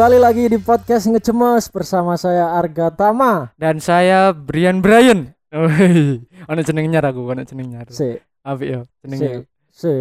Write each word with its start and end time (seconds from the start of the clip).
Kembali 0.00 0.16
lagi 0.16 0.48
di 0.48 0.56
podcast 0.56 1.12
ngecemes 1.12 1.68
bersama 1.68 2.16
saya 2.16 2.56
Arga 2.56 2.88
Tama. 2.88 3.52
dan 3.60 3.84
saya 3.84 4.32
Brian 4.32 4.80
Brian. 4.80 5.36
Oi, 5.52 6.24
ono 6.48 6.60
jeneng 6.64 6.88
nyar 6.88 7.12
aku, 7.12 7.20
ono 7.28 7.44
jeneng 7.44 7.68
nyar. 7.68 7.84
Si, 7.92 8.16
Apik 8.40 8.64
ya 8.64 8.80
si, 8.80 8.96
jenenge. 9.04 9.44
si. 9.68 9.92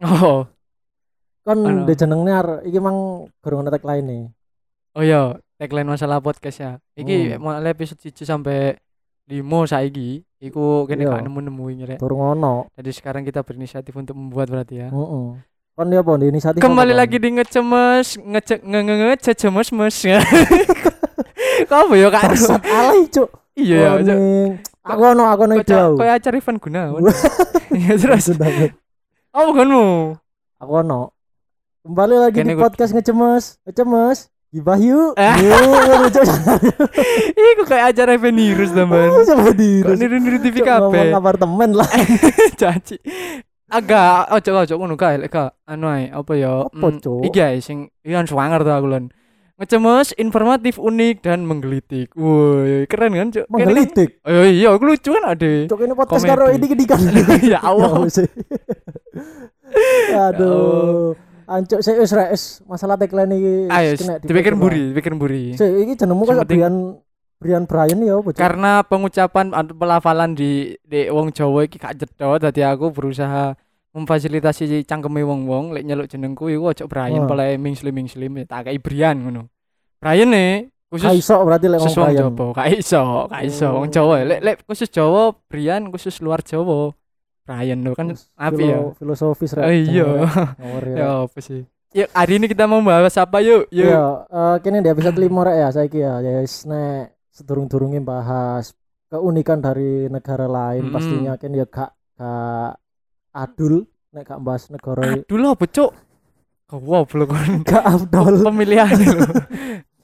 Oh, 0.00 0.48
Kon 1.44 1.60
Ano? 1.60 1.84
di 1.84 1.92
jeneng 1.92 2.24
nyar, 2.24 2.64
iki 2.64 2.80
mang 2.80 3.28
ngetek 3.44 3.84
lain 3.84 4.04
nih. 4.08 4.22
oh 4.96 5.04
iya, 5.04 5.36
tagline 5.60 5.92
masalah 5.92 6.24
podcast 6.24 6.64
ya. 6.64 6.72
Iki 6.96 7.36
Hmm. 7.36 7.68
episode 7.68 8.00
1 8.00 8.24
sampai 8.24 8.80
5 9.28 9.68
saiki 9.68 10.24
iku 10.40 10.88
kene 10.88 11.04
Iya. 11.04 11.20
gak 11.20 11.28
nemu-nemu 11.28 11.64
iki 11.76 11.84
rek. 11.84 11.98
Durung 12.00 12.24
ono. 12.24 12.72
Jadi 12.80 12.96
sekarang 12.96 13.28
kita 13.28 13.44
berinisiatif 13.44 13.92
untuk 13.92 14.16
membuat 14.16 14.48
berarti 14.48 14.80
ya. 14.80 14.88
Heeh. 14.88 15.57
Kon 15.78 15.94
apa 15.94 16.10
di 16.18 16.26
inisiatif? 16.26 16.58
Kembali 16.58 16.90
apa, 16.90 17.06
lagi 17.06 17.22
di 17.22 17.38
ngecemes, 17.38 18.18
ngecek 18.18 18.66
nge 18.66 18.80
nge 18.82 18.94
ngecemes 19.14 19.68
mes. 19.70 19.96
Kok 21.70 21.78
apa 21.86 21.94
ya 21.94 22.08
Kak? 22.10 22.34
Alay, 22.66 23.06
Cuk. 23.06 23.30
Iya. 23.54 24.02
Koning. 24.02 24.58
Aku 24.82 25.02
ono, 25.06 25.24
aku 25.30 25.40
ono 25.46 25.54
ide. 25.62 25.70
Kok 25.70 26.02
kayak 26.02 26.18
acara 26.18 26.34
Ivan 26.34 26.56
Gunawan. 26.58 27.02
Iya 27.78 27.94
terus. 27.94 28.34
Oh, 29.30 29.54
bukanmu. 29.54 30.18
Aku 30.58 30.72
ono. 30.82 31.14
Kembali 31.86 32.26
lagi 32.26 32.42
Kene 32.42 32.54
di 32.54 32.58
podcast 32.58 32.90
ngecemes. 32.90 33.62
Ngecemes. 33.62 34.34
Gibah 34.50 34.82
yuk. 34.82 35.14
Cuk. 36.14 36.26
Iku 37.38 37.62
kayak 37.70 37.94
acara 37.94 38.18
Evenirus 38.18 38.74
teman. 38.74 39.14
Oh, 39.14 39.54
di. 39.54 39.86
Kok 39.86 39.94
niru-niru 39.94 40.42
TV 40.42 40.58
Cuk, 40.58 40.66
ngomong 40.66 40.90
kabeh. 40.90 41.14
apartemen 41.14 41.70
lah. 41.78 41.86
Caci. 42.58 42.98
Agak 43.68 44.32
ojo 44.32 44.50
ojo 44.64 44.74
ngono 44.74 44.94
kae 44.96 45.20
lek 45.20 45.28
gak 45.28 45.52
anu 45.64 45.86
ae 45.88 46.08
apa 46.08 46.32
ya? 46.34 46.64
Apa, 46.64 46.86
mm, 46.88 46.98
Cuk? 46.98 47.20
Iki 47.22 47.38
ae 47.38 47.56
sing 47.60 47.92
ikan 48.00 48.24
swanger 48.24 48.64
tuh 48.64 48.72
aku 48.72 48.88
lon. 48.88 49.04
Ngecemes, 49.58 50.14
informatif, 50.14 50.78
unik 50.78 51.16
dan 51.20 51.42
menggelitik. 51.42 52.14
Woi, 52.14 52.86
keren 52.86 53.12
kan, 53.12 53.28
Cuk? 53.28 53.44
Kan- 53.44 53.52
Menggelitik. 53.52 54.22
Oh 54.22 54.46
iya, 54.46 54.70
aku 54.70 54.86
lucu 54.86 55.10
kan 55.10 55.24
ade. 55.28 55.66
Cuk 55.66 55.82
ini 55.82 55.92
podcast 55.92 56.24
karo 56.24 56.48
ini 56.48 56.64
kedikan. 56.64 56.96
ya 57.52 57.60
Allah. 57.60 58.06
sih. 58.08 58.24
Aduh. 60.30 61.12
Ancuk 61.48 61.80
sih 61.80 61.96
wis 61.96 62.12
masalah 62.64 62.94
tagline 62.94 63.32
iki. 63.34 63.54
Ayo, 63.66 63.90
dipikir 64.20 64.52
buri, 64.52 64.92
dipikir 64.92 65.12
buri. 65.12 65.56
Sik 65.56 65.68
iki 65.84 65.92
jenengmu 65.96 66.22
kan 66.22 66.40
penting- 66.40 66.60
Brian 66.60 66.76
Brian 67.38 67.64
Brian 67.70 68.02
ya 68.02 68.18
apa? 68.18 68.34
Karena 68.34 68.82
pengucapan 68.82 69.54
atau 69.54 69.74
pelafalan 69.74 70.34
di 70.34 70.74
di 70.82 71.06
wong 71.06 71.30
Jawa 71.30 71.70
iki 71.70 71.78
gak 71.78 71.94
jedot, 71.94 72.42
dadi 72.42 72.66
aku 72.66 72.90
berusaha 72.90 73.54
memfasilitasi 73.94 74.82
cangkeme 74.84 75.22
wong-wong 75.22 75.70
lek 75.70 75.86
nyeluk 75.86 76.10
jenengku 76.10 76.50
iku 76.50 76.70
ojo 76.70 76.84
Brian 76.90 77.24
Wah. 77.24 77.30
pala 77.30 77.54
mingslim 77.54 77.94
mingslim 77.94 78.42
tak 78.42 78.66
kayak 78.66 78.82
Brian 78.82 79.22
ngono. 79.22 79.46
Brian 79.98 80.30
Gak 80.30 80.66
khusus 80.90 81.20
iso 81.20 81.36
berarti 81.44 81.66
lek 81.68 81.78
wong 81.78 81.94
Brian. 81.94 82.32
Jawa, 82.32 82.48
gak 82.56 82.68
iso, 82.74 83.02
gak 83.28 83.42
iso 83.46 83.66
Oh. 83.66 83.72
wong 83.80 83.86
Jawa. 83.88 84.14
Lek 84.26 84.40
lek 84.42 84.56
khusus 84.66 84.88
Jawa 84.90 85.22
Brian 85.46 85.82
khusus 85.88 86.18
luar 86.18 86.42
Jawa. 86.42 86.90
Brian 87.46 87.80
lo 87.80 87.96
kan 87.96 88.12
apa 88.36 88.60
ya? 88.60 88.76
filo- 88.76 88.92
Filosofis 88.98 89.56
rek. 89.56 89.64
Oh, 89.64 89.72
iya. 89.72 90.06
Ya. 90.60 90.96
Ya 91.00 91.08
apa 91.24 91.38
sih? 91.38 91.64
Yuk 91.96 92.08
hari 92.12 92.36
ini 92.36 92.44
kita 92.44 92.68
mau 92.68 92.84
bahas 92.84 93.16
apa 93.16 93.40
yuk? 93.40 93.64
Yuk. 93.72 93.88
Iya, 93.88 94.04
eh, 94.28 94.56
kini 94.60 94.84
di 94.84 94.90
episode 94.92 95.16
5 95.16 95.40
rek 95.48 95.56
ya 95.56 95.68
saiki 95.72 95.98
ya. 96.04 96.20
Ya 96.20 96.44
nek 96.44 97.16
sedurung-durunge 97.38 98.02
bahas 98.02 98.74
keunikan 99.08 99.62
dari 99.62 100.10
negara 100.10 100.44
lain 100.44 100.90
Mm-mm. 100.90 100.94
pastinya 100.94 101.32
kan 101.38 101.50
ya 101.54 101.64
gak 101.64 101.90
gak 102.18 102.70
adul 103.32 103.86
nek 104.10 104.24
gak 104.26 104.40
bahas 104.42 104.66
negara 104.68 105.22
lo 105.22 105.54
becok. 105.54 105.92
Wow, 106.68 107.08
belum 107.08 107.28
kan. 107.32 107.50
gak 107.64 107.80
afdol. 107.80 108.34
Pemilihan. 108.52 108.92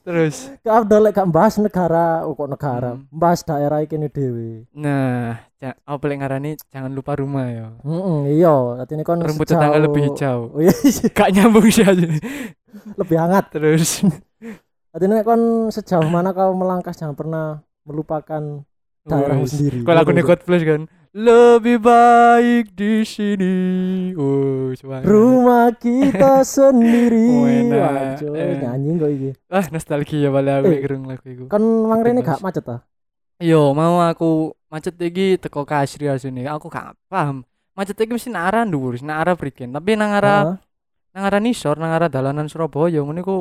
Terus 0.01 0.49
Gak 0.61 0.85
lek 0.89 1.13
gak 1.13 1.29
bahas 1.29 1.57
negara, 1.57 2.25
oh 2.25 2.33
kok 2.33 2.49
negara, 2.49 2.93
Hmm. 2.93 3.05
bahas 3.09 3.41
daerah 3.41 3.81
iki 3.81 3.97
ini 3.97 4.09
dewe. 4.09 4.65
Nah, 4.73 5.37
ja, 5.57 5.73
apa 5.81 5.97
paling 5.97 6.21
ngarani 6.21 6.57
jangan 6.69 6.93
lupa 6.93 7.17
rumah 7.17 7.45
ya. 7.49 7.67
Heeh, 7.81 8.37
iya, 8.37 8.81
dadi 8.81 8.97
ini 8.97 9.03
kon 9.05 9.21
Rumput 9.21 9.45
sejauh- 9.45 9.61
tetangga 9.61 9.77
lebih 9.81 10.01
hijau. 10.09 10.39
Oh 10.53 10.61
iya, 10.61 10.73
Gak 11.09 11.29
nyambung 11.33 11.69
sih 11.69 11.85
aja. 11.85 12.05
lebih 12.97 13.17
hangat. 13.17 13.45
Terus 13.49 14.05
Ini 14.95 15.27
kon 15.27 15.41
sejauh 15.67 16.07
mana 16.07 16.31
kau 16.31 16.55
melangkah 16.55 16.95
jangan 16.95 17.19
pernah 17.19 17.45
melupakan 17.83 18.63
daerahmu 19.03 19.43
sendiri. 19.43 19.83
Kalau 19.83 19.99
aku 19.99 20.11
nih 20.15 20.23
God 20.23 20.41
Flash 20.41 20.63
kan 20.63 20.81
lebih 21.11 21.83
baik 21.83 22.71
di 22.71 23.03
sini. 23.03 23.55
Oh, 24.15 24.71
coba. 24.73 25.03
Rumah 25.03 25.75
kita 25.75 26.43
sendiri. 26.57 27.27
Oh, 27.27 27.43
enak. 27.43 27.79
Wah, 28.23 28.39
Eh. 28.39 28.55
nyanyi 28.63 28.89
kok 28.95 29.11
iki. 29.11 29.29
Ah, 29.47 29.67
nostalgia 29.67 30.31
balik 30.31 30.63
aku 30.63 30.71
Eh. 30.71 30.79
gerung 30.79 31.03
lagu 31.05 31.27
iku. 31.27 31.43
Kon 31.51 31.63
mang 31.87 31.99
rene 31.99 32.23
gak 32.23 32.39
macet 32.39 32.63
ah? 32.67 32.79
Yo, 33.35 33.75
mau 33.75 33.99
aku 33.99 34.55
macet 34.71 34.95
iki 34.95 35.35
teko 35.35 35.67
kasri 35.67 36.07
asine. 36.07 36.47
Aku 36.47 36.71
gak 36.71 36.95
paham. 37.07 37.43
Macet 37.75 37.99
iki 37.99 38.15
mesti 38.15 38.31
nang 38.31 38.47
arah 38.47 38.63
dhuwur, 38.63 38.95
nang 39.03 39.19
arah 39.19 39.35
Prigen. 39.35 39.75
Tapi 39.75 39.99
nang 39.99 40.15
arah 40.15 40.55
Heeh, 40.55 40.57
nang 41.11 41.23
arah 41.27 41.39
Nisor, 41.39 41.75
nang 41.75 41.91
arah 41.91 42.07
dalanan 42.07 42.47
Surabaya 42.47 43.03
ngono 43.03 43.19
iku 43.19 43.37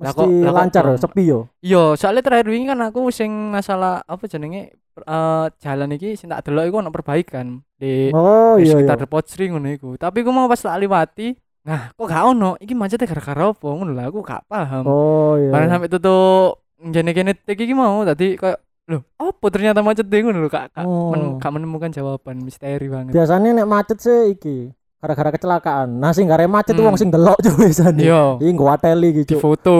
Lah 0.00 0.10
kok- 0.10 0.26
lancar 0.26 0.82
belum? 0.82 0.96
sepi 0.96 1.22
yo. 1.24 1.40
Iya, 1.60 1.92
soalnya 1.94 2.24
terakhir 2.24 2.48
wingi 2.48 2.66
kan 2.66 2.80
aku 2.80 3.08
sing 3.10 3.28
masalah 3.50 4.00
apa 4.02 4.24
jenenge 4.24 4.72
eh 4.96 5.46
jalan 5.58 5.92
iki 5.92 6.12
sing 6.12 6.28
tak 6.28 6.44
delok 6.44 6.64
iku 6.66 6.76
ono 6.78 6.88
perbaikan 6.88 7.60
di 7.74 8.08
Oh 8.10 8.56
di 8.56 8.64
iya 8.64 8.64
iya. 8.66 8.72
sekitar 8.74 8.96
Depot 8.98 9.22
Sri 9.22 9.48
ngono 9.48 9.68
iku. 9.68 9.94
Tapi 9.94 10.20
aku 10.20 10.30
mau 10.30 10.44
pas 10.44 10.56
tak 10.56 10.76
liwati, 10.76 11.32
nah 11.62 11.88
kok 11.90 12.04
gak 12.04 12.24
ono? 12.26 12.56
Iki 12.56 12.72
macetnya 12.72 13.06
gara-gara 13.06 13.48
apa 13.48 13.66
ngono 13.66 13.92
lah 13.92 14.08
aku 14.08 14.20
gak 14.20 14.44
paham. 14.44 14.84
Oh 14.84 15.36
iya. 15.36 15.48
Barang 15.48 15.68
sampai 15.70 15.88
tutup 15.88 16.64
jene 16.80 17.12
kene 17.12 17.32
iki 17.46 17.72
mau 17.72 18.00
tadi 18.02 18.34
kayak 18.34 18.56
loh 18.88 19.06
apa 19.14 19.46
ternyata 19.48 19.80
macet 19.80 20.02
deh 20.02 20.18
ngono 20.18 20.40
lho 20.40 20.50
kak 20.50 20.74
kak, 20.74 20.82
Oh. 20.82 21.14
men- 21.14 21.38
menemukan 21.38 21.94
jawaban 21.94 22.42
misteri 22.42 22.88
banget. 22.88 23.14
Biasanya 23.14 23.54
nek 23.54 23.68
macet 23.68 24.00
sih 24.00 24.34
iki 24.34 24.74
gara-gara 25.00 25.32
kecelakaan. 25.32 25.88
Nah 25.96 26.12
sing 26.12 26.28
gare 26.28 26.44
macet 26.44 26.76
tuh 26.76 26.84
Hmm. 26.84 26.92
wong 26.92 26.96
sing 27.00 27.08
delok 27.08 27.40
cuy 27.40 27.52
biasane. 27.56 28.04
Iya, 28.04 28.36
Iki 28.36 28.50
nggo 28.52 28.64
wateli 28.68 29.08
iki 29.10 29.22
di 29.24 29.34
cuy. 29.34 29.40
foto. 29.40 29.76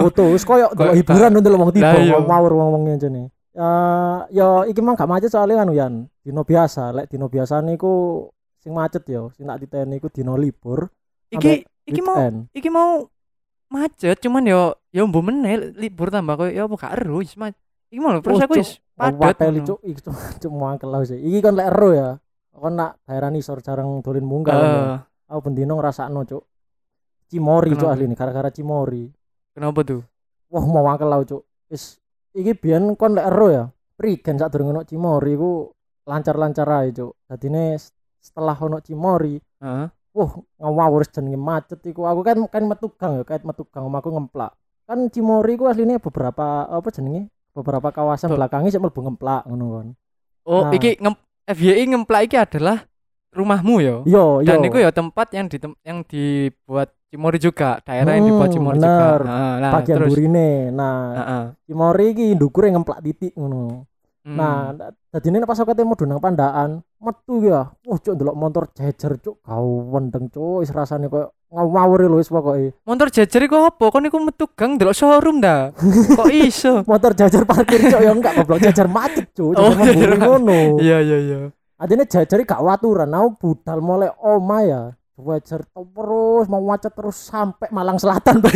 foto 0.00 0.22
wis 0.32 0.42
koyo 0.42 0.72
delok 0.72 0.96
hiburan 0.96 1.30
untuk 1.36 1.52
wong 1.60 1.70
tiba 1.76 1.92
iya. 2.00 2.16
ngawur 2.18 2.52
wong-wong 2.56 2.82
ngene. 2.88 3.28
Ya 3.52 3.68
ya 4.32 4.48
iki 4.64 4.80
mah 4.80 4.96
gak 4.96 5.06
macet 5.06 5.28
soalnya 5.28 5.60
anu 5.60 5.76
Yan. 5.76 6.08
Dino 6.24 6.40
biasa, 6.40 6.88
lek 6.96 7.12
dino 7.12 7.28
biasa 7.28 7.60
niku 7.60 8.24
sing 8.64 8.72
macet 8.72 9.04
yo, 9.04 9.28
sing 9.36 9.44
tak 9.44 9.60
diteni 9.60 10.00
iku 10.00 10.08
dino 10.08 10.40
libur. 10.40 10.88
Iki 11.28 11.68
iki 11.84 12.00
mau 12.00 12.16
iki 12.50 12.68
mau 12.72 13.04
macet 13.68 14.16
cuman 14.20 14.44
yo 14.48 14.72
yo 14.88 15.04
mbo 15.04 15.20
meneh 15.20 15.72
libur 15.76 16.08
tambah 16.08 16.36
koyo 16.36 16.52
yo 16.52 16.64
apa 16.64 16.74
gak 16.80 16.92
ero 16.96 17.20
wis 17.20 17.36
Iki 17.92 18.00
mau 18.00 18.16
Oh, 18.16 18.24
aku 18.24 18.56
Cuk. 18.56 18.56
wis 18.56 18.80
padet. 18.96 19.20
wateli 19.20 19.60
cuk 19.68 19.78
iki 19.84 20.00
cuk 20.40 20.52
mangkel 20.64 20.96
sih. 21.04 21.20
Iki 21.20 21.38
kan 21.44 21.52
lek 21.52 21.68
ero 21.68 21.90
ya. 21.92 22.10
Kon 22.52 22.76
nak 22.76 23.00
daerah 23.02 23.32
nisor 23.32 23.58
jarang 23.58 24.04
dolin 24.04 24.22
munggah. 24.22 24.54
Eh, 24.54 24.96
Aku 25.32 25.40
bendino 25.42 25.74
ngrasakno 25.74 26.22
cuk. 26.22 26.42
Cimori 27.26 27.72
cuk 27.72 27.88
ini 27.96 28.12
gara-gara 28.12 28.52
Cimori. 28.52 29.08
kenapa 29.52 29.80
tuh? 29.84 30.00
Wah 30.48 30.64
mau 30.64 30.84
mangkel 30.84 31.08
lah 31.08 31.24
cuk. 31.24 31.42
Wis 31.68 31.96
iki 32.32 32.52
biyen 32.52 32.92
kon 32.94 33.16
lek 33.16 33.24
ero 33.26 33.48
ya. 33.48 33.64
Prigen 33.96 34.36
sak 34.36 34.52
durung 34.52 34.76
ono 34.76 34.84
Cimori 34.84 35.32
iku 35.32 35.72
lancar-lancar 36.04 36.68
ae 36.68 36.92
cuk. 36.92 37.16
Dadine 37.24 37.80
setelah 38.20 38.54
ono 38.54 38.78
Cimori, 38.78 39.40
Heeh. 39.40 39.86
wah 40.12 40.30
ngawur 40.60 41.02
jenenge 41.08 41.40
macet 41.40 41.80
iku. 41.82 42.04
Aku 42.04 42.20
kan 42.20 42.36
kan 42.46 42.62
metu 42.62 42.92
gang 42.94 43.18
ya, 43.18 43.24
kait 43.24 43.42
metu 43.42 43.64
gang 43.66 43.88
omahku 43.88 44.12
ngemplak. 44.12 44.52
Kan 44.84 45.08
Cimori 45.08 45.56
iku 45.56 45.66
asline 45.66 45.96
beberapa 45.96 46.68
apa 46.68 46.88
jenenge? 46.92 47.32
Beberapa 47.52 47.88
kawasan 47.90 48.32
Be- 48.32 48.36
belakangnya 48.36 48.70
sih 48.70 48.80
mlebu 48.80 49.00
ngemplak 49.02 49.48
ngono 49.48 49.66
kan. 49.74 49.88
Oh, 50.44 50.68
Nah. 50.68 50.72
iki 50.72 51.00
ngem 51.00 51.16
FYI 51.44 51.90
ngemplak 51.90 52.22
iki 52.26 52.36
adalah 52.38 52.86
rumahmu 53.32 53.76
yo. 53.82 53.96
Yo 54.06 54.40
yo. 54.40 54.46
Dan 54.46 54.62
itu 54.66 54.78
ya 54.78 54.90
tempat 54.92 55.32
yang 55.34 55.46
di 55.48 55.56
yang 55.82 55.98
dibuat 56.06 56.92
Cimori 57.12 57.36
juga, 57.36 57.76
daerah 57.84 58.16
yang 58.16 58.24
dibuat 58.24 58.48
Hmm, 58.48 58.56
Cimori 58.56 58.78
bener. 58.80 59.20
juga. 59.20 59.28
Nah, 59.28 59.54
nah 59.60 59.70
bagian 59.76 59.96
terus. 60.00 60.10
burine. 60.16 60.50
Nah, 60.72 60.96
Heeh. 61.12 61.44
Cimori 61.68 62.04
iki 62.16 62.26
ndukure 62.32 62.72
ngemplak 62.72 63.04
titik 63.04 63.32
ngono. 63.36 63.84
Hmm. 64.24 64.36
Nah, 64.38 64.72
da- 64.72 64.96
dadine 65.12 65.44
pas 65.44 65.60
aku 65.60 65.76
ketemu 65.76 65.92
dunang 65.98 66.20
pandaan, 66.24 66.80
metu 67.02 67.34
ya. 67.42 67.74
Wah, 67.82 67.98
cuk 67.98 68.14
ndelok 68.14 68.36
motor 68.38 68.64
jejer 68.70 69.18
cuk, 69.18 69.42
kau 69.42 69.90
wendeng 69.90 70.30
cuk, 70.30 70.62
wis 70.62 70.70
rasane 70.70 71.10
koyo 71.10 71.34
ngawur 71.50 72.06
lho 72.06 72.16
wis 72.16 72.30
pokoke. 72.30 72.72
motor 72.86 73.10
jajar 73.10 73.42
iku 73.42 73.66
apa? 73.66 73.84
Kon 73.90 74.06
iku 74.06 74.22
metu 74.22 74.46
gang 74.54 74.78
delok 74.78 74.94
showroom 74.94 75.42
dah. 75.42 75.74
Kok 76.18 76.30
iso? 76.30 76.86
Motor 76.86 77.12
jajar 77.18 77.42
parkir 77.42 77.90
cuk 77.90 78.00
ya 78.00 78.14
enggak 78.14 78.38
goblok 78.38 78.62
jajar 78.62 78.86
macet 78.86 79.34
cuk, 79.34 79.58
Oh, 79.58 79.74
mburi 79.74 80.16
ngono. 80.16 80.78
Iya 80.78 81.02
iya 81.02 81.18
iya. 81.18 81.38
Adine 81.82 82.06
iki 82.06 82.46
gak 82.46 82.62
waturan, 82.62 83.10
aku 83.10 83.28
budal 83.42 83.82
mulai 83.82 84.14
oma 84.22 84.62
ya. 84.62 84.82
Wajar 85.18 85.66
terus 85.66 86.46
mau 86.48 86.62
macet 86.62 86.94
terus 86.94 87.18
sampai 87.18 87.68
Malang 87.74 87.98
Selatan. 88.00 88.38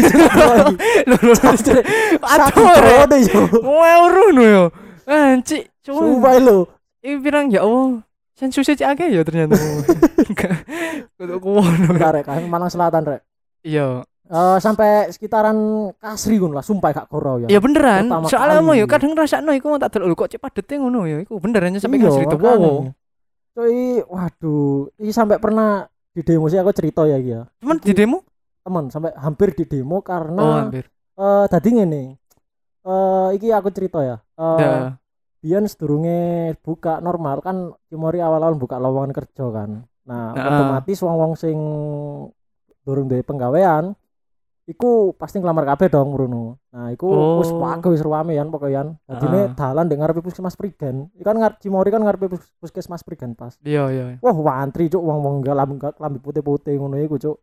Jajar 1.43 1.79
Aduh. 2.23 3.07
Deh 3.11 3.23
yo. 4.41 4.65
Anci, 5.07 5.63
cuma 5.83 6.01
Sumpah 6.03 6.35
lho. 6.43 6.67
iki 7.03 7.19
pirang 7.23 7.51
ya 7.51 7.63
Allah. 7.63 8.06
Sensusnya 8.37 8.77
cek 8.77 8.89
akeh 8.93 9.09
ya 9.11 9.25
ternyata. 9.25 9.57
Kudu 11.17 11.41
kuwono. 11.41 11.89
Rek, 11.97 12.25
kan 12.25 12.45
Malang 12.47 12.69
Selatan 12.69 13.03
rek. 13.05 13.23
Iya, 13.65 14.05
Eh, 14.27 14.59
sampai 14.59 15.07
sekitaran 15.15 15.55
Kasri 16.03 16.43
ngono 16.43 16.59
lah, 16.59 16.65
sumpah 16.67 16.91
gak 16.91 17.07
koro 17.07 17.39
ya. 17.39 17.47
Ya 17.47 17.63
beneran. 17.63 18.11
Pertama 18.11 18.27
Soalnya 18.27 18.59
mau 18.59 18.75
ya 18.75 18.83
kadang 18.85 19.15
ngrasakno 19.15 19.55
iku 19.55 19.79
tak 19.79 19.95
delok 19.95 20.19
kok 20.19 20.35
cek 20.35 20.43
padete 20.43 20.75
ngono 20.77 21.07
ya. 21.07 21.23
Iku 21.23 21.39
beneran 21.39 21.79
sampai 21.79 22.03
Iya, 22.03 22.11
makanya. 22.27 22.35
wow. 22.59 22.91
Cuy, 23.55 24.03
waduh, 24.03 24.91
ini 24.99 25.15
sampai 25.15 25.39
pernah 25.39 25.87
di 26.11 26.27
demo 26.27 26.51
sih 26.51 26.59
aku 26.59 26.75
cerita 26.75 27.07
ya 27.07 27.23
iki 27.23 27.39
ya. 27.39 27.47
Cuman 27.63 27.79
di 27.79 27.95
demo? 27.95 28.27
Teman 28.67 28.91
sampai 28.91 29.15
hampir 29.15 29.55
di 29.55 29.63
demo 29.63 29.97
Oh, 29.97 30.03
karena 30.03 30.67
hampir. 30.67 30.91
eh 30.91 31.47
tadi 31.47 31.69
ngene. 31.79 32.03
Eh 32.83 33.29
iki 33.39 33.55
aku 33.55 33.71
cerita 33.71 34.03
ya. 34.03 34.19
Eh 34.35 34.91
Ya. 35.39 35.61
biyen 35.61 35.69
sedurunge 35.69 36.21
buka 36.61 36.99
normal 36.99 37.41
kan 37.41 37.71
Cimori 37.87 38.19
awal-awal 38.19 38.57
buka 38.57 38.77
lowongan 38.77 39.13
kerja 39.13 39.45
kan. 39.51 39.85
Nah, 40.07 40.31
Nah. 40.33 40.47
otomatis 40.49 40.99
wong-wong 41.03 41.33
sing 41.35 41.59
durung 42.83 43.11
duwe 43.11 43.21
penggawean 43.21 43.95
iku 44.67 45.15
pasti 45.15 45.39
ngelamar 45.39 45.63
kabeh 45.65 45.87
dong 45.87 46.11
mrono. 46.11 46.59
Nah, 46.75 46.91
iku 46.91 47.07
Oh. 47.07 47.39
wis 47.39 47.51
wake 47.51 47.87
wis 47.87 48.03
ruame 48.03 48.35
yan 48.35 48.51
pokoke 48.51 48.75
Dadine 49.07 49.55
dalan 49.55 49.87
ndek 49.87 49.99
ngarepe 49.99 50.21
puskesmas 50.23 50.59
Prigen. 50.59 51.11
Iku 51.15 51.23
kan 51.23 51.39
ngarep 51.39 51.63
Cimori 51.63 51.91
kan 51.91 52.03
ngarepe 52.03 52.27
pus- 52.27 52.51
puskesmas 52.59 53.07
Prigen 53.07 53.39
pas. 53.39 53.55
Iya, 53.63 53.87
iya. 53.91 54.05
Wah, 54.19 54.35
wantri 54.35 54.91
cuk 54.91 55.03
wong-wong 55.03 55.47
lambi 55.47 55.79
lambi 55.79 56.19
putih-putih 56.19 56.75
ngono 56.79 56.99
iku 56.99 57.15
cuk. 57.15 57.37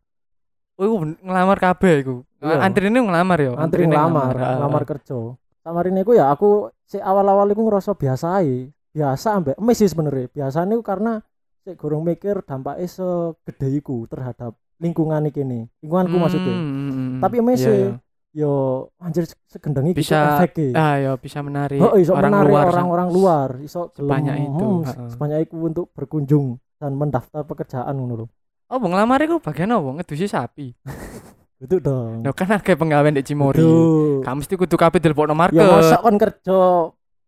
Oh, 0.73 0.83
iku 0.83 0.95
ngelamar 1.23 1.57
kabeh 1.61 1.93
iku. 2.03 2.15
Iya. 2.43 2.59
Antrine 2.59 2.99
ngelamar 2.99 3.39
ya. 3.39 3.51
Antri 3.55 3.87
ngelamar, 3.87 4.33
ngelamar 4.35 4.83
kerja. 4.83 5.15
Samarin 5.63 5.95
iku 5.95 6.11
ya 6.11 6.27
aku 6.27 6.67
si 6.83 6.99
awal-awal 6.99 7.47
iku 7.49 7.63
ngerasa 7.63 7.95
biasa 7.95 8.43
ae. 8.43 8.67
Biasa 8.91 9.27
ambek 9.33 9.55
emis 9.57 9.79
sih 9.79 9.87
sebenarnya. 9.87 10.27
Biasanya 10.29 10.75
iku 10.75 10.83
karena 10.83 11.23
sik 11.63 11.79
gorong 11.79 12.03
mikir 12.03 12.43
dampaknya 12.43 12.85
segede 12.85 13.67
iku 13.73 14.03
terhadap 14.05 14.53
lingkungan 14.77 15.23
iki 15.25 15.41
nih. 15.41 15.65
Lingkunganku 15.79 16.15
maksudnya. 16.19 16.53
Hmm, 16.53 17.17
Tapi 17.17 17.35
emis 17.39 17.59
iya, 17.59 17.65
sih. 17.65 17.79
iya. 17.79 17.91
Yo 18.33 18.53
anjir 18.97 19.23
segendeng 19.47 19.87
iki 19.87 20.01
Bisa- 20.01 20.41
efeknya. 20.41 20.73
Ah, 20.73 20.95
ya 20.97 21.11
bisa 21.15 21.39
menarik 21.39 21.77
Oh, 21.77 21.93
iso 21.95 22.11
orang 22.11 22.33
menarik 22.33 22.49
luar. 22.49 22.65
orang-orang 22.67 23.09
luar, 23.09 23.49
iso 23.61 23.93
Sebanyak 23.93 24.35
itu, 24.41 24.65
hmm, 24.65 24.83
heeh. 24.83 25.09
sebanyak 25.09 25.39
itu 25.45 25.55
untuk 25.55 25.85
berkunjung 25.93 26.57
dan 26.75 26.91
mendaftar 26.93 27.45
pekerjaan 27.45 27.93
ngono 27.93 28.13
lho. 28.19 28.25
Oh, 28.67 28.81
bang 28.81 28.89
ngelamar 28.91 29.21
iku 29.21 29.37
bagian 29.37 29.69
apa? 29.71 29.85
Ngedusi 29.95 30.25
sapi. 30.25 30.73
Itu 31.63 31.79
dong. 31.79 32.21
Lho 32.21 32.31
kan 32.35 32.51
akeh 32.51 32.75
penggawean 32.75 33.15
di 33.15 33.23
Cimori. 33.23 33.57
Aduh. 33.57 34.19
Kamu 34.21 34.43
mesti 34.43 34.53
kudu 34.53 34.75
kabeh 34.75 34.99
dilebokno 34.99 35.31
Ya 35.31 35.39
market. 35.39 35.63
masa 35.63 35.95
kon 35.97 36.19
kerja 36.19 36.59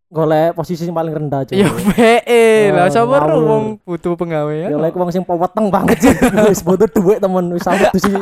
golek 0.06 0.52
posisi 0.54 0.84
yang 0.84 0.94
paling 0.94 1.14
rendah 1.16 1.42
Cuk. 1.44 1.56
Iya, 1.56 1.68
PE 1.72 2.46
lah 2.72 2.86
Oh, 2.86 3.08
ngawur. 3.08 3.24
wong 3.42 3.64
butuh 3.82 4.14
penggawean. 4.14 4.70
Ya 4.70 4.78
lek 4.78 4.94
wong 4.94 5.10
sing 5.10 5.24
peweteng 5.24 5.72
banget 5.72 5.98
sih. 6.00 6.12
Wis 6.52 6.62
butuh 6.62 6.86
duit 6.86 7.18
temen 7.18 7.48
wis 7.50 7.64
sampe 7.64 7.88
wedhus 7.88 8.04
iki. 8.06 8.22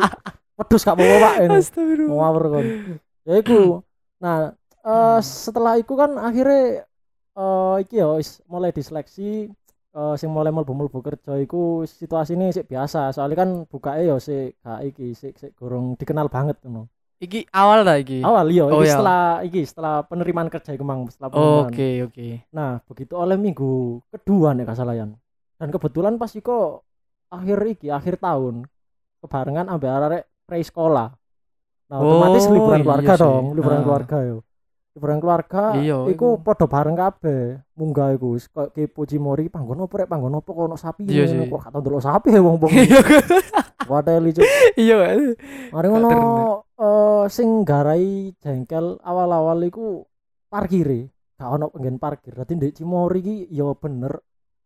Wedhus 0.53 0.81
gak 0.85 0.95
bawa 0.95 1.15
Pak. 1.19 1.33
Ngawur 1.97 2.43
kon. 2.47 2.65
Ya 3.25 3.33
iku. 3.41 3.81
Nah, 4.21 4.53
eh 4.79 5.19
setelah 5.19 5.75
iku 5.75 5.97
kan 5.97 6.13
akhirnya 6.15 6.85
eh 7.33 7.75
iki 7.81 7.97
ya 7.97 8.07
mulai 8.45 8.69
diseleksi 8.69 9.49
eh 9.93 10.15
sing 10.17 10.27
mulai 10.27 10.49
mlebu-mlebu 10.49 10.99
kerja 10.99 11.37
iku 11.37 11.61
situasine 11.83 12.49
sik 12.49 12.65
biasa. 12.65 13.09
Soalnya 13.09 13.37
kan 13.37 13.49
bukae 13.65 14.03
ya 14.03 14.17
sik 14.17 14.57
gak 14.59 14.79
iki 14.83 15.13
sik 15.13 15.37
sik 15.37 15.51
gorong 15.53 15.93
dikenal 15.93 16.27
banget 16.27 16.57
ngono. 16.61 16.89
Iki 17.17 17.47
awal 17.51 17.85
ta 17.85 17.95
iki? 17.95 18.19
Awal 18.19 18.49
iya 18.49 18.63
Oh, 18.65 18.73
iki 18.75 18.83
iya. 18.83 18.91
setelah 18.91 19.21
iki 19.41 19.61
setelah 19.63 20.03
penerimaan 20.03 20.49
kerja 20.49 20.73
iku 20.73 20.83
mang 20.83 21.07
setelah 21.07 21.29
penerimaan. 21.29 21.69
Oke, 21.69 21.89
oke. 22.03 22.27
Nah, 22.51 22.81
begitu 22.83 23.13
oleh 23.15 23.37
minggu 23.37 23.71
kedua 24.09 24.51
nih 24.51 24.65
kasalayan. 24.65 25.15
Dan 25.55 25.69
kebetulan 25.69 26.17
pas 26.17 26.33
iku 26.33 26.81
akhir 27.29 27.57
iki, 27.69 27.87
akhir 27.87 28.17
tahun 28.17 28.65
kebarengan 29.21 29.71
ambek 29.71 29.87
arek 29.89 30.23
pre 30.43 30.59
sekolah. 30.59 31.15
Nah, 31.87 31.97
otomatis 31.97 32.43
Oh, 32.43 32.51
liburan 32.51 32.75
iya 32.75 32.83
keluarga 32.83 33.13
sih. 33.13 33.21
dong, 33.21 33.45
liburan 33.53 33.79
Ah. 33.79 33.83
keluarga 33.85 34.17
yo. 34.25 34.37
Liburan 34.93 35.17
keluarga 35.17 35.73
Iya, 35.73 36.05
iku 36.13 36.37
padha 36.37 36.69
bareng 36.69 36.93
kabeh. 36.93 37.65
Munggah 37.73 38.13
iku 38.13 38.37
wis 38.37 38.45
kok 38.45 38.77
kepo 38.77 39.09
Cimori 39.09 39.49
panggon 39.49 39.81
opo 39.81 39.97
rek 39.97 40.05
panggon 40.05 40.37
opo 40.37 40.53
kok 40.53 40.65
ono 40.69 40.77
sapi 40.77 41.09
Iya 41.09 41.25
ngono 41.25 41.43
sih. 41.43 41.49
kok 41.49 41.59
gak 41.65 41.71
tau 41.73 41.81
ndelok 41.81 42.03
sapi 42.05 42.27
ya 42.29 42.41
wong-wong. 42.45 42.71
Iya. 42.77 43.01
Wadeli 43.89 44.29
cuk. 44.37 44.45
Iya. 44.77 44.97
Mari 45.73 45.87
ngono 45.89 46.11
eh 46.77 47.23
sing 47.33 47.65
garai 47.65 48.37
jengkel 48.37 49.01
awal-awal 49.01 49.65
iku 49.65 50.05
parkire. 50.45 51.09
Gak 51.41 51.49
ono 51.49 51.73
penggen 51.73 51.97
parkir. 51.97 52.37
Dadi 52.37 52.53
ndek 52.53 52.77
Cimori 52.77 53.19
iki 53.25 53.35
ya 53.49 53.73
bener 53.73 54.13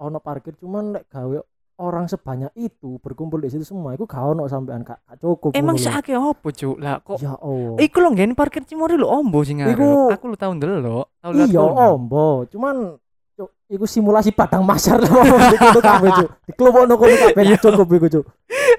ono 0.04 0.20
parkir 0.20 0.60
cuman 0.60 0.92
lek 0.92 1.08
gawe 1.08 1.40
orang 1.78 2.06
sebanyak 2.06 2.50
itu 2.54 2.98
berkumpul 2.98 3.38
di 3.38 3.48
situ 3.48 3.62
semua 3.62 3.94
iku 3.94 4.04
gak 4.04 4.20
ono 4.20 4.46
sampean 4.46 4.82
gak, 4.82 4.98
cukup. 5.18 5.54
Emang 5.54 5.78
sakake 5.78 6.14
opo, 6.14 6.50
Cuk? 6.50 6.78
Lah 6.78 6.98
kok 7.00 7.18
ya 7.18 7.38
Allah. 7.38 7.78
Iku 7.78 7.98
lho 8.00 8.10
ngene 8.12 8.34
parkir 8.34 8.66
Cimori 8.66 8.98
lho 8.98 9.06
ombo 9.06 9.42
sing. 9.42 9.62
Iku- 9.62 10.10
Aku 10.10 10.26
lu 10.26 10.36
tau 10.36 10.52
ndelok. 10.52 11.06
Lihat 11.24 11.50
Iya 11.50 11.62
ombo, 11.62 12.50
cuman 12.50 12.98
cuk, 13.34 13.50
iku 13.70 13.86
simulasi 13.86 14.34
padang 14.34 14.66
masyar 14.66 14.98
lah 14.98 15.14
dikono 15.48 15.80
kabeh 15.80 16.10
cuk. 16.18 16.30
Dikelopokno 16.46 16.94
kono 16.98 17.14
kabeh 17.16 17.44
Iya. 17.46 17.58
cukup 17.62 17.88
iku 17.94 18.08
cuk. 18.10 18.26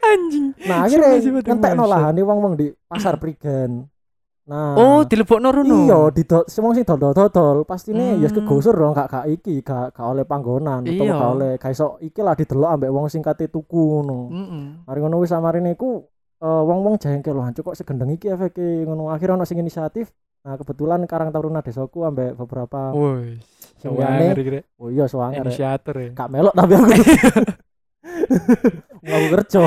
Anjing. 0.01 0.47
Nah, 0.67 0.79
akhirnya 0.83 1.19
ngentekno 1.21 1.85
lahane 1.85 2.21
wong-wong 2.25 2.55
di 2.55 2.67
pasar 2.85 3.15
Prigen. 3.17 3.87
Nah, 4.49 4.73
Oh, 4.75 5.00
dilebokno 5.05 5.53
rono. 5.53 5.85
Iya, 5.85 6.09
didol 6.09 6.43
semua 6.49 6.73
sing 6.73 6.83
dodol-dodol 6.83 7.62
pastine 7.62 8.17
ya 8.17 8.27
Hmm. 8.27 8.35
kegusur 8.35 8.73
dong 8.73 8.93
gak 8.93 9.06
gak 9.06 9.25
iki, 9.29 9.61
gak 9.61 9.93
gak 9.93 10.06
oleh 10.09 10.25
panggonan 10.25 10.83
utawa 10.83 11.05
Iya. 11.05 11.15
gak 11.15 11.31
oleh 11.31 11.50
gak 11.55 11.71
iso 11.71 11.95
iki 12.00 12.19
lah 12.19 12.33
didelok 12.33 12.71
ambek 12.71 12.89
wong 12.89 13.06
sing 13.06 13.21
kate 13.21 13.47
tuku 13.47 13.77
ngono. 13.77 14.27
Heeh. 14.31 14.62
Mari 14.83 14.99
ngono 14.99 15.15
wis 15.21 15.29
samarine 15.29 15.71
iku 15.71 16.03
eh, 16.39 16.62
wong-wong 16.65 16.97
jengkel 16.97 17.31
lho 17.31 17.43
hancur 17.43 17.62
kok 17.62 17.77
segendeng 17.77 18.09
iki 18.09 18.27
efeke 18.27 18.83
ngono. 18.83 19.11
Akhirnya 19.11 19.35
ono 19.35 19.45
sing 19.45 19.59
inisiatif. 19.59 20.11
Nah, 20.39 20.55
kebetulan 20.55 21.03
Karang 21.05 21.29
Taruna 21.29 21.61
Desaku 21.61 22.03
ambek 22.03 22.35
beberapa 22.35 22.91
Woi. 22.91 23.37
liyane. 23.85 24.33
Oh 24.77 24.89
iya, 24.89 25.05
soalnya 25.05 25.41
rek. 25.41 25.44
inisiator 25.51 25.94
ya. 25.99 26.09
Gak 26.17 26.29
melok 26.31 26.53
tapi 26.53 26.73
aku. 26.73 26.89
Ngaku 29.03 29.27
kerja. 29.35 29.61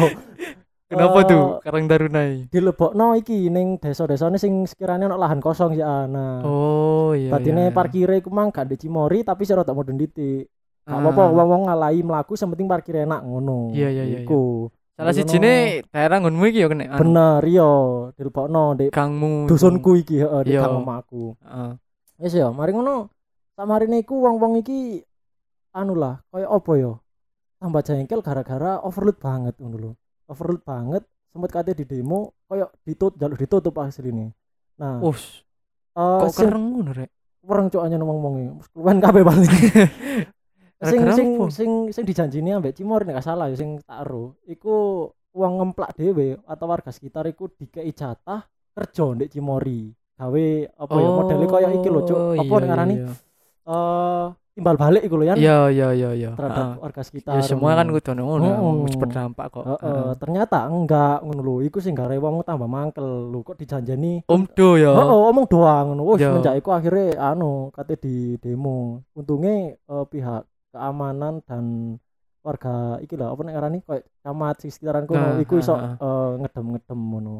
Kenapa 0.91 1.17
Eh, 1.17 1.25
tuh 1.25 1.43
Karang 1.61 1.87
Tarunai? 1.87 2.31
Dilebokno 2.45 3.15
iki 3.15 3.47
ning 3.47 3.79
desa-desane 3.79 4.35
sing 4.35 4.67
sekiranya 4.67 5.07
ono 5.07 5.15
lahan 5.15 5.39
kosong 5.39 5.71
ya. 5.73 6.03
Nah, 6.05 6.43
Oh 6.43 7.15
iya. 7.15 7.31
Dadine 7.31 7.67
iya. 7.67 7.71
parkire 7.71 8.19
iku 8.19 8.27
mang 8.27 8.51
gak 8.51 8.67
di 8.67 8.75
Cimori 8.75 9.23
tapi 9.23 9.41
sira 9.41 9.63
tak 9.63 9.71
mudun 9.71 9.95
titik. 9.95 10.51
Gak 10.81 10.91
Ah. 10.91 10.99
apa-apa 10.99 11.31
wong-wong 11.31 11.63
ngalahi 11.65 12.01
mlaku 12.01 12.35
sing 12.35 12.51
penting 12.51 12.67
parkir 12.67 12.99
enak 12.99 13.23
ngono. 13.23 13.71
Iya, 13.71 13.87
iya, 13.89 14.03
iya, 14.03 14.19
iya. 14.19 14.19
Iku. 14.21 14.67
Salah 14.91 15.09
Ngono. 15.09 15.19
sijine 15.23 15.53
daerah 15.87 16.17
nggonmu 16.19 16.43
iki 16.45 16.59
ya 16.59 16.67
kena. 16.67 16.83
anu, 16.85 16.99
Bener 16.99 17.41
iya 17.47 17.69
dilebokno 18.11 18.63
di 18.75 18.85
Gangmu. 18.89 19.47
dusunku 19.47 19.91
iki 19.95 20.19
heeh 20.19 20.41
di 20.43 20.51
Iya. 20.51 20.61
kang 20.61 20.83
omahku. 20.83 21.39
Heeh. 21.39 21.71
Wis 22.19 22.35
ya, 22.35 22.51
mari 22.51 22.75
ngono. 22.75 23.07
Samarine 23.53 23.95
iku 23.97 24.19
wong-wong 24.19 24.59
iki 24.59 24.99
anu 25.71 25.95
lah, 25.95 26.19
kaya 26.27 26.45
apa 26.45 26.71
ya? 26.75 26.91
Tambah 27.57 27.79
jengkel 27.79 28.19
gara-gara 28.19 28.81
overload 28.81 29.15
banget 29.15 29.55
ngono 29.55 29.77
lho. 29.79 29.91
Overload 30.31 30.63
banget 30.63 31.03
sempet 31.31 31.51
kate 31.51 31.71
di 31.75 31.83
demo 31.83 32.31
kaya 32.47 32.67
ditutup 32.87 33.19
jalur 33.19 33.35
ditutup 33.35 33.75
asline. 33.83 34.31
Nah, 34.79 35.03
Us, 35.03 35.43
eh, 35.95 36.19
kok 36.23 36.31
kereng 36.39 36.65
ngono 36.71 36.91
rek? 36.95 37.11
wereng 37.41 37.73
cok 37.73 37.81
anyar 37.83 37.99
ngomong-ngomong. 38.05 38.61
Keluwen 38.69 38.97
kabeh 39.01 39.23
balik. 39.25 39.49
sing 40.81 41.01
sing 41.13 41.29
sing 41.53 41.71
sing 41.93 42.03
dijanjini 42.09 42.57
ambek 42.57 42.73
Cimor 42.73 43.05
nek 43.05 43.21
gak 43.21 43.27
salah 43.29 43.53
ya 43.53 43.57
sing 43.57 43.77
tak 43.85 44.01
ero 44.01 44.33
iku 44.49 45.05
uang 45.29 45.53
ngemplak 45.61 45.93
dhewe 45.93 46.41
atau 46.41 46.65
warga 46.65 46.89
sekitar 46.89 47.29
iku 47.29 47.53
dikei 47.53 47.93
jatah 47.93 48.49
kerja 48.73 49.05
ndek 49.13 49.29
Cimori 49.29 49.93
gawe 50.17 50.47
apa 50.81 50.95
ya 50.97 51.09
modelnya 51.13 51.47
kaya 51.49 51.69
iki 51.77 51.85
lho 51.85 52.01
cuk 52.01 52.17
Oh, 52.17 52.33
apa 52.33 52.41
iya, 52.57 52.65
ngarani 52.65 52.95
iya. 52.97 53.11
eh 53.69 54.25
timbal 54.51 54.75
balik 54.75 55.01
iku 55.01 55.15
lho 55.15 55.25
ya 55.25 55.35
Iya, 55.35 55.57
iya, 55.71 55.87
iya, 55.91 56.09
iya. 56.11 56.31
terhadap 56.35 56.75
Heeh. 56.75 56.83
warga 56.83 57.01
sekitar 57.01 57.33
Ya 57.33 57.41
semua 57.41 57.71
kan 57.73 57.87
ngono. 57.87 57.95
kudu 57.97 58.11
ngono, 58.13 58.43
Heeh. 58.43 58.83
wis 58.83 58.95
berdampak 58.95 59.47
kok. 59.49 59.63
Heeh, 59.63 59.79
Heeh. 59.79 60.11
ternyata 60.19 60.57
enggak 60.67 61.17
ngono 61.23 61.41
lho 61.41 61.55
iku 61.63 61.79
sing 61.79 61.95
gawe 61.95 62.11
wong 62.13 62.43
tambah 62.43 62.67
mangkel 62.67 63.03
lho 63.31 63.39
kok 63.41 63.55
dijanjeni 63.55 64.27
Omdo 64.27 64.69
ya. 64.75 64.91
Heeh, 64.91 65.19
omong 65.31 65.47
doang 65.47 65.95
ngono. 65.95 66.01
Wis 66.11 66.19
Yo. 66.19 66.35
semenjak 66.35 66.55
iku 66.57 66.69
akhirnya 66.71 67.07
anu 67.31 67.71
kate 67.71 67.95
di 67.95 68.15
demo. 68.37 68.99
Untungnya 69.15 69.71
eh, 69.73 70.05
pihak 70.05 70.43
keamanan 70.71 71.39
dan 71.47 71.95
warga 72.41 72.97
iki 72.99 73.13
lah 73.15 73.31
apa 73.31 73.41
nek 73.45 73.53
ngarani 73.53 73.77
koyo 73.85 74.01
camat 74.19 74.55
sekitaran 74.59 75.05
kono 75.05 75.21
Nah, 75.21 75.37
iku 75.37 75.61
iso 75.61 75.73
ah, 75.73 75.93
eh, 75.95 76.29
ngedem-ngedem 76.41 76.99
ngono. 76.99 77.35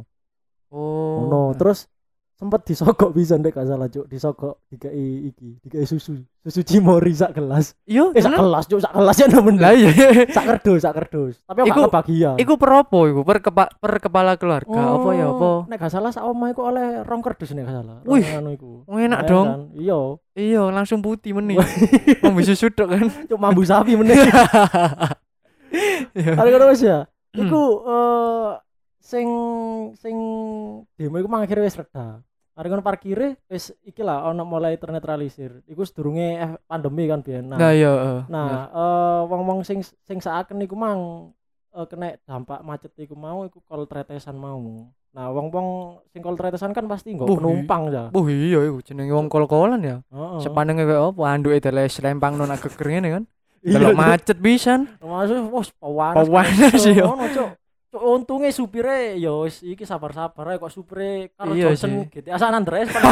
Oh. 0.72 1.26
Ngono. 1.28 1.58
Terus 1.60 1.90
sempet 2.42 2.66
disogok 2.66 3.14
bisa 3.14 3.38
ndek 3.38 3.54
gak 3.54 3.70
salah 3.70 3.86
cuk, 3.86 4.10
disogok 4.10 4.66
dikei 4.66 5.30
iki, 5.30 5.62
dikei 5.62 5.86
susu. 5.86 6.18
Susu 6.42 6.66
Cimori 6.66 7.14
sak 7.14 7.38
gelas. 7.38 7.78
Iya, 7.86 8.10
Eh 8.12 8.18
sak 8.18 8.34
gelas 8.34 8.66
cuk, 8.66 8.82
sak 8.82 8.90
gelas 8.92 9.14
ya 9.14 9.30
nemen. 9.30 9.62
Lah 9.62 9.78
iya. 9.78 9.94
Sak 10.26 10.50
kerdus, 10.50 10.82
sak 10.82 10.98
kerdus. 10.98 11.38
Tapi 11.46 11.70
aku 11.70 11.86
kebagian. 11.86 12.34
Iku 12.36 12.58
per 12.58 12.82
apa 12.82 12.98
iku? 13.06 13.22
Per, 13.22 13.38
kepa- 13.40 13.74
per 13.78 13.94
kepala 14.02 14.34
keluarga 14.36 14.82
apa 14.98 15.10
ya 15.14 15.30
apa? 15.30 15.46
Oh, 15.46 15.60
Nek 15.70 15.78
gak 15.78 15.94
salah 15.94 16.10
sak 16.10 16.26
omah 16.26 16.50
iku 16.50 16.66
oleh 16.66 17.06
rong 17.06 17.22
kerdus 17.22 17.54
nek 17.54 17.70
gak 17.70 17.78
salah. 17.78 18.02
Wih, 18.10 18.26
anu 18.26 18.50
iku. 18.52 18.72
oh, 18.84 18.98
enak 18.98 19.22
dong. 19.30 19.46
kan? 19.46 19.62
Iya. 19.78 20.00
Iya, 20.34 20.64
langsung 20.74 21.06
putih 21.06 21.38
meni. 21.38 21.62
Mau 22.26 22.34
bisa 22.34 22.58
sudok 22.58 22.90
kan. 22.90 23.06
cuk 23.30 23.38
mambu 23.38 23.62
sapi 23.62 23.94
meneh. 23.94 24.18
Iya. 26.12 26.34
Ada 26.36 26.50
kata 26.50 26.66
wis 26.68 26.82
ya. 26.82 27.06
Iku 27.32 27.64
eh 27.86 28.50
sing 28.98 29.28
sing 29.96 30.16
demo 30.94 31.16
iku 31.16 31.28
mang 31.28 31.46
akhirnya 31.46 31.64
wis 31.64 31.78
reda. 31.78 32.20
Mari 32.62 32.78
ngono 32.78 32.86
parkire 32.86 33.42
wis 33.50 33.74
iki 33.82 34.06
lah 34.06 34.30
ono 34.30 34.46
mulai 34.46 34.78
ternetralisir. 34.78 35.66
Iku 35.66 35.82
sedurunge 35.82 36.38
eh, 36.38 36.54
pandemi 36.70 37.10
kan 37.10 37.26
biyen. 37.26 37.50
Nah, 37.50 37.58
Nah, 37.58 37.72
iya, 37.74 37.90
heeh. 37.90 38.22
nah 38.30 38.50
eh, 38.70 39.22
wong-wong 39.26 39.66
sing 39.66 39.82
sing 39.82 40.22
saaken 40.22 40.62
iku 40.62 40.78
mang 40.78 41.34
eh, 41.74 41.86
kena 41.90 42.22
dampak 42.22 42.62
macet 42.62 42.94
iku 43.02 43.18
mau 43.18 43.42
iku 43.50 43.66
kol 43.66 43.90
tretesan 43.90 44.38
mau. 44.38 44.62
Nah, 45.10 45.34
wong-wong 45.34 45.98
sing 46.14 46.22
kol 46.22 46.38
tretesan 46.38 46.70
kan 46.70 46.86
pasti 46.86 47.18
nggo 47.18 47.26
Buh, 47.26 47.42
penumpang 47.42 47.90
ya. 47.90 48.14
Wah 48.14 48.26
iya 48.30 48.62
iku 48.70 48.78
jenenge 48.86 49.10
wong 49.10 49.26
kol-kolan 49.26 49.82
ya. 49.82 49.98
Heeh. 50.14 50.46
Sepanenge 50.46 50.86
kaya 50.86 51.02
apa 51.02 51.22
anduke 51.34 51.58
teles 51.58 51.98
lempang 51.98 52.38
nang 52.38 52.54
geger 52.62 52.88
ngene 52.94 53.10
kan. 53.10 53.26
Iya, 53.62 53.78
Delok 53.78 53.94
Cuk. 53.94 54.02
macet 54.02 54.38
pisan. 54.42 54.82
Masuk 55.02 55.50
wos 55.54 55.70
pawanas. 55.78 56.26
Pawanas, 56.26 56.82
iya. 56.82 57.06
Cuk. 57.06 57.50
Untunge 57.92 58.56
supire 58.56 59.20
ya 59.20 59.36
wis 59.44 59.60
iki 59.68 59.84
sabar-sabar 59.84 60.56
ae 60.56 60.58
kok 60.64 60.72
supire 60.72 61.36
karo 61.36 61.52
Iya 61.52 61.76
Johnson 61.76 62.08
San 62.40 62.56
Andreas 62.56 62.88
kan 62.88 63.04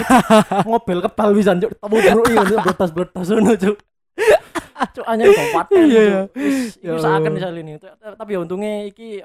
mobil 0.63 1.03
kebal 1.03 1.35
pisan 1.35 1.59
cuk 1.59 1.75
temu 1.75 1.97
dulu 1.99 2.23
iki 2.23 2.55
bletas-bletas 2.63 3.27
ngono 3.27 3.53
cuk. 3.59 3.77
Cuk 4.95 5.03
anyar 5.03 5.27
kok 5.35 5.75
Iya, 5.75 5.83
iya. 5.83 6.21
Wis 6.31 6.79
Ya 6.79 6.95
saken 6.95 7.35
misal 7.35 7.51
ini. 7.59 7.75
Tapi 7.99 8.31
ya 8.31 8.39
untunge 8.39 8.87
iki 8.87 9.19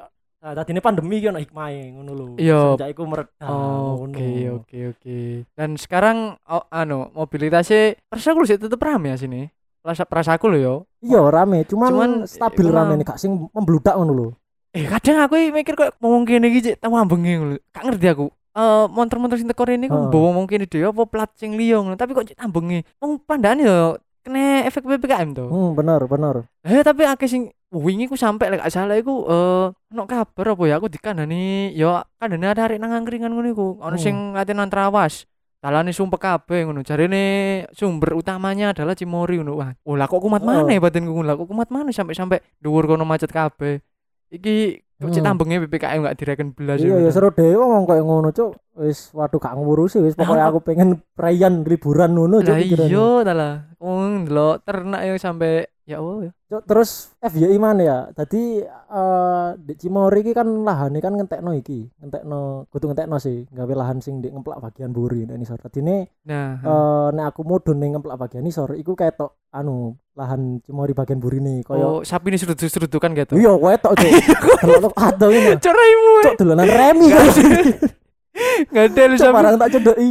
Nah, 0.44 0.52
tadi 0.52 0.76
ini 0.76 0.84
pandemi 0.84 1.24
kan 1.24 1.40
hikmahe 1.40 1.96
ngono 1.96 2.12
lho. 2.12 2.26
Iya. 2.36 2.76
Sejak 2.76 2.92
iku 2.92 3.08
mereda. 3.08 3.48
Oh, 3.48 4.04
ngono. 4.04 4.12
Oke 4.12 4.28
oke 4.52 4.78
oke. 4.92 5.18
Dan 5.56 5.80
sekarang 5.80 6.36
oh, 6.36 6.68
anu 6.68 7.08
mobilitasnya 7.16 7.96
persaku 8.12 8.44
sih 8.44 8.60
tetep 8.60 8.76
rame 8.76 9.08
ya 9.08 9.16
sini. 9.16 9.48
Rasa 9.80 10.04
perasaku 10.04 10.52
lo 10.52 10.58
yo. 10.60 10.74
Iya 11.00 11.32
rame, 11.32 11.64
cuman, 11.64 11.90
Cuman, 11.96 12.10
stabil 12.28 12.60
iku 12.68 12.76
rame 12.76 12.92
nih 13.00 13.04
gak 13.08 13.16
sing 13.16 13.48
membludak 13.56 13.96
ngono 13.96 14.12
lho. 14.12 14.28
Eh 14.74 14.90
kadang 14.90 15.22
aku 15.22 15.38
mikir 15.54 15.78
kok 15.78 15.94
ngomong 16.02 16.26
kene 16.26 16.50
iki 16.50 16.60
cek 16.66 16.82
tamu 16.82 16.98
bengi 17.06 17.38
ngono. 17.38 17.54
Gak 17.70 17.84
ngerti 17.86 18.06
aku. 18.10 18.26
Eh 18.54 18.84
motor-motor 18.90 19.38
sing 19.38 19.46
teko 19.46 19.62
rene 19.64 19.86
ku 19.86 19.94
Heeh. 19.94 20.10
bawa 20.10 20.34
kene 20.46 20.66
dhewe 20.66 20.90
apa 20.90 21.02
plat 21.06 21.30
sing 21.38 21.54
liya 21.54 21.78
ngono. 21.78 21.94
Tapi 21.94 22.10
kok 22.10 22.26
cek 22.26 22.38
tambengi. 22.38 22.82
Wong 22.98 23.22
pandane 23.22 23.62
yo 23.62 23.78
kena 24.26 24.66
efek 24.66 24.82
PPKM 24.82 25.30
to. 25.30 25.46
Hmm, 25.46 25.78
bener 25.78 26.02
bener. 26.10 26.50
Eh 26.66 26.82
tapi 26.82 27.06
akeh 27.06 27.30
sing 27.30 27.42
wingi 27.70 28.10
ku 28.10 28.18
sampe 28.18 28.50
lek 28.50 28.66
salah 28.66 28.98
iku 28.98 29.26
eh 29.30 29.66
ono 29.94 30.02
kabar 30.10 30.58
apa 30.58 30.62
ya 30.66 30.82
aku 30.82 30.90
dikandani 30.90 31.70
yo 31.74 32.02
kandani 32.18 32.46
ada 32.50 32.66
arek 32.66 32.82
nang 32.82 32.90
angkringan 32.90 33.30
ngono 33.30 33.46
iku. 33.46 33.66
Ono 33.78 33.94
Hmm. 33.94 34.02
sing 34.02 34.34
latihan 34.34 34.66
trawas. 34.66 35.22
Dalane 35.62 35.94
sumpek 35.94 36.18
kabeh 36.18 36.66
ngono. 36.66 36.82
Jarine 36.82 37.22
sumber 37.70 38.18
utamanya 38.18 38.74
adalah 38.74 38.98
Cimori 38.98 39.38
ngono. 39.38 39.54
Wah, 39.54 39.70
oh 39.86 39.94
lah 39.94 40.10
kok 40.10 40.18
kumat 40.18 40.42
Oh. 40.42 40.50
mana 40.50 40.74
batinku 40.76 41.14
ngono. 41.14 41.30
Lah 41.30 41.38
kok 41.38 41.46
kumat 41.46 41.70
mana 41.70 41.88
sampai-sampai 41.88 42.42
dhuwur 42.58 42.90
kono 42.90 43.06
macet 43.06 43.30
kabeh. 43.30 43.78
Iki 44.30 44.56
cek 44.94 45.20
Hmm. 45.20 45.26
tambenge 45.26 45.60
PPKM 45.60 46.00
gak 46.02 46.16
direken 46.16 46.48
belas 46.50 46.78
Iya 46.78 46.96
ya 46.96 47.10
seru 47.10 47.28
dhewe 47.28 47.60
ngomong 47.60 47.84
koyo 47.84 48.02
ngono 48.02 48.30
cuk. 48.30 48.56
Wis 48.74 49.10
waduh 49.10 49.36
gak 49.36 49.52
ngurusi 49.52 50.00
wis 50.00 50.14
pokoknya 50.14 50.48
aku- 50.48 50.64
pengen 50.64 50.88
perayaan 51.12 51.60
liburan 51.62 52.14
ngono 52.14 52.40
cuk 52.40 52.48
Lah 52.48 52.62
iya 52.62 53.04
dalah. 53.22 53.52
Wong 53.76 54.24
ndelok 54.24 54.64
ternak 54.64 55.02
yang 55.02 55.18
sampai 55.18 55.68
ya 55.84 56.00
Allah 56.00 56.28
ya. 56.28 56.32
Cuk, 56.44 56.62
terus 56.68 57.12
FYI 57.20 57.56
mana 57.56 57.82
ya? 57.84 57.98
Tadi 58.12 58.60
eh 58.64 59.48
di 59.60 59.74
Cimori 59.76 60.20
iki 60.24 60.32
kan 60.32 60.48
lahane 60.64 61.00
kan 61.00 61.16
ngentekno 61.16 61.52
iki, 61.56 61.88
ngentekno 62.00 62.68
kudu 62.68 62.92
ngentekno 62.92 63.16
sih, 63.20 63.44
gawe 63.48 63.72
lahan 63.72 64.00
sing 64.00 64.20
di 64.24 64.28
ngemplak 64.32 64.60
bagian 64.60 64.92
buri 64.92 65.24
nek 65.28 65.40
isor. 65.40 65.60
Tadine 65.60 66.08
Nah, 66.24 66.60
eh 66.60 67.08
nek 67.16 67.26
aku 67.32 67.44
mudhun 67.44 67.80
ning 67.80 67.96
ngemplak 67.96 68.16
bagian 68.16 68.44
isor 68.44 68.76
iku 68.76 68.96
ketok 68.96 69.36
anu 69.52 69.96
lahan 70.14 70.62
Cimori 70.62 70.94
bagian 70.94 71.18
burine 71.18 71.60
koyo 71.66 72.00
oh 72.00 72.06
sapi 72.06 72.30
ini 72.30 72.38
seruduk-serudukan 72.38 73.10
gitu. 73.18 73.34
iya 73.34 73.52
ketok 73.56 73.92
cuk. 73.98 74.10
Delok 74.68 74.94
adoh 74.94 75.30
ini. 75.32 75.52
Ceraimu. 75.58 76.12
Cuk 76.22 76.34
dolanan 76.38 76.68
remi 76.70 77.08
ada 78.72 79.02
lu 79.06 79.16
sapi. 79.16 79.32
barang 79.32 79.54
tak 79.56 79.68
cedoki. 79.70 80.08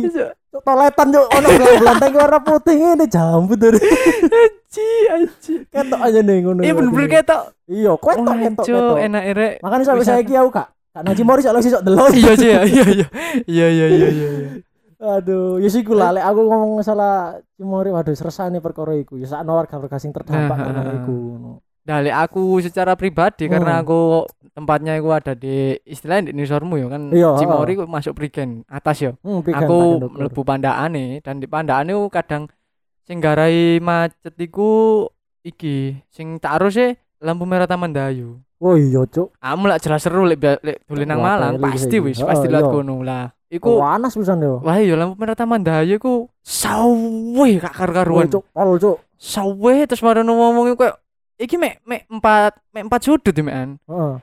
Toletan 0.53 1.07
cuk 1.09 1.25
ono 1.27 1.47
belanteng 1.49 2.13
warna 2.13 2.39
putih 2.39 2.75
ngene 2.77 3.05
jambut 3.09 3.57
dari 3.57 3.79
Aji, 3.81 4.89
aji. 5.09 5.53
ketok 5.65 5.99
aja 5.99 6.19
nih 6.21 6.37
ngono. 6.41 6.61
Iya 6.61 6.73
bener-bener 6.73 7.09
ketok. 7.11 7.41
Iya, 7.65 7.91
ketok 7.93 8.35
ketok 8.37 8.65
Cuk, 8.65 8.77
ketok. 8.77 8.97
enak 9.01 9.23
erek. 9.33 9.53
Makanya 9.61 9.83
sampai 9.83 10.01
Wisata. 10.01 10.13
saya 10.13 10.25
iki 10.25 10.33
aku 10.33 10.49
kak 10.49 10.67
Kak 10.93 11.01
Naji 11.03 11.21
Mori 11.25 11.41
sok 11.41 11.57
sih 11.57 11.73
sok 11.73 11.83
delok. 11.83 12.09
Iya 12.13 12.31
ya, 12.37 12.59
iya 12.63 12.83
iya. 12.85 13.07
Iya 13.49 13.67
iya 13.67 13.85
iya 13.89 14.07
iya. 14.07 14.29
iya. 14.29 14.49
Aduh, 15.03 15.57
ya 15.59 15.67
sih 15.67 15.81
lek 15.83 16.23
aku 16.23 16.39
ngomong 16.47 16.71
masalah 16.79 17.41
Cimori 17.57 17.89
waduh 17.89 18.13
seresane 18.13 18.61
perkara 18.61 18.93
iku. 18.93 19.17
Ya 19.17 19.25
sakno 19.25 19.57
warga-warga 19.57 19.97
sing 19.97 20.13
terdampak 20.13 20.53
Nah, 20.53 20.65
karena 20.69 20.93
iku. 20.95 21.13
ngono. 21.33 21.51
Dari 21.83 22.07
aku 22.07 22.61
secara 22.61 22.93
pribadi 22.95 23.49
karena 23.51 23.77
Hmm. 23.77 23.83
aku 23.83 23.99
tempatnya 24.53 24.95
aku 24.95 25.09
ada 25.09 25.33
di 25.33 25.73
istilahnya 25.83 26.29
di 26.29 26.33
Nisormu 26.37 26.77
ya 26.77 26.87
kan 26.87 27.09
Iya, 27.09 27.35
Cimori 27.37 27.73
ku 27.73 27.89
masuk 27.89 28.13
Prigen 28.13 28.61
atas 28.69 29.01
ya. 29.01 29.11
Hmm, 29.25 29.41
pikan, 29.41 29.65
aku 29.65 29.77
dokter. 30.05 30.17
mlebu 30.29 30.41
Pandakane 30.45 31.05
dan 31.19 31.41
di 31.41 31.49
Pandakane 31.49 31.91
kadang 32.07 32.45
sing 33.01 33.17
garai 33.17 33.81
macet 33.81 34.37
iku 34.37 35.05
iki 35.41 35.97
sing 36.07 36.37
tak 36.37 36.61
harus 36.61 36.77
e 36.77 36.93
lampu 37.19 37.43
merah 37.43 37.65
Taman 37.65 37.91
Dayu. 37.91 38.39
Oh 38.63 38.79
iya, 38.79 39.03
Cuk. 39.03 39.35
Kamu 39.35 39.67
lah 39.67 39.75
jelas 39.75 39.99
seru 39.99 40.23
lek 40.23 40.39
bi- 40.39 40.61
lek 40.63 40.87
dolen 40.87 41.03
nang 41.03 41.19
Malang 41.19 41.59
pasti 41.59 41.99
wis 41.99 42.21
pasti 42.21 42.47
lihat 42.47 42.63
iya. 42.63 42.71
kono 42.71 43.03
lah. 43.03 43.27
Iku 43.51 43.77
Panas 43.77 44.15
pisan 44.15 44.41
yo. 44.41 44.63
wah 44.63 44.79
iya 44.79 44.95
lampu 44.95 45.19
merah 45.19 45.35
Taman 45.35 45.61
Dayu 45.61 45.99
iku 45.99 46.31
sawe 46.41 47.47
gak 47.59 47.73
karu-karuan. 47.75 48.29
Cuk, 48.31 48.43
pol, 48.49 48.77
Cuk. 48.79 48.97
Sawe 49.17 49.73
terus 49.83 49.99
marane 49.99 50.25
ngomong 50.25 50.73
koyo 50.73 50.93
iki 51.35 51.57
mek 51.57 51.81
mek 51.83 52.05
empat 52.07 52.55
mek 52.71 52.83
empat 52.87 53.01
sudut 53.03 53.33
ya 53.33 53.43
mekan. 53.43 53.69
Heeh. 53.83 54.13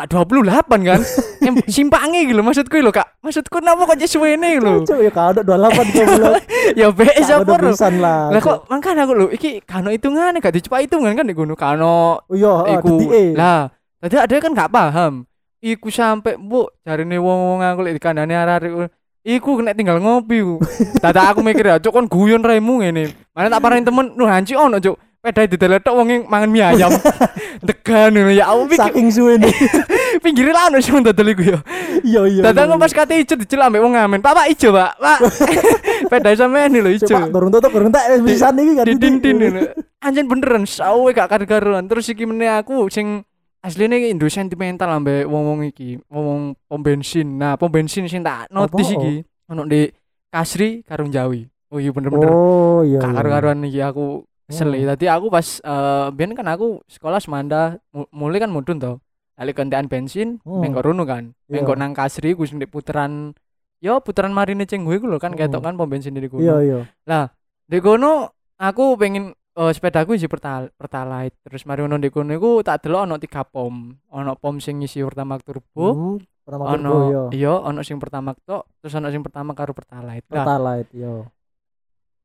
Kak 0.00 0.08
28 0.08 0.88
kan? 0.88 1.00
Em 1.46 1.54
simpange 1.68 2.24
gitu 2.24 2.40
maksudku 2.40 2.80
lho 2.80 2.88
Kak. 2.88 3.20
Maksudku 3.20 3.60
napa 3.60 3.84
kok 3.84 4.00
suwene 4.08 4.56
lho. 4.56 4.80
Cuk, 4.88 5.00
ya 5.04 5.12
kalau 5.12 5.44
28 5.44 5.92
goblok. 5.92 6.34
ya 6.80 6.86
BS 6.88 7.28
Tak 7.28 7.44
apa 7.44 7.52
ada 7.52 7.60
lho. 7.60 7.72
pisan 7.76 7.94
lah. 8.00 8.20
Kok 8.40 8.58
mangkane 8.72 9.00
aku 9.04 9.12
lho 9.12 9.26
iki 9.28 9.60
kano 9.60 9.92
hitungane 9.92 10.40
gak 10.40 10.56
dicepak 10.56 10.88
hitungan 10.88 11.12
kan 11.12 11.28
di 11.28 11.36
kono 11.36 11.52
kano 11.52 12.24
iya, 12.32 12.54
heeh, 12.64 12.80
iku. 12.80 12.96
Lah, 13.36 13.68
tadi 14.00 14.16
ada 14.16 14.34
kan 14.40 14.52
gak 14.56 14.72
paham. 14.72 15.28
Iku 15.60 15.92
sampe 15.92 16.40
mbok 16.40 16.80
jarine 16.88 17.20
wong-wong 17.20 17.60
aku 17.60 17.80
lek 17.84 18.00
dikandani 18.00 18.32
arek 18.32 18.88
Iku 19.20 19.60
kena 19.60 19.76
tinggal 19.76 20.00
ngopi 20.00 20.40
ku. 20.40 20.56
Tata 21.04 21.28
aku 21.28 21.44
mikir 21.44 21.68
ya, 21.68 21.76
cuk 21.76 21.92
kon 21.92 22.08
guyon 22.08 22.40
raimu 22.40 22.80
ngene. 22.80 23.12
Mana 23.36 23.52
tak 23.52 23.60
parahin 23.60 23.84
temen, 23.84 24.16
nu 24.16 24.24
hanci 24.24 24.56
ono 24.56 24.80
cuk. 24.80 24.96
Pedai 25.20 25.52
dideletok 25.52 25.92
wong 25.92 26.08
yang 26.08 26.22
mangan 26.32 26.48
mie 26.48 26.64
ayam. 26.64 26.88
Degan 27.68 28.16
ngono 28.16 28.32
ya 28.32 28.48
aku 28.48 28.72
pikir 28.72 28.88
Saking 28.88 29.08
suwene. 29.12 29.52
pinggire 30.24 30.48
lah 30.48 30.72
ono 30.72 30.80
sing 30.80 31.04
dodol 31.04 31.28
iku 31.36 31.44
ya. 31.44 31.60
Iya, 32.00 32.20
iya. 32.24 32.42
Datang 32.48 32.72
iya. 32.72 32.72
kok 32.72 32.80
pas 32.80 32.92
kate 32.96 33.14
ijo 33.20 33.34
dicelak 33.36 33.68
ambek 33.68 33.84
wong 33.84 33.92
ngamen. 34.00 34.20
Pak, 34.24 34.32
Pak 34.32 34.46
ijo, 34.48 34.72
Pak. 34.72 34.96
Pak. 34.96 35.18
Pedai 36.16 36.40
sampean 36.40 36.72
lho 36.72 36.88
ijo. 36.88 37.04
Pak, 37.04 37.28
turun 37.36 37.52
tutup, 37.52 37.68
turun 37.68 37.92
tak 37.92 38.08
wis 38.16 38.24
pisan 38.24 38.56
iki 38.64 38.72
kan. 38.80 38.84
Ngono. 38.88 39.60
Anjen 40.00 40.24
beneran 40.24 40.64
sawe 40.64 41.08
gak 41.12 41.28
karu-karuan. 41.28 41.84
Terus 41.84 42.08
iki 42.08 42.24
meneh 42.24 42.48
aku 42.56 42.88
sing 42.88 43.20
asline 43.60 44.00
iki 44.00 44.16
Indo 44.16 44.24
sentimental 44.32 44.88
ambek 44.88 45.28
wong-wong 45.28 45.68
iki, 45.68 46.00
wong 46.08 46.56
pom 46.64 46.80
bensin. 46.80 47.36
Nah, 47.36 47.60
pom 47.60 47.68
bensin 47.68 48.08
sing 48.08 48.24
tak 48.24 48.48
notice 48.48 48.96
Apa? 48.96 49.04
iki 49.04 49.14
ono 49.52 49.68
di 49.68 49.84
Kasri 50.32 50.80
Karung 50.80 51.12
Jawi. 51.12 51.44
Oh 51.70 51.78
iya 51.78 51.92
bener-bener. 51.92 52.32
Oh 52.32 52.80
iya. 52.82 53.04
Iya. 53.04 53.12
karu-karuan 53.12 53.60
iki 53.68 53.84
aku 53.84 54.24
kesel. 54.50 54.68
Hmm. 54.68 54.90
Tadi 54.90 55.06
aku 55.06 55.26
pas 55.28 55.46
eh 55.58 56.06
biyen 56.10 56.34
kan 56.34 56.46
aku 56.46 56.82
sekolah 56.86 57.18
Semanda 57.18 57.78
mu- 57.88 58.10
mulai 58.10 58.38
kan 58.38 58.50
mudun 58.50 58.76
to. 58.76 58.92
Kali 59.32 59.54
kentean 59.54 59.86
bensin, 59.86 60.36
Hmm. 60.42 60.60
mengko 60.60 60.82
rono 60.82 61.02
kan. 61.04 61.32
Iya. 61.46 61.62
Mengko 61.62 61.72
nang 61.72 61.94
Kasri 61.94 62.34
ku 62.34 62.42
sing 62.42 62.58
di 62.58 62.66
puteran 62.66 63.32
Yo 63.80 63.96
puteran 63.96 64.28
marine 64.30 64.68
cenggu 64.68 64.92
iku 64.92 65.08
lho 65.08 65.16
kan 65.16 65.32
Hmm. 65.32 65.40
ketok 65.40 65.62
kan 65.62 65.72
pom 65.72 65.88
bensin 65.88 66.12
di 66.12 66.28
kono. 66.28 66.44
Iya, 66.44 66.56
iya. 66.60 67.20
Di 67.64 67.78
kono 67.78 68.28
aku 68.54 68.92
pengen 68.94 69.32
eh, 69.50 69.72
sepedaku 69.72 70.14
isi 70.14 70.28
pertal 70.28 70.68
pertalite 70.70 71.34
terus 71.40 71.64
mari 71.64 71.80
di 71.82 72.08
kono 72.08 72.30
iku 72.30 72.60
tak 72.60 72.84
delok 72.84 73.02
ono 73.02 73.16
tiga 73.16 73.40
pom 73.42 73.88
ono 74.08 74.36
pom 74.36 74.56
sing 74.56 74.78
isi 74.78 75.00
pertama 75.00 75.40
turbo 75.40 75.86
Hmm, 75.90 76.16
pertama 76.44 76.62
ono 76.70 76.76
turbo 76.86 77.10
yo. 77.10 77.22
iya 77.32 77.52
ono 77.56 77.80
sing 77.80 77.96
pertama 77.96 78.30
tok 78.36 78.68
terus 78.78 78.94
ono 78.94 79.08
sing 79.08 79.20
pertama 79.20 79.50
karo 79.50 79.72
pertalite 79.72 80.28
nah, 80.28 80.44
Pertalite 80.46 80.92
yo. 80.94 81.26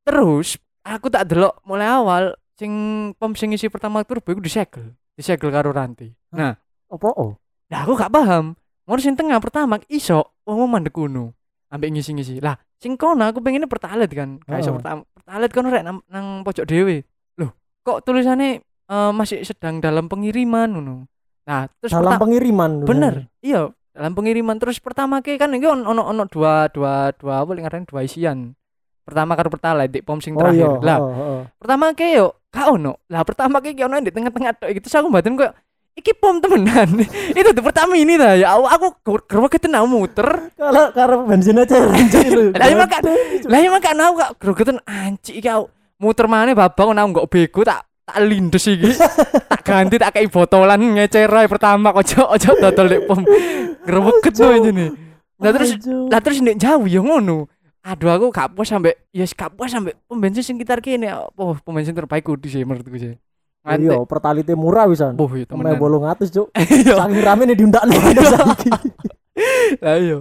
terus 0.02 0.60
aku 0.86 1.10
tak 1.10 1.26
delok 1.26 1.58
mulai 1.66 1.90
awal 1.90 2.38
sing 2.54 2.72
pom 3.18 3.34
sing 3.34 3.50
isi 3.50 3.66
pertama 3.66 4.06
turbo 4.06 4.30
iku 4.30 4.38
disegel. 4.38 4.94
Disegel 5.18 5.50
karo 5.50 5.74
ranti. 5.74 6.06
Nah. 6.30 6.54
Apa? 6.86 7.10
Oh? 7.18 7.34
nah 7.66 7.82
aku 7.82 7.98
gak 7.98 8.14
paham. 8.14 8.54
Ngono 8.86 9.00
sing 9.02 9.18
tengah 9.18 9.42
pertama 9.42 9.82
iso 9.90 10.38
wong 10.46 10.70
mandek 10.70 10.94
kono 10.94 11.34
ambek 11.66 11.90
ngisi-ngisi. 11.90 12.38
Lah 12.38 12.54
sing 12.78 12.94
kono 12.94 13.26
aku 13.26 13.42
pengennya 13.42 13.66
pertalite 13.66 14.14
kan. 14.14 14.38
Gak 14.46 14.62
iso 14.62 14.70
pertama 14.70 15.02
pertalite 15.10 15.52
kono 15.52 15.68
rek 15.74 15.82
nang, 15.82 15.98
nang 16.06 16.46
pojok 16.46 16.62
dhewe. 16.62 17.02
Loh 17.42 17.50
kok 17.82 18.06
tulisannya 18.06 18.62
eh, 18.62 19.10
masih 19.10 19.42
sedang 19.42 19.82
dalam 19.82 20.06
pengiriman 20.06 20.70
ngono? 20.78 21.10
Nah 21.50 21.66
terus 21.82 21.90
Dalam 21.90 22.22
pengiriman. 22.22 22.86
bener. 22.86 23.26
Iya 23.42 23.74
dalam 23.90 24.14
pengiriman. 24.14 24.62
Terus 24.62 24.78
pertama 24.78 25.18
ke 25.18 25.34
kan 25.34 25.50
iki 25.50 25.66
ono 25.66 25.90
ono 25.90 26.22
dua 26.30 26.70
dua 26.70 27.10
dua 27.18 27.42
apa 27.42 27.50
ngaran 27.50 27.82
dua 27.82 28.06
isian 28.06 28.54
pertama 29.06 29.38
karo 29.38 29.48
pertalite 29.54 29.94
di 29.94 30.00
pom 30.02 30.18
sing 30.18 30.34
Oh 30.34 30.50
iya, 30.50 30.66
terakhir 30.66 30.82
lah 30.82 30.98
heeh, 30.98 31.14
heeh. 31.14 31.40
pertama 31.62 31.84
ke 31.94 32.06
yo 32.10 32.26
gak 32.50 32.66
ono 32.74 32.92
lah 33.06 33.22
pertama 33.22 33.62
ke 33.62 33.70
ono 33.78 34.02
di 34.02 34.10
tengah-tengah 34.10 34.52
tok 34.58 34.68
iki 34.74 34.80
terus 34.82 34.98
aku 34.98 35.06
mbaten 35.06 35.38
kok 35.38 35.54
iki 35.96 36.12
pom 36.12 36.38
temenan. 36.44 37.00
itu 37.38 37.48
tuh 37.56 37.64
pertama 37.64 37.96
ini 37.96 38.20
dah 38.20 38.36
ya 38.36 38.52
Allah, 38.52 38.76
aku 38.76 39.00
gregetan 39.24 39.72
aku 39.80 39.88
muter. 39.88 40.28
Kalau 40.52 40.92
karena 40.92 41.16
bensin 41.24 41.56
aja. 41.56 41.76
Lah 42.60 42.66
iya 42.68 42.76
makan. 42.76 43.02
Lah 43.48 43.58
iya 43.58 43.70
makan 43.72 43.94
aku 43.96 44.14
kak 44.20 44.30
gregetan 44.36 44.78
anjing 44.84 45.40
iki 45.40 45.48
aku 45.48 45.72
muter 45.96 46.28
mana 46.28 46.52
babang 46.52 46.92
aku 46.92 47.08
nggak 47.16 47.28
bego 47.32 47.60
tak 47.64 47.88
tak 48.04 48.18
lindes 48.28 48.68
iki. 48.68 48.92
tak 49.50 49.60
ganti 49.64 49.96
tak 49.96 50.12
kayak 50.12 50.28
botolan 50.28 50.78
ngecer 51.00 51.32
ae 51.32 51.48
pertama 51.48 51.96
ojo 51.96 52.28
ojo 52.28 52.50
dodol 52.60 52.86
nek 52.92 53.02
pom. 53.08 53.20
Greget 53.88 54.34
tuh 54.36 54.52
aja 54.52 54.68
nih. 54.68 54.90
Lah 55.40 55.50
terus 55.52 55.70
lah 56.12 56.20
terus 56.20 56.38
nek 56.44 56.60
jauh 56.60 56.84
ya 56.84 57.00
ngono. 57.00 57.48
Aduh 57.86 58.10
aku 58.10 58.26
gak 58.34 58.50
puas 58.58 58.66
sampai 58.66 58.98
ya 59.14 59.22
gak 59.22 59.54
puas 59.54 59.70
sampai 59.70 59.94
pom 60.10 60.18
bensin 60.18 60.42
sekitar 60.42 60.82
kene. 60.82 61.06
Oh, 61.38 61.54
pom 61.54 61.70
bensin 61.70 61.94
terbaik 61.94 62.26
kudu 62.26 62.50
sih 62.50 62.66
menurutku 62.66 62.98
sih. 62.98 63.14
Iya, 63.66 63.98
pertalite 64.06 64.54
murah 64.54 64.86
wisan. 64.86 65.18
Oh, 65.18 65.26
iya 65.34 65.42
Temen 65.42 65.74
bolong 65.74 66.06
atus, 66.06 66.30
Cuk. 66.30 66.50
Iya. 66.58 67.02
Saking 67.02 67.22
rame 67.22 67.42
nih 67.50 67.56
diundakno 67.58 67.94
saiki. 68.34 68.70
Lah 69.82 69.96
iya. 69.98 70.18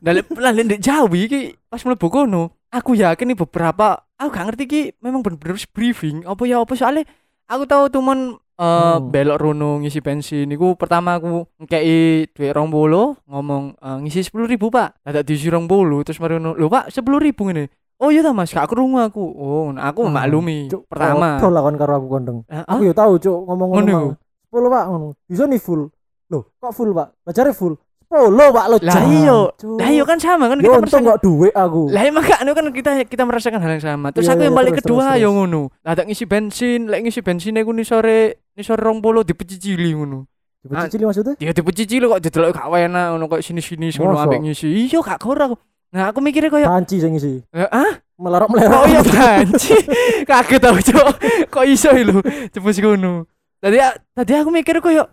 Lek 0.00 0.28
lah 0.36 0.50
ndek 0.52 0.80
Jawi 0.80 1.28
iki 1.28 1.40
pas 1.68 1.80
mlebu 1.84 2.08
kono, 2.08 2.56
aku 2.72 2.96
yakin 2.96 3.32
nih 3.32 3.38
beberapa 3.38 4.00
aku 4.16 4.28
gak 4.32 4.44
ngerti 4.52 4.64
iki 4.64 4.82
memang 5.04 5.20
bener-bener 5.20 5.60
briefing 5.72 6.24
apa 6.24 6.42
ya 6.48 6.64
apa 6.64 6.72
soalnya 6.72 7.04
aku 7.46 7.64
tahu 7.68 7.84
temen 7.92 8.40
eh 8.56 8.64
Hmm. 8.96 9.12
belok 9.12 9.36
rono 9.36 9.70
ngisi 9.78 10.00
bensin 10.00 10.48
iku 10.48 10.72
pertama 10.74 11.16
aku 11.16 11.44
ngekei 11.58 12.24
duit 12.32 12.52
rong 12.52 12.68
bolo 12.68 13.20
ngomong 13.24 13.76
eh, 13.76 13.96
ngisi 14.00 14.24
sepuluh 14.24 14.44
ribu 14.44 14.68
pak 14.68 14.96
dadak 15.02 15.24
diisi 15.24 15.46
rong 15.46 15.64
bolo 15.64 16.00
terus 16.00 16.16
mari 16.16 16.36
ngono 16.36 16.56
lho 16.56 16.66
pak 16.66 16.88
sepuluh 16.88 17.20
ribu 17.20 17.44
ngene 17.44 17.68
oh 17.96 18.08
iya 18.08 18.20
ta 18.20 18.32
mas 18.32 18.48
gak 18.48 18.64
krungu 18.66 18.96
aku 18.96 19.20
oh 19.20 19.68
nah, 19.70 19.88
aku 19.88 20.08
Hmm. 20.08 20.12
maklumi 20.12 20.68
Cuk, 20.68 20.88
pertama 20.88 21.36
Foto 21.36 21.48
lah 21.48 21.60
kon 21.60 21.76
karo 21.76 21.92
aku 21.94 22.08
kondeng. 22.08 22.38
Ah, 22.46 22.64
Aku 22.66 22.84
ya 22.84 22.92
tahu, 22.92 23.16
Cuk, 23.16 23.38
ngomong 23.44 23.68
Ngono 23.72 23.84
ngono. 23.84 23.92
iku. 23.92 24.08
mang. 24.52 24.68
10, 24.68 24.72
Pak, 24.72 24.84
ngono. 24.86 25.06
Bisa 25.24 25.44
nih 25.44 25.60
full. 25.60 25.82
Loh, 26.28 26.42
kok 26.56 26.72
full, 26.72 26.90
Pak? 26.92 27.08
Bajare 27.24 27.52
full. 27.52 27.76
10, 28.06 28.54
Pak, 28.54 28.64
lo. 28.70 28.76
Lah 28.86 29.02
iya. 29.10 29.38
lah 29.82 29.88
iya 29.90 30.04
kan 30.06 30.18
sama 30.22 30.46
kan 30.46 30.62
Yo 30.62 30.78
kita 30.78 30.78
untung 30.78 31.02
gak 31.10 31.20
duit 31.26 31.50
aku. 31.50 31.90
Lah 31.90 32.02
emang 32.06 32.22
kan 32.22 32.46
kan 32.46 32.66
kita 32.70 32.90
kita 33.02 33.22
merasakan 33.26 33.58
hal 33.58 33.70
yang 33.76 33.82
sama. 33.82 34.14
Terus 34.14 34.30
Iya, 34.30 34.38
aku 34.38 34.42
iya, 34.42 34.46
yang 34.46 34.56
balik 34.56 34.74
kedua 34.78 35.18
terus, 35.18 35.22
ya 35.26 35.28
ngono. 35.34 35.62
Lah 35.82 35.92
tak 35.98 36.06
ngisi 36.06 36.24
bensin, 36.24 36.80
lek 36.86 37.02
ngisi 37.02 37.20
bensin 37.26 37.58
aku 37.58 37.74
nih 37.74 37.86
sore 37.86 38.18
nih 38.54 38.64
sore 38.64 38.78
rong 38.78 39.02
puluh 39.02 39.26
dipecicili 39.26 39.90
ngono. 39.90 40.30
Dipecicili 40.62 41.02
maksudnya? 41.02 41.34
Ya 41.42 41.50
dipecicili 41.50 42.04
kok 42.06 42.22
didelok 42.22 42.50
gak 42.54 42.66
enak 42.70 43.06
ngono 43.14 43.24
kok 43.26 43.42
sini-sini 43.42 43.90
ngono 43.98 44.14
Masa? 44.14 44.22
ambek 44.30 44.40
ngisi. 44.46 44.68
Iya 44.86 44.98
gak 45.02 45.26
ora 45.26 45.44
aku. 45.50 45.56
Nah, 45.94 46.10
aku 46.10 46.18
mikirnya 46.18 46.50
koyo 46.50 46.66
Panci 46.66 46.98
sing 46.98 47.14
isi. 47.14 47.40
Eh, 47.54 47.62
ah, 47.62 48.02
Melerok-melerok. 48.18 48.74
oh 48.74 48.86
iya 48.90 49.00
banci. 49.06 49.76
Kaget 50.28 50.60
tau, 50.60 50.76
Cok. 50.76 51.08
Kok 51.48 51.64
iso 51.64 51.88
lho 51.94 52.20
cepet 52.50 52.76
ngono. 52.82 53.24
Tadi 53.62 53.76
tadi 54.12 54.32
aku 54.34 54.50
mikir 54.52 54.78
koyo 54.82 55.06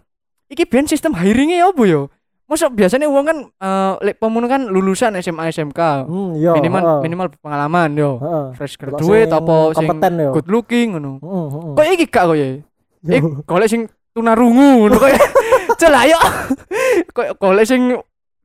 iki 0.50 0.70
ben 0.70 0.86
sistem 0.86 1.18
hiringnya 1.18 1.66
ya 1.66 1.68
apa 1.72 1.84
ya? 1.88 2.02
Masa 2.44 2.68
biasanya 2.68 3.08
uang 3.08 3.24
kan 3.24 3.38
eh 3.48 3.94
lek 4.04 4.20
pemun 4.20 4.46
kan 4.46 4.62
lulusan 4.64 5.16
SMA 5.18 5.48
SMK. 5.50 5.80
Hmm, 6.06 6.36
iya. 6.36 6.52
minimal 6.54 6.82
heeh. 6.82 7.00
minimal 7.02 7.28
pengalaman 7.38 7.90
yo. 7.94 8.20
Heeh. 8.20 8.46
fresh 8.54 8.76
Delok 8.76 9.00
graduate 9.00 9.32
apa 9.32 9.56
sing 9.72 9.88
kompeten 9.88 10.14
yo. 10.18 10.32
good 10.32 10.48
looking 10.48 10.88
ngono. 10.94 11.12
Heeh, 11.18 11.46
heeh. 11.50 11.72
Kok 11.74 11.86
iki 11.90 12.06
gak 12.06 12.26
koyo? 12.26 12.46
Yo. 12.46 12.60
Eh, 13.10 13.22
golek 13.44 13.68
sing 13.68 13.82
tunarungu 14.12 14.70
ngono 14.82 14.96
koyo. 14.98 15.18
Celah 15.82 16.04
yo. 16.06 16.20
Koyo 17.10 17.32
golek 17.34 17.66
sing 17.66 17.96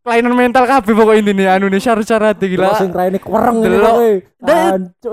kelainan 0.01 0.33
mental 0.33 0.65
kabeh 0.65 0.95
pokok 0.95 1.15
intine 1.15 1.45
anu 1.45 1.67
nih 1.67 1.77
syarat-syarat 1.79 2.39
Delok 2.39 2.55
gila. 2.65 2.79
sing 2.79 2.91
raine 2.91 3.19
kereng 3.19 3.57
ngene 3.59 3.77
Delok. 3.77 3.95
eh. 3.99 4.17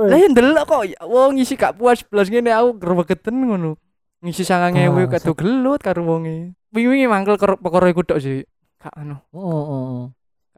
Lah 0.07 0.15
ya 0.15 0.27
ndelok 0.29 0.63
kok 0.63 0.81
ya 0.85 0.99
wong 1.03 1.35
ngisi 1.35 1.53
gak 1.53 1.75
puas 1.75 1.99
belas 2.01 2.29
ngene 2.29 2.47
aku 2.49 2.77
grebegeten 2.77 3.35
ngono. 3.35 3.75
Ngisi 4.21 4.41
9000 4.41 4.77
Ah, 4.77 5.09
kado 5.11 5.33
gelut 5.33 5.81
karo 5.81 6.01
wonge. 6.01 6.53
Wingi-wingi 6.69 7.05
mangkel 7.05 7.35
ker- 7.35 7.57
perkara 7.57 7.89
iku 7.89 8.01
tok 8.01 8.17
sih. 8.17 8.45
Gak 8.85 8.93
anu. 9.01 9.17
Heeh, 9.33 9.63
heeh. 9.65 10.03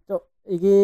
Cuk, 0.04 0.22
iki 0.52 0.78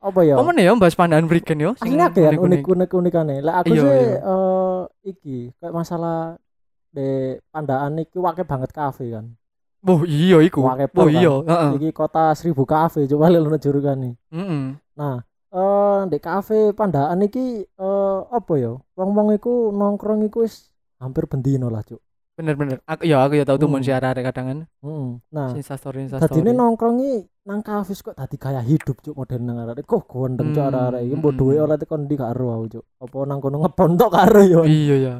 apa 0.00 0.20
ya? 0.24 0.40
Apa 0.40 0.56
ya 0.56 0.72
bahas 0.72 0.96
pandangan 0.96 1.28
Brigen 1.28 1.60
yo? 1.60 1.70
akeh 1.76 2.24
kan 2.24 2.40
unik-unik. 2.40 2.90
unikane. 2.96 3.44
Lah 3.44 3.60
aku 3.60 3.76
Iya, 3.76 3.82
sih 3.84 3.92
iya. 3.92 4.16
eh 4.24 4.80
iki 5.04 5.36
kayak 5.60 5.74
masalah 5.76 6.40
de 6.88 7.36
pandaan 7.52 8.00
iki 8.00 8.16
wake 8.16 8.48
banget 8.48 8.72
kafe 8.72 9.12
kan. 9.12 9.36
Oh 9.84 10.00
iya 10.08 10.40
iku. 10.40 10.64
Wake 10.64 10.88
Oh 10.96 11.04
kan. 11.04 11.12
iya, 11.12 11.32
heeh. 11.44 11.70
Iki 11.76 11.88
kota 11.92 12.32
seribu 12.32 12.64
kafe 12.64 13.04
coba 13.04 13.28
lho 13.28 13.52
jurugane. 13.60 14.16
Heeh. 14.32 14.64
Nah, 14.96 15.16
eh 15.52 16.00
di 16.08 16.18
kafe 16.24 16.72
pandaan 16.72 17.20
iki 17.20 17.68
eh 17.68 18.18
apa 18.32 18.52
ya? 18.56 18.80
Wong-wong 18.96 19.36
iku 19.36 19.76
nongkrong 19.76 20.24
iku 20.24 20.40
wis 20.40 20.72
hampir 20.96 21.28
bendino 21.28 21.68
lah, 21.68 21.84
Cuk. 21.84 22.00
Bener-bener. 22.38 22.78
Aku 22.86 23.02
ya 23.02 23.26
aku 23.26 23.34
ya 23.34 23.42
tahu 23.42 23.58
tuh 23.58 23.66
Hmm. 23.66 23.74
mun 23.74 23.82
si 23.82 23.90
arek 23.90 24.22
kadangan. 24.22 24.62
Heeh. 24.78 25.06
Nah, 25.34 25.50
Insta 25.58 25.74
story 25.74 26.06
Insta 26.06 26.22
Tadi 26.22 26.38
ini 26.38 26.54
nongkrongi 26.54 27.26
nang 27.42 27.66
kafe 27.66 27.98
kok 27.98 28.14
tadi 28.14 28.38
kayak 28.38 28.62
hidup 28.62 29.02
cuk 29.02 29.18
modern 29.18 29.42
nang 29.42 29.58
arek. 29.66 29.82
Kok 29.82 30.06
gondeng 30.06 30.54
cuk 30.54 30.62
Hmm, 30.62 30.78
arek 30.86 31.02
iki 31.02 31.14
mbok 31.18 31.32
hmm. 31.34 31.40
duwe 31.42 31.56
oleh 31.58 31.74
tekan 31.74 32.06
ndi 32.06 32.14
karo 32.14 32.46
aku 32.54 32.78
cuk. 32.78 32.84
Apa 33.02 33.16
nang 33.26 33.38
kono 33.42 33.56
ngebontok 33.58 34.10
karo 34.14 34.40
yo. 34.46 34.62
Iya 34.62 34.96
ya. 34.96 35.14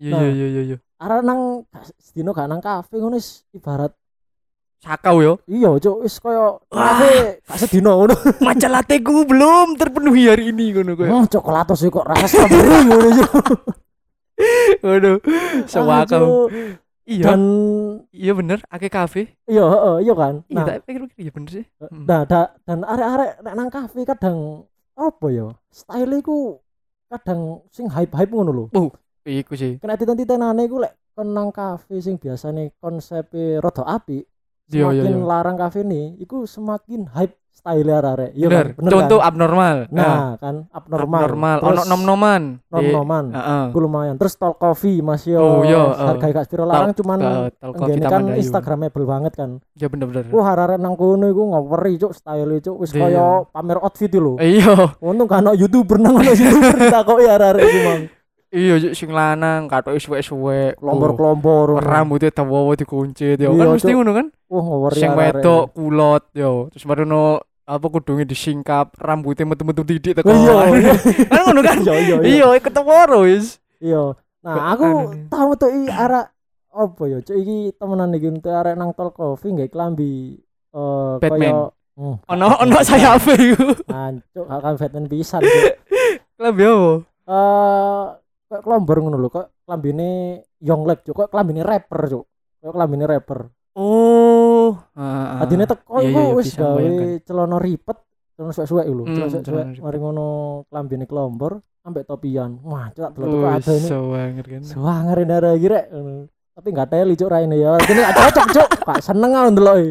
Iya 0.00 0.10
Nah. 0.10 0.20
iya 0.24 0.32
iya 0.32 0.46
iya 0.48 0.62
iya. 0.64 0.76
Arek 0.96 1.20
nang 1.22 1.40
sedino 2.00 2.32
gak 2.32 2.48
nang 2.48 2.58
kafe 2.58 2.96
ngono 2.96 3.20
ibarat 3.52 3.92
Sakau 4.80 5.20
yo. 5.20 5.38
iya 5.46 5.70
cuk 5.76 6.02
wis 6.02 6.16
koyo 6.18 6.58
kafe 6.66 7.44
gak 7.44 7.58
sedino 7.60 8.00
ngono. 8.00 8.16
Maca 8.48 8.68
lateku 8.72 9.28
belum 9.28 9.76
terpenuhi 9.76 10.24
hari 10.24 10.50
ini 10.50 10.72
ngono 10.72 10.96
koyo. 10.96 11.10
Oh, 11.12 11.24
coklat 11.28 11.68
sih 11.76 11.86
kok 11.86 12.08
rasa 12.08 12.24
strawberry 12.32 12.80
ngono 12.88 13.08
cuk. 13.12 13.44
Waduh. 14.84 15.18
Sewakau. 15.66 16.48
Cuk. 16.48 16.80
Iya. 17.02 17.34
Dan 17.34 17.40
Iya 18.14 18.32
bener, 18.32 18.58
akeh 18.70 18.86
kafe. 18.86 19.22
iya 19.44 19.64
heeh 19.66 19.96
iya 20.06 20.14
kan. 20.14 20.34
Iya, 20.46 20.54
Nah, 20.54 20.64
tak 20.64 20.76
pikir-pikir 20.86 21.18
iya 21.18 21.30
bener 21.34 21.50
sih. 21.50 21.64
Hmm. 21.82 22.06
nah 22.06 22.22
da- 22.22 22.54
dan 22.62 22.86
arek-arek 22.86 23.30
nek 23.42 23.54
nang 23.58 23.68
kafe 23.68 24.00
kadang 24.06 24.38
apa 24.94 25.26
ya? 25.28 25.50
Style 25.68 26.14
iku 26.14 26.62
kadang 27.10 27.66
sing 27.68 27.90
hype-hype 27.90 28.30
ngono 28.30 28.50
lho. 28.54 28.64
Iku 29.22 29.54
sih. 29.54 29.82
kena 29.82 29.98
titen-titenane 29.98 30.62
iku 30.62 30.78
lek 30.78 30.94
kon 31.12 31.30
nang 31.30 31.50
kafe 31.50 31.98
sing 31.98 32.16
biasane 32.16 32.70
konsepe 32.78 33.58
rada 33.58 33.82
apik 33.84 34.24
Iya, 34.72 34.88
iya, 34.94 35.02
semakin 35.04 35.14
iya. 35.18 35.26
larang 35.26 35.56
kafe 35.58 35.80
nih 35.82 36.16
iku 36.18 36.46
semakin 36.46 37.10
hype 37.10 37.34
style 37.52 37.92
arek 37.92 38.30
iya 38.32 38.46
Bener. 38.48 38.66
kan? 38.66 38.76
Bener 38.76 38.90
Contoh 38.90 39.18
kan? 39.20 39.28
abnormal. 39.28 39.76
nah 39.88 40.34
kan 40.34 40.54
abnormal 40.68 41.20
Abnormal. 41.22 41.58
Ono 41.62 41.82
nom-noman. 41.86 42.42
Nom-noman 42.66 43.24
Heeh. 43.30 43.64
iku 43.70 43.78
lumayan 43.78 44.16
terus 44.16 44.34
tol 44.34 44.56
coffee 44.56 44.98
Mas 44.98 45.22
yo 45.22 45.38
Oh, 45.38 45.60
iya, 45.62 45.78
eh. 45.78 46.06
harga 46.08 46.26
gak 46.32 46.44
sepiro 46.44 46.64
larang 46.64 46.90
cuman 46.92 47.18
Nggene 47.54 48.02
Taman 48.02 48.10
kan 48.10 48.22
instagramable 48.34 49.04
banget 49.04 49.32
kan 49.34 49.50
Ya 49.74 49.86
bener-bener. 49.86 50.26
wah 50.28 50.48
arek 50.50 50.76
nang 50.76 50.96
kono 50.96 51.24
iku 51.24 51.52
ngaweri 51.52 51.94
cuk 51.96 52.12
style 52.12 52.56
cuk 52.58 52.76
wis 52.78 52.90
Iya. 52.90 53.00
kaya 53.04 53.24
pamer 53.48 53.78
outfit 53.78 54.10
lho 54.10 54.34
Iya. 54.36 54.96
untung 54.98 55.28
kan 55.28 55.42
ono 55.42 55.52
youtuber 55.52 55.96
nang 55.96 56.16
ono 56.16 56.24
youtuber 56.24 56.76
takoki 56.94 57.26
arek 57.26 57.60
iku 57.60 57.78
mang 57.84 58.02
Iya 58.52 58.76
Cuk, 58.78 58.92
sing 58.92 59.08
lanang 59.08 59.64
katoke 59.64 59.96
suwek-suwek. 59.96 60.76
kelompor-kelompor 60.76 61.80
rambutnya 61.80 62.28
dawa 62.30 62.76
dikuncit 62.76 63.34
ya. 63.34 63.48
Iya, 63.48 63.56
Kan 63.58 63.68
mesti 63.72 63.90
ngono 63.90 64.12
kan? 64.12 64.26
wah 64.46 64.60
ngaweri 64.62 64.94
Sing 64.94 65.10
wedok 65.10 65.72
kulot 65.72 66.24
yo. 66.32 66.68
Terus 66.68 66.84
baruno 66.84 67.40
apa 67.62 67.86
kudunge 67.88 68.22
disingkap, 68.22 68.92
rambutnya 68.94 69.48
metu-metu 69.48 69.80
titik 69.82 70.12
teko. 70.14 70.28
iya 70.28 70.56
iya 70.76 70.92
Kan 71.26 71.40
ngono 71.42 71.60
kan? 71.62 71.76
iya 71.80 71.94
iya 71.96 72.16
Iya, 72.20 72.46
ketemu 72.60 72.92
wis. 73.22 73.56
iya 73.78 74.12
nah 74.42 74.74
aku 74.74 74.84
nih? 74.84 75.30
tahu 75.30 75.50
tuh 75.54 75.70
i 75.70 75.86
arek 75.86 76.26
apa 76.68 77.02
ya 77.06 77.18
cuk 77.20 77.36
iki 77.36 77.56
temenan 77.72 78.10
iki 78.10 78.26
untuk 78.26 78.50
arek 78.50 78.74
nang 78.74 78.90
tol 78.90 79.08
coffee 79.08 79.48
nggak 79.50 79.70
klambi 79.70 80.34
eh 80.68 81.12
Batman. 81.16 81.70
hmm, 81.94 82.16
Ono 82.26 82.46
ono 82.58 82.76
saya 82.82 83.14
apa 83.14 83.32
iku? 83.32 83.70
ancuk 83.86 84.44
akan 84.44 84.74
Batman 84.76 85.06
pisan 85.06 85.40
cuk. 85.40 85.72
Lebih 86.42 86.66
apa? 86.68 86.92
eh 87.24 88.04
kayak 88.52 88.62
kelombor 88.62 88.96
ngono 89.00 89.16
lho 89.16 89.28
kok 89.28 89.46
klambine 89.64 90.08
Yonglek 90.60 91.00
cuk 91.02 91.16
kok 91.16 91.28
klambine 91.32 91.64
rapper 91.64 92.00
cuk 92.04 92.24
kok 92.60 92.72
klambine 92.72 93.08
rapper 93.08 93.48
Oh. 93.72 94.76
Heeh. 94.92 95.40
adine 95.40 95.64
teko 95.64 96.04
iya, 96.04 96.12
iku 96.12 96.20
iya, 96.20 96.36
wis 96.36 96.46
bisa 96.52 96.60
gawe 96.60 96.84
celana 97.24 97.56
ripet 97.56 97.98
celana 98.36 98.52
suwek-suwek 98.52 98.84
lho 98.84 99.02
Hmm, 99.02 99.14
celana 99.16 99.40
suwek 99.40 99.66
mari 99.80 99.96
ngono 99.96 100.26
klambine 100.68 101.08
kelombor 101.08 101.56
ambek 101.80 102.04
topian 102.04 102.60
wah 102.60 102.92
cuk 102.92 103.00
tak 103.00 103.12
delok 103.16 103.32
kok 103.32 103.48
ada 103.48 103.72
ini 103.72 103.88
so 103.88 103.98
banget 104.12 104.44
kan. 104.44 104.62
Suwanger 104.62 105.16
ini 105.18 105.32
ada 105.32 105.48
lagi 105.50 105.66
rek. 105.66 105.86
Ngono. 105.88 106.12
Tapi 106.52 106.68
enggak 106.68 106.88
teli 106.92 107.14
cuk 107.16 107.30
raine 107.32 107.56
ya. 107.56 107.72
Ini 107.80 108.00
gak 108.04 108.16
cocok 108.20 108.46
cuk. 108.52 108.68
Kak 108.84 109.00
seneng 109.00 109.32
aku 109.32 109.48
ndelok 109.50 109.76
e. 109.80 109.88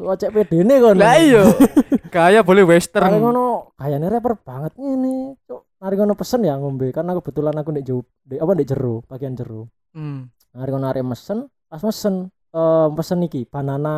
Kok 0.00 0.16
cek 0.16 0.30
pedene 0.32 0.74
kon. 0.80 0.96
Lah 0.96 1.14
iya. 1.20 1.42
Gaya 2.14 2.40
boleh 2.40 2.64
western. 2.64 3.20
ngono 3.20 3.76
kayane 3.76 4.08
rapper 4.08 4.40
banget 4.40 4.72
ngene, 4.80 5.36
cuk. 5.44 5.60
Mari 5.82 5.98
ngono 5.98 6.14
pesen 6.14 6.46
ya 6.46 6.54
ngombe 6.54 6.94
karena 6.94 7.18
kebetulan 7.18 7.58
aku 7.58 7.74
ndek 7.74 7.82
jauh, 7.82 8.06
ndek 8.22 8.38
apa 8.38 8.50
ndek 8.54 8.68
jero, 8.70 9.02
bagian 9.10 9.34
jero. 9.34 9.66
Hmm. 9.90 10.30
Mari 10.54 10.70
ngono 10.70 10.86
arek 10.86 11.02
mesen, 11.02 11.50
pas 11.66 11.82
mesen 11.82 12.30
eh 12.54 12.88
pesen 12.94 13.18
iki 13.26 13.42
banana 13.50 13.94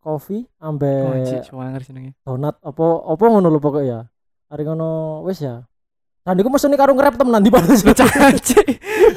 coffee 0.00 0.48
Oh, 0.64 0.72
suwanger 1.44 1.82
senenge. 1.84 2.16
donat 2.24 2.56
apa 2.64 2.84
apa 3.04 3.24
ngono 3.28 3.52
lho 3.52 3.60
pokoknya 3.60 3.84
ya. 3.84 4.00
Mari 4.48 4.62
ngono 4.64 4.88
wis 5.28 5.44
ya. 5.44 5.60
Dan 6.24 6.40
iku 6.40 6.48
mesen 6.48 6.72
karo 6.72 6.96
ngerap 6.96 7.20
temenan 7.20 7.44
di 7.44 7.52
balas. 7.52 7.84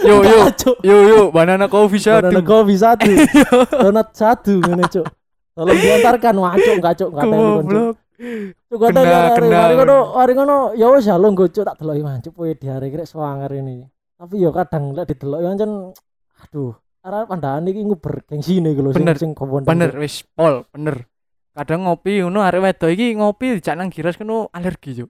Yo 0.04 0.20
yo 0.20 0.52
yo 0.84 0.98
yo 1.08 1.20
banana 1.32 1.72
coffee 1.72 2.04
satu. 2.04 2.28
Banana 2.28 2.44
kopi 2.44 2.76
satu. 2.76 3.10
Donat 3.88 4.12
satu 4.12 4.60
ngene, 4.60 4.86
Cuk. 4.92 5.08
Tolong 5.56 5.76
diantarkan 5.76 6.36
wah 6.40 6.56
cuk 6.56 6.76
enggak 6.80 6.94
cuk 7.00 7.10
enggak 7.16 7.26
tahu 7.32 7.84
kata 8.20 9.00
Kena, 9.00 9.32
hari 9.32 9.48
kena. 9.48 9.58
hari 9.64 9.76
hari 10.12 10.32
ngono 10.36 10.58
ya 10.76 10.88
wis 10.92 11.08
ya 11.08 11.16
lo 11.16 11.32
cuk 11.32 11.52
tak 11.52 11.80
deloki 11.80 12.04
mancuk 12.04 12.36
di 12.60 12.68
hari 12.68 12.92
krek 12.92 13.08
swanger 13.08 13.52
ini. 13.56 13.88
Tapi 14.20 14.36
yo 14.44 14.52
kadang 14.52 14.92
lek 14.92 15.08
didelok 15.08 15.40
yo 15.40 15.48
ancen 15.48 15.72
aduh 16.44 16.76
arah 17.00 17.24
pandangan 17.24 17.72
iki 17.72 17.82
nguber 17.88 18.28
gengsine 18.28 18.76
iku 18.76 18.84
lho 18.84 18.92
sing 18.92 19.08
sing. 19.16 19.32
Bener 19.64 19.92
wis 19.96 20.28
pol 20.36 20.68
bener. 20.76 21.08
Kadang 21.56 21.88
ngopi 21.88 22.20
ngono 22.24 22.44
arek 22.44 22.60
wedok 22.60 22.92
iki 22.92 23.16
ngopi 23.16 23.60
dijak 23.60 23.76
nang 23.80 23.88
giras 23.88 24.20
kono 24.20 24.52
alergi 24.52 25.00
juk. 25.04 25.10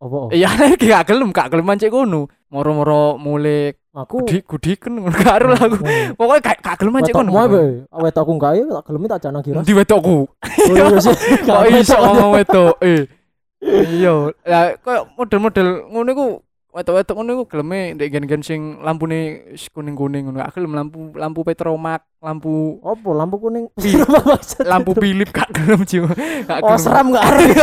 Apa? 0.00 0.32
Iya 0.32 0.48
alergi 0.56 0.88
gak 0.88 1.12
gelem 1.12 1.28
gak 1.36 1.52
gelem 1.52 1.66
mancik 1.68 1.92
kono. 1.92 2.24
Moro-moro 2.48 3.20
mulai 3.20 3.76
Aku 3.90 4.22
gudi 4.22 4.78
ngono 5.02 5.10
gak 5.10 5.42
aru 5.42 5.46
lah 5.50 5.66
aku. 5.66 5.82
Pokoknya 6.14 6.40
gak 6.46 6.56
gak 6.62 6.76
gelem 6.78 6.94
Wetok 7.02 7.10
kono. 7.10 7.30
mau 7.34 7.50
be, 7.50 7.62
wetok 7.90 8.22
aku 8.22 8.32
enggak 8.38 8.52
ya 8.54 8.64
tak 8.70 8.84
gelem 8.86 9.02
tak 9.10 9.20
jangan 9.26 9.40
kira. 9.42 9.60
Di 9.66 9.74
iya 10.70 10.84
sih. 11.02 11.16
Kok 11.46 11.62
iso 11.74 11.96
ngomong 11.98 12.30
wedok? 12.38 12.74
Eh. 12.86 13.02
Iya, 13.60 14.32
lah 14.48 14.72
koyo 14.80 15.04
model-model 15.20 15.92
ngono 15.92 16.08
iku 16.16 16.26
wedok-wedok 16.72 17.12
ngono 17.12 17.30
iku 17.36 17.44
geleme 17.44 17.92
ndek 17.92 18.08
gen-gen 18.08 18.40
sing 18.40 18.60
lampune 18.80 19.52
kuning-kuning 19.74 20.30
ngono. 20.30 20.38
Gak 20.38 20.54
gelem 20.54 20.72
lampu 20.72 21.12
lampu 21.12 21.42
petromak, 21.42 22.06
lampu 22.22 22.78
Apa 22.80 23.10
lampu 23.10 23.36
kuning? 23.36 23.68
Lampu 24.70 24.94
Philip 24.96 25.28
gak 25.34 25.50
gelem 25.50 25.82
jiwa. 25.82 26.14
Gak 26.46 26.62
Oh 26.62 26.78
seram 26.78 27.10
arep. 27.12 27.58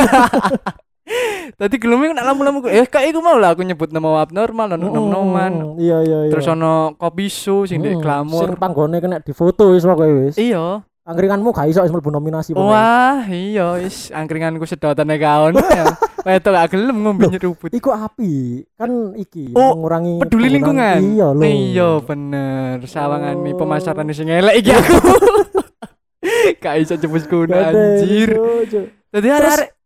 Tadi 1.58 1.76
gelem 1.80 2.04
iku 2.04 2.13
nak 2.13 2.26
lampu-lampu 2.28 2.67
eh 2.67 2.84
kayak 2.84 3.15
iku 3.15 3.20
mau 3.24 3.39
lah 3.39 3.56
aku 3.56 3.63
nyebut 3.63 3.89
nama 3.89 4.20
abnormal 4.20 4.76
ono 4.76 4.86
nom-noman. 4.91 5.80
Iya 5.80 6.04
iya 6.04 6.17
iya. 6.28 6.32
Terus 6.32 6.46
ono 6.48 6.93
kopi 6.93 7.32
su 7.32 7.63
sing 7.63 7.80
ndek 7.80 7.98
Mm, 7.98 8.04
glamor. 8.04 8.43
Sing 8.43 8.60
panggone 8.60 9.00
kena 9.00 9.24
difoto 9.24 9.72
wis 9.72 9.88
pokoke 9.88 10.12
wis. 10.28 10.36
Iya. 10.36 10.84
Angkringanmu 11.08 11.56
gak 11.56 11.72
iso 11.72 11.80
mlebu 11.82 12.12
nominasi. 12.12 12.52
Wah, 12.52 13.24
iya 13.32 13.80
wis 13.80 14.12
angkringanku 14.12 14.67
sedotane 14.67 15.15
kaon. 15.15 15.56
Wetok 16.28 16.52
gak 16.52 16.76
gelem 16.76 17.00
ngombe 17.00 17.32
nyeruput. 17.32 17.72
Iku 17.72 17.96
api 17.96 18.67
kan 18.76 19.15
iki 19.15 19.56
Oh, 19.56 19.80
mengurangi 19.80 20.20
peduli 20.20 20.52
lingkungan. 20.52 21.00
Iya 21.00 21.28
lho. 21.32 21.43
Iya 21.48 21.89
bener. 22.04 22.84
Sawangan 22.84 23.39
Oh. 23.39 23.56
pemasaran 23.56 24.12
sing 24.12 24.28
elek 24.28 24.60
iki 24.60 24.76
aku. 24.76 25.00
Gak 26.63 26.76
iso 26.84 27.00
jebus 27.00 27.24
Gede, 27.24 27.56
anjir. 27.56 28.36
Cuk, 28.36 28.62
cuk. 28.67 28.86
Dadi 29.08 29.28
arek 29.32 29.76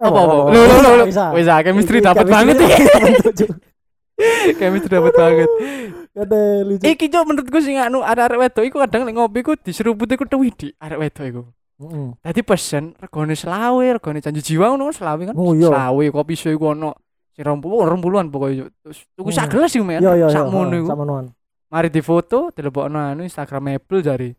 apa 0.00 0.18
apa? 0.18 0.34
oh, 0.34 0.50
Lo 0.50 0.60
lo 0.82 0.90
lo. 1.00 1.04
bisa. 1.06 1.30
Wis 1.30 1.46
ah, 1.46 1.62
chemistry 1.62 1.98
dapat 2.00 2.26
banget 2.26 2.54
Cuk. 2.58 3.50
Chemistry 4.60 4.90
dapat 4.94 5.14
banget. 5.14 5.48
Gede 6.14 6.42
lucu. 6.62 6.82
Iki 6.86 7.06
cok 7.10 7.24
menurutku 7.26 7.58
sing 7.58 7.76
anu 7.78 7.98
arek-arek 8.00 8.38
wedok 8.38 8.64
iku 8.64 8.76
kadang 8.86 9.02
nek 9.02 9.14
ngopi 9.18 9.42
ku 9.42 9.52
diseruput 9.58 10.06
iku 10.06 10.22
tuwi 10.26 10.54
di 10.54 10.70
arek 10.78 10.98
wedok 11.02 11.24
iku. 11.26 11.42
Dadi 12.22 12.40
pesen 12.46 12.94
regane 12.94 13.34
selawe, 13.34 13.98
regane 13.98 14.22
janji 14.22 14.38
jiwa 14.40 14.70
ngono 14.70 14.90
kan 14.90 14.94
selawe 14.94 15.22
kan. 15.26 15.34
Oh, 15.34 15.50
iya. 15.58 15.66
Selawe 15.66 16.04
kopi 16.14 16.34
su 16.38 16.54
iku 16.54 16.70
ono 16.70 16.94
sing 17.34 17.42
20 17.42 17.58
20-an 17.58 18.26
pokoknya. 18.30 18.70
Terus 18.78 18.98
tuku 19.18 19.30
sak 19.34 19.50
Hmm. 19.50 19.52
gelas 19.58 19.72
iku 19.74 19.82
men. 19.82 19.98
Iya 19.98 20.12
iya. 20.14 20.26
Sak 20.30 20.46
mono 20.54 20.74
iku. 20.78 20.86
Sak. 20.86 20.98
Mari 21.74 21.88
difoto, 21.90 22.54
dilebokno 22.54 22.98
anu 23.02 23.26
Instagram 23.26 23.74
Apple 23.74 23.98
jari. 23.98 24.30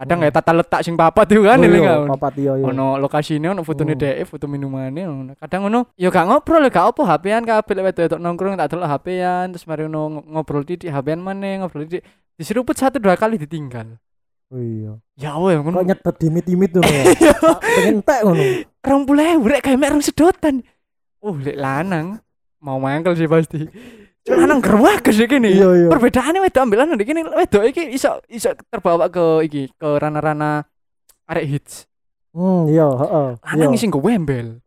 Kadang 0.00 0.16
Hmm. 0.16 0.24
kayak 0.24 0.34
tata 0.40 0.52
letak 0.56 0.80
sing 0.80 0.96
papat 0.96 1.26
itu 1.28 1.44
kan 1.44 1.60
Oh, 1.60 1.66
ini 1.68 1.76
iya, 1.76 1.92
kan. 1.92 2.08
Papat 2.16 2.32
iya 2.40 2.52
iya. 2.56 2.64
Ono 2.64 2.96
lokasine 2.96 3.46
ono 3.46 3.60
fotone 3.60 3.92
Hmm. 3.92 4.00
dhek, 4.00 4.24
foto 4.24 4.48
minumane 4.48 5.00
ngono. 5.04 5.32
Kadang 5.36 5.68
ono 5.68 5.80
ya 5.92 6.08
gak 6.08 6.24
ngobrol 6.24 6.64
ya 6.64 6.70
gak 6.72 6.86
apa 6.96 7.02
HP-an 7.04 7.44
kabeh 7.44 7.72
lek 7.76 7.84
wedok 8.00 8.16
nongkrong 8.16 8.56
tak 8.56 8.72
delok 8.72 8.88
HP-an 8.88 9.52
terus 9.52 9.68
mari 9.68 9.84
ono 9.84 10.24
ngobrol 10.24 10.64
titik 10.64 10.88
HP-an 10.88 11.20
maneh 11.20 11.60
ngobrol 11.60 11.84
titik 11.84 12.00
diseruput 12.34 12.72
satu 12.74 12.96
dua 12.96 13.12
kali 13.14 13.36
ditinggal. 13.36 14.00
Oh 14.48 14.58
iya. 14.58 14.96
Ya 15.14 15.36
Kok 15.36 15.68
ngono. 15.68 15.84
nyedot 15.84 16.16
dimit-dimit 16.16 16.72
ngono 16.72 16.88
ya. 16.88 17.04
Tak 17.36 17.60
Pengen 17.60 18.00
entek 18.00 18.20
ngono. 18.24 18.42
Rong 18.80 19.02
puluh 19.04 19.22
ewu 19.22 19.44
rek 19.46 19.60
kayak 19.62 19.76
mek 19.76 19.92
rong 19.92 20.00
sedotan. 20.00 20.64
Oh, 21.20 21.36
lek 21.36 21.54
lanang 21.54 22.16
mau 22.58 22.80
mangkel 22.80 23.12
sih 23.12 23.28
pasti. 23.28 23.68
Cuma 24.20 24.36
lanang 24.44 24.60
gerwages 24.60 25.16
iki 25.16 25.36
nih. 25.36 25.52
Iya 25.56 25.68
iya. 25.74 25.88
Perbedaannya 25.88 26.40
wedok 26.44 26.62
ambil 26.62 26.78
lanang 26.84 26.98
iki 27.00 27.12
nih 27.12 27.24
wedok 27.24 27.62
iki 27.64 27.82
iso 27.90 28.20
iso 28.28 28.52
terbawa 28.68 29.08
ke 29.08 29.24
iki 29.48 29.62
ke 29.72 29.88
ranah-ranah 29.96 30.64
arek 31.26 31.46
hits. 31.48 31.88
Hmm 32.30 32.68
iya 32.68 32.84
heeh. 32.86 33.28
Lanang 33.40 33.72
Iya. 33.72 33.80
sing 33.80 33.88
go 33.88 33.98
wembel. 33.98 34.60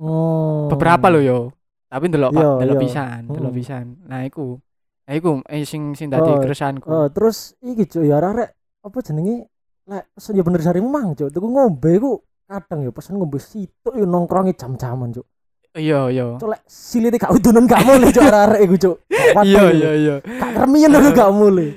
Hmm. 0.00 0.66
Beberapa 0.68 1.06
lo 1.08 1.20
yo. 1.20 1.40
Tapi 1.86 2.10
ndelok 2.10 2.30
Iya, 2.32 2.42
Pak, 2.42 2.56
ndelok 2.58 2.74
iya. 2.74 2.82
pisan, 2.82 3.20
ndelok 3.30 3.52
Hmm. 3.54 3.58
pisan. 3.60 3.84
Nah, 4.04 4.20
iku. 4.26 4.58
Nah, 5.04 5.12
iku 5.14 5.30
eh 5.46 5.62
sing 5.62 5.94
sing 5.94 6.08
dadi 6.10 6.26
Oh, 6.26 6.40
keresahanku. 6.42 6.88
Eh, 6.88 7.08
terus 7.14 7.54
iki 7.60 7.86
cuk 7.86 8.02
ya 8.02 8.18
arek 8.18 8.50
apa 8.82 8.98
jenenge 9.00 9.46
lek 9.84 10.04
pesen 10.10 10.32
ya 10.34 10.42
bener 10.42 10.58
jarimu 10.58 10.88
mang 10.88 11.12
cuk 11.12 11.28
tuku 11.28 11.44
ngombe 11.44 11.90
iku 11.92 12.12
kadang 12.44 12.82
ya 12.82 12.90
pesen 12.90 13.14
ngombe 13.14 13.36
situk 13.36 13.92
yo 13.92 14.04
nongkrongi 14.04 14.56
jam-jaman 14.56 15.12
cuk 15.12 15.28
Iya, 15.74 16.06
iya. 16.06 16.26
cuk 16.38 16.48
lek 16.48 16.62
silite 16.64 17.18
gak 17.18 17.34
udunan 17.34 17.66
gak 17.66 17.82
mulai 17.82 18.08
cuk 18.08 18.22
arek 18.24 18.60
iku 18.62 18.74
cuk 18.78 18.96
Iya, 19.42 19.64
iya, 19.70 19.90
iya. 19.92 20.14
gak 20.22 20.50
kermien 20.54 20.86
lho 20.88 21.10
gak 21.10 21.30
mulai 21.30 21.74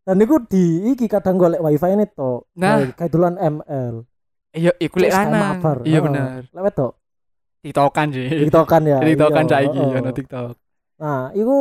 dan 0.00 0.16
iku 0.16 0.38
di 0.40 0.64
iki 0.88 1.06
kadang 1.06 1.34
golek 1.34 1.58
wifi 1.58 1.88
ini 1.88 2.06
to 2.06 2.46
Nah. 2.54 2.86
duluan 3.06 3.34
ML 3.34 4.06
Iya, 4.50 4.74
iku 4.78 4.98
lek 4.98 5.10
lanang. 5.10 5.58
Iya 5.82 5.98
bener. 5.98 6.46
lek 6.46 6.62
wedok 6.64 6.92
TikTokan 7.60 8.06
sih. 8.08 8.26
tiktokan 8.40 8.82
ya 8.86 8.98
TikTokan 9.06 9.44
iya, 9.44 9.50
saiki 9.52 9.78
heeh. 9.78 9.98
ono 9.98 10.10
TikTok. 10.10 10.54
nah 10.96 11.20
iku 11.30 11.56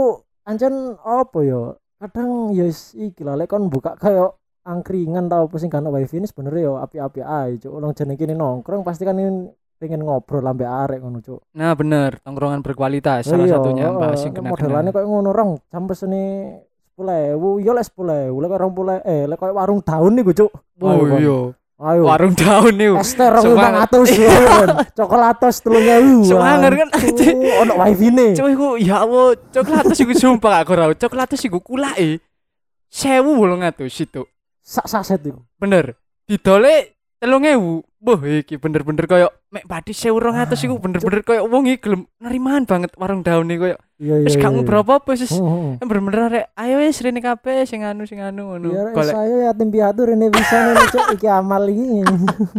ancen 0.46 0.74
apa 0.96 1.40
ya 1.42 1.62
kadang 1.98 2.54
ya 2.54 2.64
wis 2.64 2.94
iki 2.94 3.22
lah 3.22 3.34
lek 3.34 3.50
kon 3.50 3.68
buka 3.68 3.98
kayak 3.98 4.32
angkringan 4.62 5.26
tau 5.26 5.50
apa 5.50 5.56
sing 5.58 5.68
kan 5.68 5.84
wifi 5.84 6.18
ini 6.18 6.30
sebenarnya 6.30 6.62
ya 6.66 6.74
api-api 6.80 7.20
ae 7.20 7.50
cuk 7.58 7.74
orang 7.74 7.92
jeneng 7.92 8.14
kene 8.14 8.34
nongkrong 8.34 8.86
pasti 8.86 9.04
kan 9.04 9.18
ini 9.18 9.50
pengen 9.80 10.04
ngobrol 10.04 10.44
lambe 10.44 10.68
arek 10.68 11.00
ngono 11.00 11.24
cuk 11.24 11.40
Nah, 11.56 11.72
bener. 11.72 12.20
Tongkrongan 12.20 12.60
berkualitas 12.60 13.24
salah 13.26 13.48
Iya, 13.48 13.56
satunya. 13.58 13.88
Mbak 13.90 14.14
sing 14.20 14.32
kena 14.32 14.52
modelannya 14.52 14.92
kayak 14.92 15.08
ngono 15.08 15.30
orang 15.32 15.50
jam 15.66 15.88
pesene 15.88 16.24
sepuluh 16.92 17.16
ewu 17.16 17.50
iya 17.58 17.72
sepuluh 17.80 18.12
ewu 18.28 18.44
lek 18.44 18.52
orang 18.52 18.72
puluh 18.76 19.00
eh 19.02 19.24
lek 19.24 19.40
kayak 19.40 19.56
warung 19.56 19.80
daun 19.80 20.12
nih 20.14 20.24
cuk 20.30 20.52
Oh 20.84 21.08
iya. 21.16 21.38
ayo 21.80 22.04
Warung 22.04 22.36
daun 22.36 22.76
nih. 22.76 22.92
es 23.00 23.16
rong 23.16 23.56
lima 23.56 23.88
atus 23.88 24.12
coklatos 25.00 25.64
telung 25.64 25.88
ewu 25.88 26.28
Semangat 26.28 26.76
kan, 26.76 26.90
ono 27.64 27.74
wifi 27.80 28.12
nih 28.12 28.36
Cuk 28.36 28.48
iku 28.52 28.68
ya 28.76 29.08
Allah, 29.08 29.32
coklat 29.48 29.96
iku 29.96 30.12
sumpah 30.12 30.60
aku 30.60 30.76
ora. 30.76 30.92
Coklat 30.92 31.32
iku 31.40 31.64
kulake 31.64 32.20
1800 32.92 33.88
situ. 33.88 34.28
sak 34.60 34.86
saset 34.86 35.24
itu 35.24 35.40
Bener. 35.56 35.96
Didole 36.28 36.99
3000. 37.22 37.84
Boh 38.00 38.16
iki 38.24 38.56
bener-bener 38.56 39.04
koyo 39.12 39.28
mek 39.52 39.68
padi 39.68 39.92
1200 39.92 40.56
iku 40.56 40.80
bener-bener 40.80 41.20
koyo 41.20 41.42
wong 41.52 41.68
iki 41.68 41.84
gelem 41.84 42.08
nerimaan 42.24 42.64
banget 42.64 42.96
warung 42.96 43.28
daun 43.28 43.52
iki 43.52 43.60
koyo 43.60 43.78
iya 44.00 44.24
iya 44.24 44.24
wis 44.24 44.40
gak 44.40 44.48
iya. 44.48 44.56
ngobrol 44.56 44.88
apa-apa 44.88 45.20
wis 45.20 45.36
Heeh. 45.36 45.84
bener-bener 45.84 46.22
arek 46.32 46.46
ayo 46.56 46.76
wis 46.80 47.04
rene 47.04 47.20
kabeh 47.20 47.68
sing 47.68 47.84
anu 47.84 48.08
sing 48.08 48.24
anu 48.24 48.56
ngono. 48.56 48.72
Iya, 48.72 48.96
Golek 48.96 49.12
saya 49.12 49.36
yatim 49.52 49.68
piatu 49.68 50.08
rene 50.08 50.32
bisa 50.32 50.56
nih 50.64 50.88
cuk 50.96 51.08
iki 51.20 51.28
amal 51.28 51.64
iki. 51.68 52.08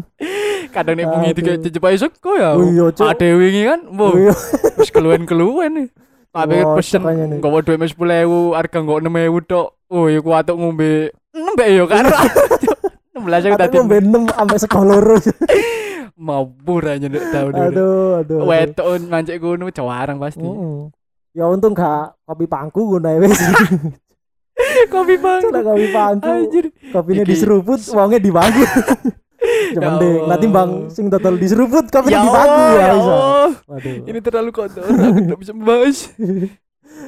kadang 0.77 0.95
nek 1.01 1.09
bengi 1.09 1.29
iki 1.33 1.43
cecep 1.65 1.85
ae 1.89 1.97
ya. 1.97 2.51
Oh 2.53 2.65
iya, 2.69 2.85
Cuk. 2.93 3.09
Ade 3.09 3.29
wingi 3.33 3.63
kan, 3.65 3.81
Oh 3.89 3.97
boh 3.97 4.13
iya. 4.21 4.37
wis 4.77 4.93
keluwen-keluwen 4.93 5.73
nih. 5.73 5.89
Pak 6.31 6.47
pikir 6.47 6.67
pesen 6.79 7.01
nih. 7.03 7.41
nggawa 7.43 7.59
dhuwit 7.65 7.81
mes 7.81 7.97
10.000, 7.97 8.55
harga 8.55 8.79
nggo 8.79 9.03
6.000 9.03 9.51
tok. 9.51 9.69
Oh, 9.91 10.07
ya 10.07 10.23
ku 10.23 10.31
atuk 10.31 10.55
ngombe 10.61 11.11
6 11.35 11.57
mbek 11.57 11.69
yo 11.75 11.85
kan. 11.91 12.07
16 13.21 13.47
aku 13.47 13.55
Atau 13.55 13.63
tadi 13.63 13.77
ngombe 13.77 13.97
enam 13.99 14.23
sampai 14.27 14.59
sekolah 14.59 14.97
loro. 14.97 15.17
mabur 16.21 16.83
aja 16.85 17.09
nek 17.09 17.25
tahun 17.33 17.53
ini. 17.53 17.67
Aduh, 17.73 18.09
aduh. 18.21 18.39
Wetok 18.45 18.87
mancik 19.07 19.37
gunung 19.41 19.73
cawarang 19.73 20.21
pasti. 20.21 20.45
Heeh. 20.45 20.93
Ya 21.33 21.47
untung 21.47 21.73
gak 21.73 22.13
kopi 22.25 22.45
pangku 22.45 22.85
ngono 22.85 23.09
ae 23.09 23.19
wis. 23.21 23.39
Kopi 24.93 25.17
bang. 25.17 25.41
Cuk, 25.41 25.53
kopi 25.57 25.87
pangku. 25.89 26.29
Anjir. 26.29 26.65
Kopine 26.93 27.23
Iki- 27.25 27.31
diseruput, 27.33 27.81
wonge 27.91 28.21
di 28.21 28.31
bangku. 28.31 28.65
Ya 29.41 29.81
Cuman 29.81 29.93
deh, 29.97 30.15
nanti 30.29 30.47
bang 30.51 30.71
sing 30.93 31.09
total 31.09 31.41
diseruput 31.41 31.89
kopine 31.89 32.13
Ya 32.13 32.21
di 32.21 32.29
bangku 32.29 32.53
Allah, 32.53 32.69
ya 32.69 32.77
ya 32.77 32.93
bisa. 32.93 33.15
Waduh. 33.65 33.95
Ini 34.05 34.19
terlalu 34.21 34.51
kotor, 34.53 34.85
aku 34.85 35.17
tidak 35.17 35.39
bisa 35.41 35.53
membahas. 35.57 35.97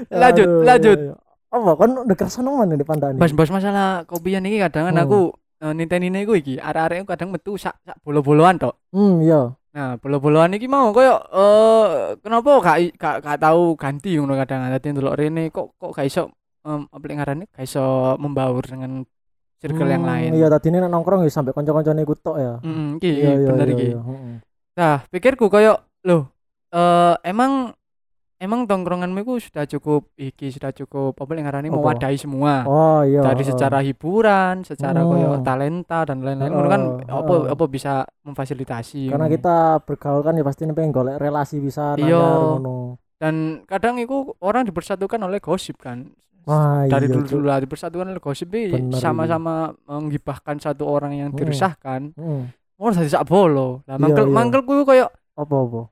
lanjut, 0.09 0.47
Aduh, 0.49 0.63
lanjut. 0.65 0.99
iya, 0.99 1.13
iya. 1.13 1.15
Apa 1.53 1.71
kan 1.77 1.91
udah 2.01 2.17
kersane 2.17 2.49
mana 2.49 2.73
di 2.73 2.87
pandaan 2.89 3.21
Bahas-bahas 3.21 3.53
masalah 3.53 4.09
kopian 4.09 4.41
ini 4.49 4.57
kadang 4.57 4.89
Hmm. 4.89 4.97
aku 4.97 5.37
uh, 5.63 5.73
ninteni 5.73 6.11
iku 6.11 6.35
iki, 6.35 6.59
arek-arek 6.59 7.07
kadang 7.07 7.31
metu 7.31 7.55
sak 7.55 7.79
sak 7.87 7.97
bolo-boloan 8.03 8.59
tok. 8.59 8.75
Hmm, 8.91 9.23
iya. 9.23 9.55
Nah, 9.73 9.97
bolo-boloan 9.97 10.53
iki 10.59 10.69
mau 10.69 10.93
koyo 10.93 11.17
eh 11.33 12.19
kenapa 12.21 12.51
gak 12.61 12.77
i- 12.83 12.93
gak 12.93 13.25
gak 13.25 13.39
tahu 13.41 13.73
ganti 13.81 14.21
ngono 14.21 14.37
kadang 14.37 14.69
dadi 14.69 14.93
ndelok 14.93 15.17
rene 15.17 15.49
kok 15.49 15.73
kok 15.81 15.97
gak 15.97 16.05
iso 16.05 16.29
em 16.69 16.85
apa 16.93 17.05
lek 17.09 17.17
ngarane 17.17 17.45
gak 17.49 17.65
iso 17.65 17.81
membaur 18.21 18.61
dengan 18.69 19.01
circle 19.63 19.89
yang 19.89 20.05
Hmm, 20.05 20.13
lain. 20.13 20.31
Iya, 20.37 20.53
tadi 20.53 20.69
ini 20.75 20.79
nongkrong 20.85 21.25
ya 21.25 21.31
sampai 21.33 21.57
kanca-kancane 21.57 22.05
tok 22.05 22.37
ya. 22.37 22.53
Mm, 22.61 23.01
iki 23.01 23.11
Iya, 23.17 23.31
iya, 23.41 23.49
bener 23.49 23.67
iya, 23.71 23.75
iki. 23.79 23.87
iya. 23.89 23.99
heeh. 24.05 24.35
Nah, 24.77 24.97
pikirku 25.09 25.47
koyo 25.49 25.73
loh 26.05 26.29
eh 26.75 27.15
emang 27.25 27.73
emang 28.43 28.67
tongkronganmu 28.67 29.23
itu 29.23 29.47
sudah 29.47 29.65
cukup 29.65 30.11
iki 30.15 30.51
sudah 30.51 30.75
cukup 30.75 31.15
apa 31.15 31.31
yang 31.33 31.47
ngarani 31.47 31.69
Apa? 31.69 31.79
mewadahi 31.79 32.19
semua 32.19 32.67
Oh 32.67 33.01
iya. 33.01 33.23
dari 33.23 33.47
secara 33.47 33.79
hiburan, 33.81 34.67
secara 34.67 35.01
Hmm. 35.01 35.09
koyo 35.09 35.29
talenta 35.41 36.03
dan 36.03 36.21
lain-lain 36.21 36.51
ngono 36.51 36.69
kan 36.69 36.83
Heeh, 36.99 37.15
apa 37.15 37.35
heeh. 37.39 37.53
apa 37.55 37.65
bisa 37.67 37.93
memfasilitasi 38.23 39.03
karena 39.09 39.25
ngono. 39.25 39.33
kita 39.33 39.57
bergaul 39.81 40.21
kan 40.21 40.35
ya 40.35 40.43
pasti 40.43 40.67
pengen 40.67 40.91
golek 40.91 41.17
relasi 41.17 41.57
bisa 41.57 41.95
Iya. 41.95 42.59
dan 43.17 43.35
kadang 43.65 43.97
itu 43.97 44.35
orang 44.41 44.67
dipersatukan 44.67 45.23
oleh 45.23 45.39
gosip 45.39 45.79
kan 45.79 46.11
Wah, 46.43 46.83
dari 46.85 47.07
iya, 47.07 47.15
dulu 47.15 47.23
dulu 47.25 47.45
lah 47.47 47.63
dipersatukan 47.63 48.11
oleh 48.11 48.19
gosip 48.19 48.51
ini 48.51 48.75
Bener 48.91 48.99
sama-sama 48.99 49.71
menggibahkan 49.87 50.59
satu 50.59 50.83
orang 50.85 51.15
yang 51.15 51.31
Hmm. 51.31 51.39
diresahkan 51.39 52.19
Heeh. 52.19 52.43
oh 52.77 52.91
dadi 52.91 53.07
sak 53.07 53.23
bolo 53.25 53.87
lah 53.87 53.95
Iya, 53.95 54.03
mangkel 54.03 54.27
iya. 54.27 54.35
mangkelku 54.35 54.75
koyo 54.83 55.07
Apa-apa? 55.33 55.87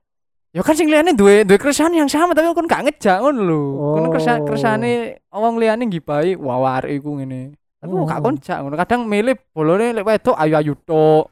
Ya 0.51 0.61
kan 0.61 0.75
sing 0.75 0.91
liyane 0.91 1.15
duwe 1.15 1.47
duwe 1.47 1.57
keresahan 1.57 1.95
yang 1.95 2.11
sama 2.11 2.35
tapi 2.35 2.51
kon 2.51 2.67
gak 2.67 2.83
ngejak 2.83 3.23
ngono 3.23 3.41
lho 3.41 3.63
kon 3.95 4.03
Oh. 4.03 4.11
keresahan 4.11 4.43
keresahane 4.43 4.93
wong 5.31 5.55
liyane 5.57 5.87
ngibahi 5.87 6.35
wawar 6.35 6.91
iku 6.91 7.17
ngene 7.17 7.55
tapi 7.79 7.91
kok 7.91 8.07
gak 8.07 8.21
konjak 8.21 8.59
ngono 8.61 8.75
kadang 8.75 9.01
milih 9.07 9.39
bolone 9.51 9.95
lek 9.95 10.05
wedok 10.05 10.37
ayu-ayu 10.37 10.75
tok 10.83 11.31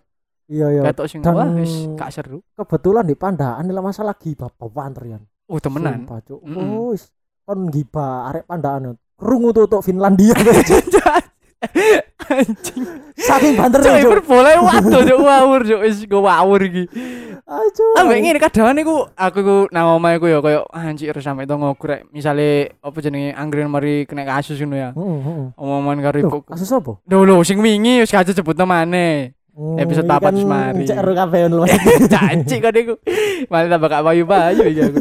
Iya 0.48 0.66
iya. 0.72 0.80
ketok 0.80 1.06
sing 1.06 1.20
wah 1.20 1.44
wis 1.52 1.92
gak 1.92 2.08
seru 2.08 2.40
Kebetulan 2.56 3.04
di 3.04 3.12
Pandaan 3.12 3.68
nilai 3.68 3.84
masalah 3.84 4.16
gibah 4.16 4.48
pawan 4.48 4.96
Rian. 4.96 5.20
oh 5.44 5.60
temenan 5.60 6.08
Sumpah, 6.08 6.18
Cuk. 6.24 6.40
Mm-mm. 6.40 6.72
Oh, 6.72 6.88
wis 6.96 7.12
kon 7.44 7.68
gibah 7.68 8.32
arek 8.32 8.48
Pandaan. 8.48 8.96
Krungu 9.12 9.52
tuh 9.52 9.68
untuk 9.68 9.84
Finlandia. 9.84 10.32
anjing 12.28 12.84
Saking 13.18 13.54
banter 13.58 13.80
Cuk, 13.82 13.94
Cuk. 13.98 14.10
berbola 14.22 14.50
waduh 14.62 15.02
cuk 15.02 15.18
ngawur 15.18 15.60
cuk 15.66 15.80
wis 15.82 15.98
go 16.06 16.22
ngawur 16.22 16.60
iki. 16.62 16.84
Ajo. 17.48 17.84
Ambek 17.98 18.18
ngene 18.22 18.38
kadang 18.38 18.76
iku 18.78 19.08
aku 19.16 19.36
iku 19.40 19.56
nang 19.72 19.96
omahe 19.96 20.20
iku 20.20 20.28
ya 20.28 20.38
koyo 20.38 20.62
anjir 20.70 21.10
terus 21.10 21.24
sampe 21.24 21.48
to 21.48 21.56
ngogur 21.56 22.04
misale 22.12 22.76
apa 22.78 22.98
jenenge 23.00 23.32
anggren 23.32 23.72
mari 23.72 24.04
kena 24.04 24.22
kasus 24.28 24.60
ngono 24.60 24.76
ya. 24.76 24.90
Heeh, 24.92 25.18
heeh. 25.24 25.44
Omongan 25.56 26.04
karo 26.04 26.16
ibu. 26.20 26.38
kasus 26.44 26.68
apa? 26.70 27.00
Lho 27.08 27.24
lho 27.24 27.40
sing 27.42 27.58
wingi 27.58 28.04
wis 28.04 28.12
kaca 28.12 28.30
sebut 28.30 28.54
maneh. 28.62 29.32
Hmm, 29.58 29.74
Episode 29.74 30.06
papat 30.06 30.30
kan 30.30 30.38
wis 30.38 30.46
mari. 30.46 30.84
Cek 30.86 30.98
ero 31.02 31.12
kabeh 31.18 31.40
lho. 31.50 31.64
Caci 32.14 32.56
kan 32.62 32.74
iku. 32.76 32.94
Malah 33.50 33.68
tambah 33.74 33.88
gak 33.90 34.04
payu-payu 34.06 34.62
iki 34.70 34.80
aku. 34.86 34.98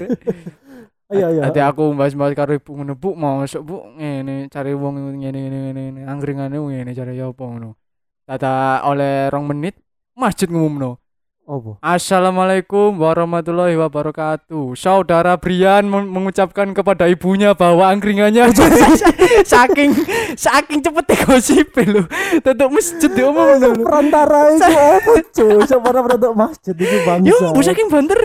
Iya 1.07 1.27
iya. 1.31 1.41
Ati 1.47 1.63
aku 1.63 1.95
mbahas-mbahas 1.95 2.35
karo 2.35 2.51
ibu 2.51 2.75
ngono, 2.75 2.99
Bu, 2.99 3.15
mosok 3.15 3.61
Bu 3.63 3.75
ngene 3.95 4.51
cari 4.51 4.75
wong 4.75 5.15
ngene 5.23 5.39
ngene 5.39 5.57
ngene 5.71 5.81
ngene 5.87 6.01
anggringane 6.03 6.59
ngene 6.59 6.91
cari 6.91 7.15
ya 7.15 7.31
apa 7.31 7.43
ngono. 7.47 7.79
Tata 8.27 8.83
oleh 8.83 9.31
rong 9.31 9.47
menit 9.47 9.79
masjid 10.19 10.51
ngumumno. 10.51 10.99
Apa? 11.47 11.79
Assalamualaikum 11.79 12.99
warahmatullahi 12.99 13.79
wabarakatuh. 13.79 14.75
Saudara 14.75 15.39
Brian 15.39 15.87
meng- 15.87 16.11
mengucapkan 16.11 16.75
kepada 16.75 17.07
ibunya 17.07 17.55
bahwa 17.55 17.87
angkringannya 17.87 18.51
saking 19.47 19.95
saking 20.35 20.83
cepet 20.83 21.07
gosip 21.23 21.71
lho. 21.87 22.03
Tutup 22.43 22.67
masjid 22.67 23.07
di 23.07 23.23
omong 23.23 23.63
lho. 23.63 23.79
Perantara 23.87 24.51
itu 24.51 24.75
apa 24.75 25.13
cuy? 25.23 25.55
Siapa 25.63 25.87
produk 26.03 26.35
masjid 26.35 26.75
itu 26.75 26.97
bangsa. 27.07 27.31
Yo, 27.31 27.55
bu 27.55 27.63
saking 27.63 27.87
banter. 27.87 28.19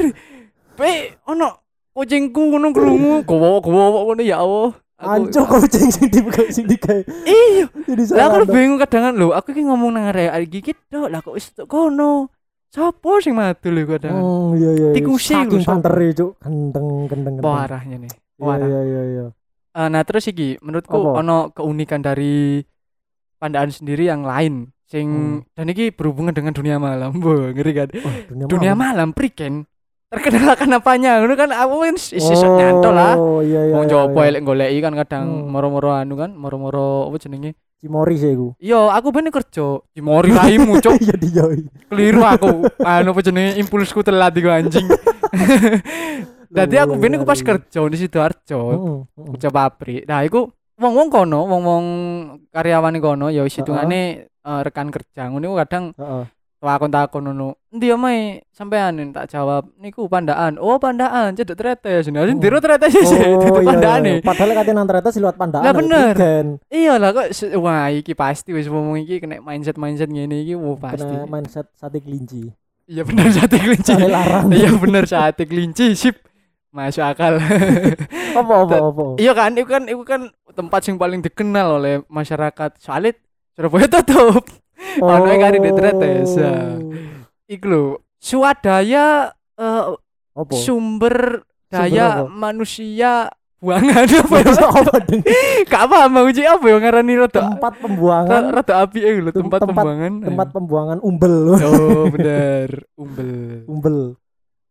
Pe 0.74 1.14
ono 1.30 1.62
kucingku 1.92 2.40
ngono 2.48 2.72
krungu, 2.72 3.22
gowo-gowo 3.22 4.08
ngono 4.08 4.22
ya 4.22 4.40
Allah. 4.40 4.72
Aku- 4.96 5.26
Ancuk 5.26 5.46
kucing 5.50 5.90
sing 5.90 6.06
di 6.06 6.22
sing 6.48 6.64
digawe. 6.64 7.02
Iya, 7.26 7.66
Jadi 7.90 8.02
lah 8.14 8.30
aku 8.30 8.46
bingung 8.46 8.78
kadang 8.78 9.10
lho, 9.12 9.34
aku 9.34 9.50
iki 9.50 9.66
ngomong 9.66 9.90
nang 9.90 10.06
arek 10.08 10.46
iki 10.46 10.62
iki 10.62 10.72
tok, 10.86 11.10
lah 11.10 11.18
kok 11.18 11.34
wis 11.34 11.50
tok 11.50 11.66
kono. 11.66 12.30
Sopo 12.70 13.18
sing 13.18 13.34
madul 13.34 13.74
lho 13.74 13.84
kadang. 13.84 14.14
Hmm, 14.14 14.54
iya 14.54 14.70
iya. 14.70 14.88
iya. 14.88 14.94
Tikusi 14.94 15.34
lho, 15.34 15.42
Saking 15.42 15.60
sopo. 15.60 15.70
banter 15.74 15.92
cuk. 16.14 16.30
Gendeng 16.38 16.86
gendeng. 17.10 17.34
Parahnya 17.38 17.96
nih. 17.98 18.12
Iya 18.14 18.46
Parah. 18.46 18.62
iya 18.64 18.80
iya 18.80 19.02
iya. 19.04 19.24
Eh, 19.72 19.88
nah 19.88 20.02
terus 20.02 20.24
iki 20.24 20.56
menurutku 20.60 20.94
Apa? 20.94 21.18
ono 21.18 21.50
keunikan 21.50 21.98
dari 21.98 22.62
Pandaan 23.34 23.68
sendiri 23.68 24.06
yang 24.06 24.22
lain 24.22 24.70
sing 24.86 25.08
Hmm. 25.42 25.50
dan 25.50 25.66
iki 25.66 25.90
berhubungan 25.90 26.30
dengan 26.30 26.54
dunia 26.54 26.78
malam. 26.78 27.10
Bo, 27.18 27.50
ngeri 27.50 27.72
kan. 27.74 27.88
Wah, 27.98 28.16
dunia, 28.24 28.46
Dunia 28.46 28.72
malam. 28.72 28.78
malam 28.78 29.08
priken 29.10 29.66
terkenal 30.12 30.52
akan 30.52 30.76
apanya? 30.76 31.10
Ngono 31.24 31.34
kan 31.40 31.50
aku 31.56 31.74
kan 31.88 31.96
isi 31.96 32.34
nyantol 32.36 32.92
lah. 32.92 33.16
Oh 33.16 33.40
iya 33.40 33.64
iya. 33.64 33.74
Wong 33.74 33.88
iya, 33.88 33.92
Jawa 33.96 34.12
iya. 34.12 34.28
elek 34.28 34.42
goleki 34.44 34.78
kan 34.84 34.92
kadang 34.92 35.24
Hmm. 35.24 35.48
moro-moro 35.48 35.90
anu 35.96 36.14
kan, 36.20 36.36
moro-moro 36.36 37.08
apa 37.08 37.16
jenenge? 37.16 37.56
Cimori 37.82 38.14
sih 38.14 38.30
iku. 38.30 38.54
Iya, 38.62 38.94
aku 38.94 39.10
ben 39.10 39.26
kerja. 39.32 39.82
Cimori 39.90 40.30
raimu, 40.30 40.78
Cuk. 40.78 40.94
Iya 41.02 41.16
dia. 41.18 41.44
Keliru 41.90 42.22
aku. 42.22 42.68
Anu 42.78 43.10
apa 43.10 43.20
jenenge 43.24 43.58
impulsku 43.58 44.06
telat 44.06 44.36
iku 44.38 44.52
anjing. 44.52 44.86
Dadi 46.54 46.76
aku 46.76 46.94
ben 47.00 47.16
iku 47.16 47.24
pas 47.24 47.40
kerja 47.40 47.80
di 47.88 47.96
Sidoarjo. 47.96 48.58
Heeh. 48.70 48.98
kerja 49.34 49.48
pabrik. 49.48 50.04
Nah, 50.06 50.22
iku 50.22 50.46
wong-wong 50.78 51.08
kono, 51.08 51.48
wong-wong 51.48 51.84
karyawan 52.52 52.94
kono 53.00 53.32
ya 53.32 53.42
wis 53.42 53.56
hitungane 53.58 54.28
eh, 54.28 54.60
rekan 54.62 54.92
kerja. 54.92 55.26
Ngono 55.32 55.56
kadang 55.58 55.90
Heeh. 55.96 56.24
Takon-takon 56.62 57.22
ngono. 57.26 57.58
Endi 57.74 57.90
omae 57.90 58.46
sampean 58.54 58.94
tak 59.10 59.26
jawab 59.34 59.66
niku 59.82 60.06
pandaan. 60.06 60.56
Oh, 60.62 60.78
pandaan 60.78 61.34
cedek 61.34 61.58
tretes. 61.58 62.06
Nah, 62.14 62.22
sing 62.28 62.38
Oh. 62.38 62.42
diro 62.42 62.62
tretes 62.62 62.94
sih. 62.94 63.02
Oh, 63.02 63.42
Itu 63.50 63.58
iya, 63.58 63.68
pandaan 63.74 64.00
iya. 64.06 64.14
Padahal 64.22 64.50
katanya 64.54 64.76
nang 64.78 64.86
ternyata 64.86 65.10
lewat 65.10 65.36
pandaan. 65.36 65.64
Lah, 65.66 65.74
bener. 65.74 66.14
Iya 66.70 66.94
lah 67.02 67.10
kok 67.10 67.26
wah 67.58 67.90
iki 67.90 68.14
pasti 68.14 68.54
wis 68.54 68.70
ngomong 68.70 69.02
iki 69.02 69.18
kena 69.18 69.42
mindset-mindset 69.42 70.06
ngene 70.08 70.46
iki 70.46 70.54
wah 70.54 70.78
pasti. 70.78 71.02
Kena 71.02 71.26
mindset 71.26 71.66
sate 71.74 71.98
kelinci. 71.98 72.54
Iya 72.86 73.02
bener 73.02 73.26
sate 73.36 73.56
kelinci. 73.58 73.94
Iya 74.54 74.70
bener 74.78 75.04
sate 75.10 75.42
kelinci 75.44 75.98
sip. 75.98 76.16
Masuk 76.72 77.04
akal. 77.04 77.36
Apa 78.40 78.64
apa 78.64 78.76
apa. 78.80 79.04
Iya 79.20 79.36
kan, 79.36 79.52
itu 79.52 79.68
kan 79.68 79.84
itu 79.84 80.00
kan 80.08 80.32
tempat 80.56 80.80
yang 80.88 80.96
paling 80.96 81.20
dikenal 81.20 81.76
oleh 81.76 82.00
masyarakat. 82.08 82.80
Soalnya 82.80 83.12
Surabaya 83.52 83.84
tutup. 83.84 84.48
Ono 84.98 85.24
yang 85.24 85.40
kari 85.40 85.58
di 85.58 85.70
ya. 86.34 86.52
Iku 87.48 87.64
lho, 87.64 87.84
swadaya 88.16 89.30
eh, 89.56 89.82
Apa? 90.32 90.52
sumber 90.54 91.16
Sumber 91.42 91.48
daya 91.68 92.06
apa? 92.20 92.28
manusia 92.28 93.12
buangan 93.56 94.04
apa 94.20 94.36
ya? 94.38 94.52
apa? 94.68 94.94
Gak 95.64 95.84
paham 95.86 96.12
aku 96.18 96.30
Ci, 96.32 96.42
apa 96.42 96.64
ya 96.66 96.76
ngarani 96.76 97.12
rada 97.16 97.40
Tempat 97.48 97.72
pembuangan 97.78 98.42
rada 98.52 98.74
api 98.82 98.98
eh 99.00 99.14
lho, 99.18 99.30
Tem- 99.30 99.46
tempat 99.46 99.60
tempat- 99.62 99.84
pembuangan. 99.84 100.12
tempat 100.20 100.46
pembuangan 100.50 100.98
umbel. 101.00 101.36
Oh, 101.56 102.04
bener, 102.08 102.68
umbel. 102.94 103.32
umbel. 103.72 103.98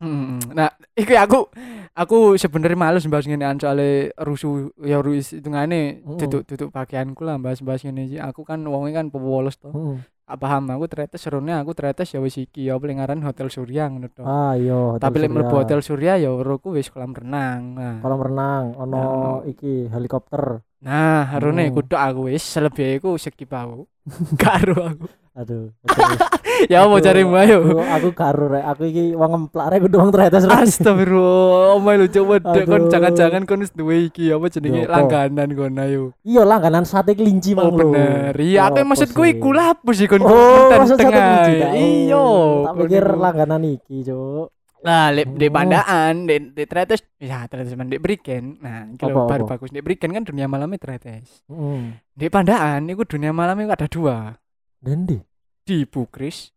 Mm, 0.01 0.41
Nah, 0.51 0.69
iku 0.93 1.13
ya 1.13 1.23
aku 1.23 1.45
aku 1.91 2.39
sebenarnya 2.39 2.79
males 2.79 3.03
bahas 3.05 3.27
ngene 3.27 3.45
soalnya 3.59 4.15
rusuh 4.17 4.71
ya 4.79 5.03
rusuh 5.03 5.37
hitungane 5.37 6.01
Mm. 6.01 6.17
duduk 6.17 6.41
duduk 6.47 6.69
pakaianku 6.71 7.21
lah 7.21 7.35
bahas-bahas 7.37 7.83
ngene 7.83 8.07
iki. 8.07 8.17
Aku 8.17 8.47
kan 8.47 8.63
wongnya 8.63 9.03
kan 9.03 9.07
pewolos. 9.11 9.59
Heeh. 9.61 9.99
Gak 10.23 10.39
paham 10.39 10.63
aku 10.71 10.87
ternyata 10.87 11.19
serunya 11.19 11.59
aku 11.59 11.75
ternyata 11.75 12.07
ya 12.07 12.23
wis 12.23 12.39
iki 12.39 12.71
ya 12.71 12.79
paling 12.79 13.03
ngaran 13.03 13.19
Hotel 13.19 13.51
Surya 13.51 13.91
ngono 13.91 14.07
to. 14.07 14.23
Ah 14.23 14.55
iya. 14.55 14.95
Tapi 14.95 15.19
lek 15.19 15.27
mlebu 15.27 15.51
Hotel 15.59 15.83
Surya 15.83 16.15
ya 16.15 16.31
weruku 16.31 16.71
wis 16.71 16.87
kolam 16.87 17.11
renang. 17.11 17.75
Nah, 17.75 17.95
kolam 17.99 18.23
renang, 18.23 18.71
ono 18.79 18.95
Nah, 18.95 19.03
ono. 19.03 19.31
iki 19.43 19.91
helikopter. 19.91 20.63
Nah 20.81 21.23
harune 21.27 21.63
Hmm. 21.63 21.75
kudu 21.75 21.93
aku 21.93 22.21
wis 22.27 22.41
selebih 22.43 22.97
iku 22.97 23.13
segi 23.15 23.45
bau. 23.45 23.85
Karo 24.35 24.75
aku. 24.87 25.05
Aduh. 25.31 25.71
Ya 26.69 26.85
mau 26.85 26.93
Aku- 26.93 27.01
carimu 27.01 27.33
ayo. 27.37 27.57
Aku, 27.57 27.79
aku 27.81 28.09
karo 28.13 28.45
rek. 28.47 28.61
Aku 28.67 28.83
iki 28.85 29.15
wong 29.15 29.31
ngemplak 29.33 29.71
rek 29.71 29.81
kudu 29.81 29.97
wong 29.97 30.11
ternyata 30.11 30.37
Astagfirullah, 30.61 31.73
omah 31.73 31.93
lu 31.95 32.05
coba 32.07 32.35
dek 32.37 32.65
kon 32.65 32.85
jangan-jangan 32.85 33.41
kon 33.43 33.61
wis 33.61 33.71
duwe 33.71 34.05
iki 34.05 34.29
apa 34.29 34.45
jenenge 34.45 34.85
apa? 34.85 34.93
langganan 34.99 35.49
kon 35.51 35.73
ayo. 35.75 36.03
Iya 36.21 36.41
langganan 36.43 36.83
sate 36.83 37.15
kelinci 37.15 37.53
Oh 37.53 37.65
mang 37.65 37.71
lho. 37.71 37.77
bener. 37.89 38.33
Iya, 38.35 38.67
aku 38.67 38.83
maksudku 38.83 39.21
iku 39.23 39.49
lapus 39.51 39.95
sih 39.95 40.05
kon 40.05 40.21
Oh, 40.21 40.69
konten 40.69 40.85
tengah. 40.99 41.49
Iya. 41.73 42.13
Oh, 42.13 42.67
Tak 42.67 42.73
pikir 42.79 43.03
langganan 43.09 43.61
iki, 43.63 44.05
Cuk. 44.05 44.53
Nah, 44.81 45.13
di, 45.13 45.21
di 45.37 45.45
Oh. 45.45 45.53
pandaan, 45.53 46.25
di, 46.25 46.35
di 46.53 46.63
tretes, 46.65 47.05
ya 47.17 47.45
tretes 47.45 47.77
man 47.77 47.85
di 47.85 48.01
beriken. 48.01 48.57
Nah, 48.57 48.89
Apa, 48.89 49.29
baru 49.29 49.45
bagus. 49.45 49.69
Di 49.69 49.77
beriken 49.79 50.09
kan 50.09 50.25
dunia 50.25 50.49
malamnya 50.49 50.81
tretes. 50.81 51.45
Heeh. 51.45 52.01
Di 52.11 52.27
pandaan, 52.27 52.89
itu 52.89 53.05
dunia 53.05 53.29
malamnya 53.29 53.77
ada 53.77 53.85
dua. 53.85 54.33
Dendi. 54.81 55.21
Di 55.61 55.85
Bukris. 55.85 56.49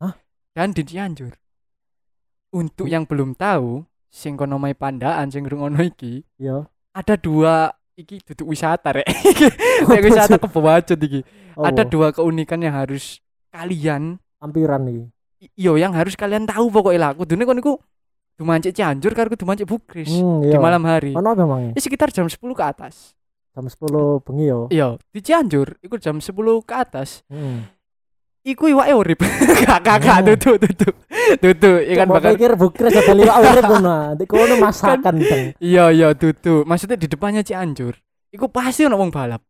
Hah? 0.00 0.16
Dan 0.56 0.72
di 0.72 0.82
Cianjur. 0.82 1.36
Untuk 2.50 2.88
Hmm. 2.88 2.94
yang 2.96 3.04
belum 3.04 3.36
tahu, 3.36 3.84
sing 4.08 4.34
kono 4.34 4.56
mai 4.56 4.72
pandaan, 4.72 5.28
sing 5.28 5.44
ngrungono 5.44 5.84
iki, 5.84 6.24
Iya. 6.40 6.64
ada 6.90 7.14
dua 7.14 7.70
iki 7.94 8.24
duduk 8.24 8.50
wisata 8.50 8.96
rek. 8.96 9.06
Kayak 9.86 10.02
wisata 10.02 10.34
ke 10.40 10.48
bawah 10.48 10.80
iki. 10.80 11.20
Ada 11.54 11.84
Apa? 11.84 11.90
dua 11.92 12.08
keunikan 12.10 12.58
yang 12.58 12.74
harus 12.74 13.20
kalian 13.52 14.16
ampiran 14.40 14.88
iki. 14.88 15.04
I- 15.40 15.52
iyo 15.56 15.74
yang 15.74 15.92
harus 15.92 16.14
kalian 16.14 16.44
tahu 16.44 16.68
pokoknya 16.68 17.00
lah. 17.00 17.10
Kudune 17.12 17.42
kon 17.42 17.56
iku 17.56 17.80
dumancik 18.36 18.72
Cianjur 18.72 19.12
karo 19.12 19.28
dumancik 19.32 19.64
Bukris 19.64 20.08
Hmm, 20.08 20.40
di 20.40 20.48
iya. 20.48 20.60
malam 20.60 20.84
hari. 20.84 21.12
Ono 21.12 21.26
apa 21.26 21.40
emangnya? 21.40 21.72
Ya 21.76 21.80
sekitar 21.80 22.08
jam 22.08 22.24
10 22.24 22.36
ke 22.52 22.62
atas. 22.62 23.12
Jam 23.50 23.66
10 23.66 24.22
bengi 24.22 24.46
yo. 24.46 24.68
Iya, 24.68 24.96
di 25.10 25.20
Cianjur 25.20 25.76
itu 25.80 25.96
jam 25.98 26.16
10 26.18 26.32
ke 26.62 26.74
atas. 26.74 27.24
Heeh. 27.28 27.64
iku 28.40 28.72
iwake 28.72 28.96
urip. 28.96 29.20
Gak 29.60 29.84
Oh. 29.84 30.24
tutu 30.32 30.56
tutu. 30.56 30.88
Tutu 31.36 31.70
ikan 31.92 32.08
bakar. 32.08 32.32
pikir 32.32 32.56
bukres 32.56 32.88
ada 32.90 33.12
liwak 33.12 33.36
urip 33.36 33.64
ngono. 33.68 33.96
Di 34.16 34.24
kono 34.24 34.54
masakan 34.56 35.20
teng. 35.20 35.44
Iya 35.60 35.92
iya 35.92 36.08
tutu. 36.16 36.64
Maksudnya 36.64 36.96
di 36.96 37.04
depannya 37.04 37.44
Cianjur. 37.44 38.00
Iku 38.32 38.48
pasti 38.48 38.88
ono 38.88 38.96
wong 38.96 39.12
balap. 39.12 39.44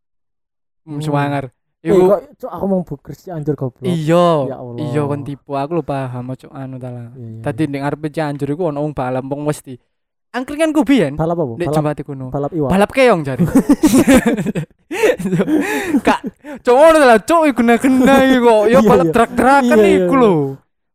Hmm, 0.83 0.99
Hmm. 0.99 1.03
semangar. 1.07 1.55
Eh 1.81 1.89
Iku 1.89 2.13
kok 2.13 2.21
cuk 2.37 2.51
aku 2.53 2.65
mau 2.69 2.85
bukres 2.85 3.25
ci 3.25 3.33
anjur 3.33 3.57
goblok. 3.57 3.89
iya. 3.89 4.29
Ya 4.53 4.57
Allah. 4.61 4.85
Iya 4.85 5.01
kon 5.09 5.25
tipu. 5.25 5.57
Aku 5.57 5.81
lu 5.81 5.85
paham 5.85 6.29
ojo 6.29 6.53
anu 6.53 6.77
ta 6.77 6.93
lah. 6.93 7.09
Iya, 7.17 7.27
iya, 7.27 7.41
Tadi 7.41 7.63
ning 7.65 7.81
ngarepe 7.81 8.13
Cianjur 8.13 8.53
iku 8.53 8.69
ono 8.69 8.85
wong 8.85 8.93
balap 8.93 9.25
wong 9.25 9.49
mesti. 9.49 9.81
Angkringanku 10.31 10.87
biyen 10.87 11.19
balap 11.19 11.43
apa? 11.43 11.59
nek 11.59 11.67
Balap 11.67 11.75
jembate 11.75 12.03
kuno. 12.07 12.31
balap 12.31 12.55
iwak. 12.55 12.71
balap 12.71 12.91
keong 12.95 13.27
jari 13.27 13.43
kak 16.07 16.23
cok 16.63 16.75
ngono 16.79 17.03
lah 17.03 17.19
cok 17.19 17.51
iku 17.51 17.61
kena 17.67 18.15
iku 18.31 18.71
ya 18.71 18.79
balap 18.79 19.11
iya. 19.11 19.15
truk-trukan 19.17 19.79
iku 19.83 20.15
lho 20.15 20.33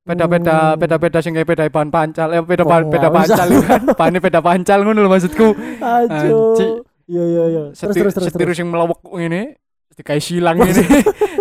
peda-peda 0.07 0.79
peda-peda 0.79 1.19
sing 1.19 1.35
kayak 1.35 1.51
peda 1.51 1.67
ban 1.67 1.91
pancal 1.91 2.31
eh 2.31 2.39
peda 2.47 2.63
ban 2.63 2.87
peda 2.87 3.11
usah. 3.11 3.11
pancal 3.11 3.47
bane 3.99 4.17
peda 4.23 4.39
pancal 4.39 4.79
ngono 4.87 5.03
lho 5.03 5.09
maksudku. 5.11 5.51
Aduh. 5.83 6.55
Iya 7.03 7.23
iya 7.27 7.43
iya. 7.51 7.63
Terus 7.75 7.91
terus 7.91 8.13
terus. 8.15 8.31
terus. 8.31 8.55
sing 8.55 8.71
melawek 8.71 9.03
ngene 9.03 9.59
dikai 9.95 10.19
silang 10.19 10.59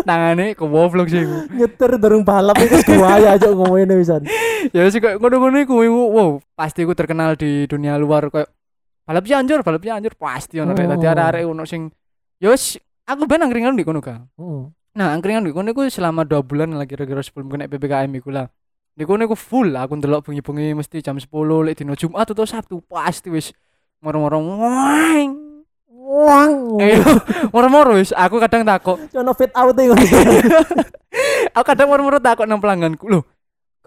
tangane 0.06 0.54
ke 0.58 0.64
woblok 0.64 1.10
sih 1.10 1.26
Nyetir 1.50 1.98
durung 1.98 2.22
balap 2.22 2.54
itu 2.62 2.78
gua 2.94 3.18
aja 3.18 3.50
ngomongin 3.50 3.90
pisan. 3.98 4.22
ya 4.70 4.86
sih 4.88 5.02
kayak 5.02 5.18
ngono-ngono 5.18 5.58
iku 5.60 5.74
wow 5.82 6.38
pasti 6.54 6.86
iku 6.86 6.94
terkenal 6.94 7.34
di 7.34 7.66
dunia 7.66 7.98
luar 7.98 8.30
kayak 8.30 8.48
balap 9.04 9.26
Cianjur 9.26 9.60
balap 9.60 9.82
Cianjur 9.82 10.14
pasti 10.14 10.62
ono 10.62 10.72
rek 10.72 10.86
tadi 10.86 11.04
Oh. 11.04 11.12
arek-arek 11.12 11.44
ono 11.44 11.62
sing 11.66 11.90
yo 12.38 12.54
wis, 12.54 12.78
aku 13.04 13.26
ben 13.28 13.42
angkringan 13.42 13.76
di 13.76 13.84
kono 13.84 13.98
kan 14.00 14.24
Heeh. 14.38 14.64
Nah, 14.94 15.10
angkringan 15.10 15.42
di 15.42 15.50
kono 15.50 15.74
iku 15.74 15.90
selama 15.90 16.22
dua 16.22 16.46
bulan 16.46 16.70
lah 16.78 16.86
kira-kira 16.86 17.18
sebelum 17.18 17.50
kena 17.50 17.66
PPKM 17.66 18.14
iku 18.14 18.30
lah. 18.30 18.46
Di 18.94 19.02
kono 19.02 19.26
iku 19.26 19.34
full 19.34 19.74
aku 19.74 19.98
ndelok 19.98 20.30
bengi-bengi 20.30 20.70
mesti 20.78 21.02
jam 21.02 21.18
10 21.18 21.26
lek 21.66 21.74
dino 21.82 21.98
Jumat 21.98 22.30
atau 22.30 22.46
Sabtu 22.46 22.78
pasti 22.86 23.26
wis 23.26 23.50
moro-moro 23.98 24.38
wang. 24.38 25.43
Wang. 26.04 26.76
Eh, 26.84 27.00
moro-moro 27.54 27.96
wis 27.96 28.12
aku 28.12 28.36
kadang 28.36 28.60
takok. 28.68 29.00
Cono 29.14 29.32
fit 29.32 29.48
out 29.56 29.72
e 29.80 29.82
ngono. 29.88 30.04
Aku 31.56 31.64
kadang 31.64 31.88
moro-moro 31.88 32.20
takok 32.20 32.44
nang 32.44 32.60
pelangganku. 32.60 33.08
Loh, 33.08 33.24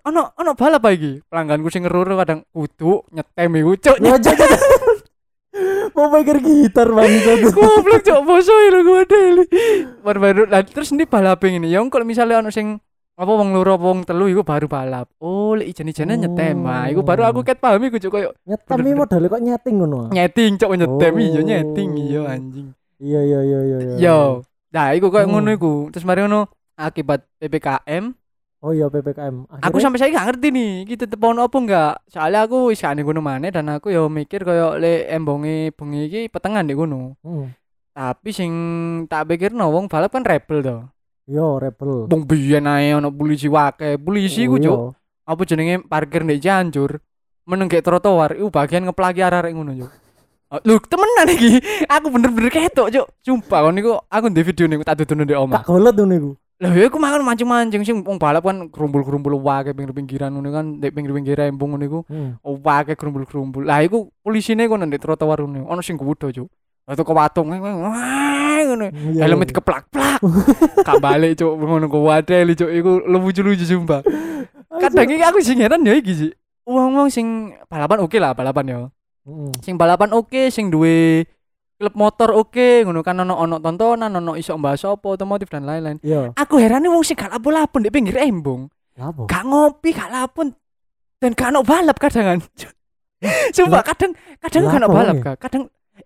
ono 0.01 0.33
ono 0.33 0.51
balap 0.57 0.81
apa 0.81 0.97
iki? 0.97 1.21
Pelangganku 1.29 1.69
sing 1.69 1.85
ngeruru 1.85 2.17
kadang 2.17 2.41
kudu 2.49 3.05
nyetem 3.13 3.51
iku 3.61 3.71
cuk. 3.77 3.97
Ya. 4.01 4.17
Mau 5.93 6.13
pikir 6.13 6.37
gitar 6.41 6.89
bangsa 6.89 7.31
tuh. 7.41 7.51
Goblok 7.53 8.01
cuk 8.05 8.19
boso 8.25 8.53
lho 8.53 8.79
gue 8.81 9.01
deli. 9.09 9.43
Baru-baru 10.01 10.49
terus 10.69 10.93
ini 10.93 11.05
balap 11.05 11.41
ini. 11.45 11.69
Ya 11.69 11.81
kalau 11.89 12.05
misalnya 12.05 12.41
ono 12.41 12.49
sing 12.49 12.81
apa 13.17 13.31
wong 13.33 13.49
loro 13.49 13.73
apa 13.73 13.81
wong 13.83 13.99
telu 14.05 14.29
iku 14.29 14.45
baru 14.45 14.65
balap. 14.65 15.09
Oh, 15.17 15.57
lek 15.57 15.65
ijen-ijene 15.67 16.13
nyetem. 16.15 16.61
Nah, 16.61 16.85
iku 16.85 17.01
baru 17.01 17.25
aku 17.25 17.41
ket 17.41 17.57
paham 17.57 17.81
iku 17.81 17.97
cuk 17.97 18.13
koyo 18.13 18.29
Nyetem 18.45 18.77
iki 18.79 18.93
modalnya 18.93 19.27
kok 19.27 19.41
nyeting 19.41 19.75
ngono. 19.75 19.97
ah? 19.99 20.09
nyeting 20.13 20.51
cuk 20.55 20.69
nyetem 20.71 21.11
Oh. 21.11 21.19
iya 21.19 21.41
nyeting 21.41 21.89
iya 21.97 22.21
anjing. 22.29 22.67
Iya 22.97 23.19
iya 23.21 23.39
iya 23.41 23.59
iya. 23.59 23.77
iya. 23.81 23.95
Yo. 23.97 24.19
Nah, 24.69 24.93
iku 24.93 25.09
koyo 25.09 25.25
Hmm. 25.25 25.33
ngono 25.33 25.49
iku. 25.51 25.73
Terus 25.89 26.05
mari 26.05 26.21
ngono 26.21 26.45
akibat 26.75 27.25
PPKM, 27.35 28.13
Oh 28.57 28.69
iya 28.69 28.85
PPKM. 28.85 29.49
aku 29.55 29.77
sampai 29.77 29.97
saya 29.97 30.09
gak 30.11 30.27
ngerti 30.29 30.47
nih, 30.49 30.71
kita 30.85 31.05
tetep 31.05 31.17
ono 31.19 31.41
apa 31.41 31.57
enggak. 31.57 31.93
Soalnya 32.05 32.41
aku 32.43 32.69
wis 32.69 32.77
gak 32.77 32.93
ning 32.93 33.01
kono 33.01 33.17
maneh 33.19 33.49
dan 33.49 33.65
aku 33.67 33.89
yo 33.89 34.05
mikir 34.07 34.41
koyo 34.41 34.75
lek 34.75 35.09
embonge 35.09 35.73
bengi 35.73 35.99
iki 36.05 36.21
petengan 36.27 36.65
di 36.65 36.73
kono. 36.73 37.17
Hmm. 37.21 37.49
Tapi 37.91 38.29
sing 38.29 38.51
tak 39.05 39.25
pikirno 39.25 39.65
wong 39.67 39.85
balap 39.87 40.09
kan 40.11 40.21
rebel 40.21 40.61
to. 40.61 40.77
Yo 41.27 41.59
rebel. 41.59 42.07
Wong 42.07 42.23
biyen 42.23 42.67
ae 42.71 42.95
ono 42.95 43.11
polisi 43.11 43.51
wake. 43.51 43.99
Polisi 43.99 44.47
ku 44.47 44.55
Oh, 44.55 44.63
cuk, 44.63 44.79
iya. 44.79 45.27
apa 45.27 45.41
jenenge 45.43 45.75
parkir 45.83 46.23
ndek 46.23 46.39
Cianjur. 46.39 47.03
Meneng 47.47 47.67
gek 47.67 47.83
trotoar, 47.83 48.35
iku 48.35 48.47
bagian 48.51 48.87
ngeplaki 48.87 49.23
arek-arek 49.23 49.51
ngono 49.55 49.71
cuk. 49.75 49.91
Oh, 50.47 50.59
Lho, 50.63 50.79
temenan 50.79 51.27
iki. 51.35 51.59
Aku 51.99 52.07
bener-bener 52.07 52.47
ketok, 52.47 52.87
Cuk. 52.87 53.07
Sumpah 53.19 53.67
kon 53.67 53.75
niku 53.75 53.99
aku 54.07 54.31
ndek 54.31 54.47
video 54.47 54.63
niku 54.71 54.87
tak 54.87 55.03
dudono 55.03 55.27
ndek 55.27 55.35
omah. 55.35 55.59
Kak 55.59 55.67
golot 55.67 55.91
ngono 55.95 56.15
iku. 56.15 56.31
Lah 56.57 56.73
ya 56.73 56.89
aku 56.89 56.97
makan 56.97 57.21
mancing-mancing 57.21 57.83
sing 57.85 57.97
wong 58.01 58.17
balap 58.17 58.41
kan 58.41 58.65
gerumbul-gerumbul 58.71 59.37
wae 59.37 59.69
pinggir-pinggiran 59.75 60.31
ngono 60.33 60.49
kan 60.49 60.65
ndek 60.79 60.89
pinggir-pinggir 60.95 61.37
embung 61.51 61.75
ngono 61.75 61.83
iku. 61.83 61.99
Hmm. 62.07 62.39
Wae 62.41 62.95
gerumbul-gerumbul. 62.95 63.67
Lah 63.67 63.83
iku 63.83 64.07
polisine 64.23 64.63
kono 64.71 64.87
ndek 64.87 65.03
trotoar 65.03 65.43
ngono. 65.43 65.67
Ono 65.67 65.83
sing 65.83 65.99
kudo, 65.99 66.31
Cuk. 66.31 66.47
Lah 66.87 66.95
tuh 66.95 67.03
kewatung 67.03 67.51
wah 67.51 68.63
ngono. 68.63 68.87
Iya, 68.89 69.27
Helmet 69.27 69.51
iya. 69.51 69.55
keplak-plak. 69.59 70.19
Kak 70.87 70.97
balik, 71.03 71.35
Cuk. 71.35 71.53
Ngono 71.59 71.85
ku 71.91 72.07
wadel, 72.07 72.55
Cuk. 72.55 72.71
Iku 72.71 72.91
lucu-lucu 73.05 73.67
sumpah. 73.67 74.01
Kadang 74.71 75.07
iki 75.11 75.23
aku 75.23 75.43
sing 75.43 75.59
heran 75.59 75.83
ya 75.83 75.99
iki 75.99 76.13
sih. 76.15 76.31
Wong-wong 76.67 77.11
sing 77.11 77.55
balapan 77.67 78.03
oke 78.03 78.17
lah 78.19 78.31
balapan 78.31 78.65
ya. 78.67 78.77
Hmm. 79.27 79.51
Sing 79.59 79.75
balapan 79.75 80.15
oke, 80.15 80.47
sing 80.47 80.71
duwe 80.71 81.27
klub 81.77 81.93
motor 81.93 82.33
oke, 82.33 82.83
ngono 82.87 83.05
kan 83.05 83.19
ono 83.21 83.37
ono 83.37 83.55
tontonan, 83.61 84.09
ono 84.09 84.33
iso 84.33 84.57
mbahas 84.57 84.87
apa 84.87 85.13
otomotif 85.13 85.51
dan 85.51 85.67
lain-lain. 85.67 86.01
Iya. 86.01 86.33
Aku 86.33 86.57
heran 86.57 86.87
wong 86.89 87.05
sing 87.05 87.13
gak 87.13 87.29
lapo-lapo 87.35 87.77
di 87.77 87.93
pinggir 87.93 88.17
embung, 88.17 88.71
gak 88.97 89.43
ngopi, 89.45 89.93
gak 89.93 90.09
lapun 90.09 90.57
dan 91.21 91.37
gak 91.37 91.53
ono 91.53 91.61
balap 91.61 91.97
kadangan. 92.01 92.41
Sumpah 93.55 93.83
kadang 93.85 94.11
kadang 94.41 94.61
gak 94.65 94.79
ono 94.81 94.87
Lapo, 94.89 94.95
balap 94.97 95.15
kak. 95.21 95.35
Kadang 95.37 95.63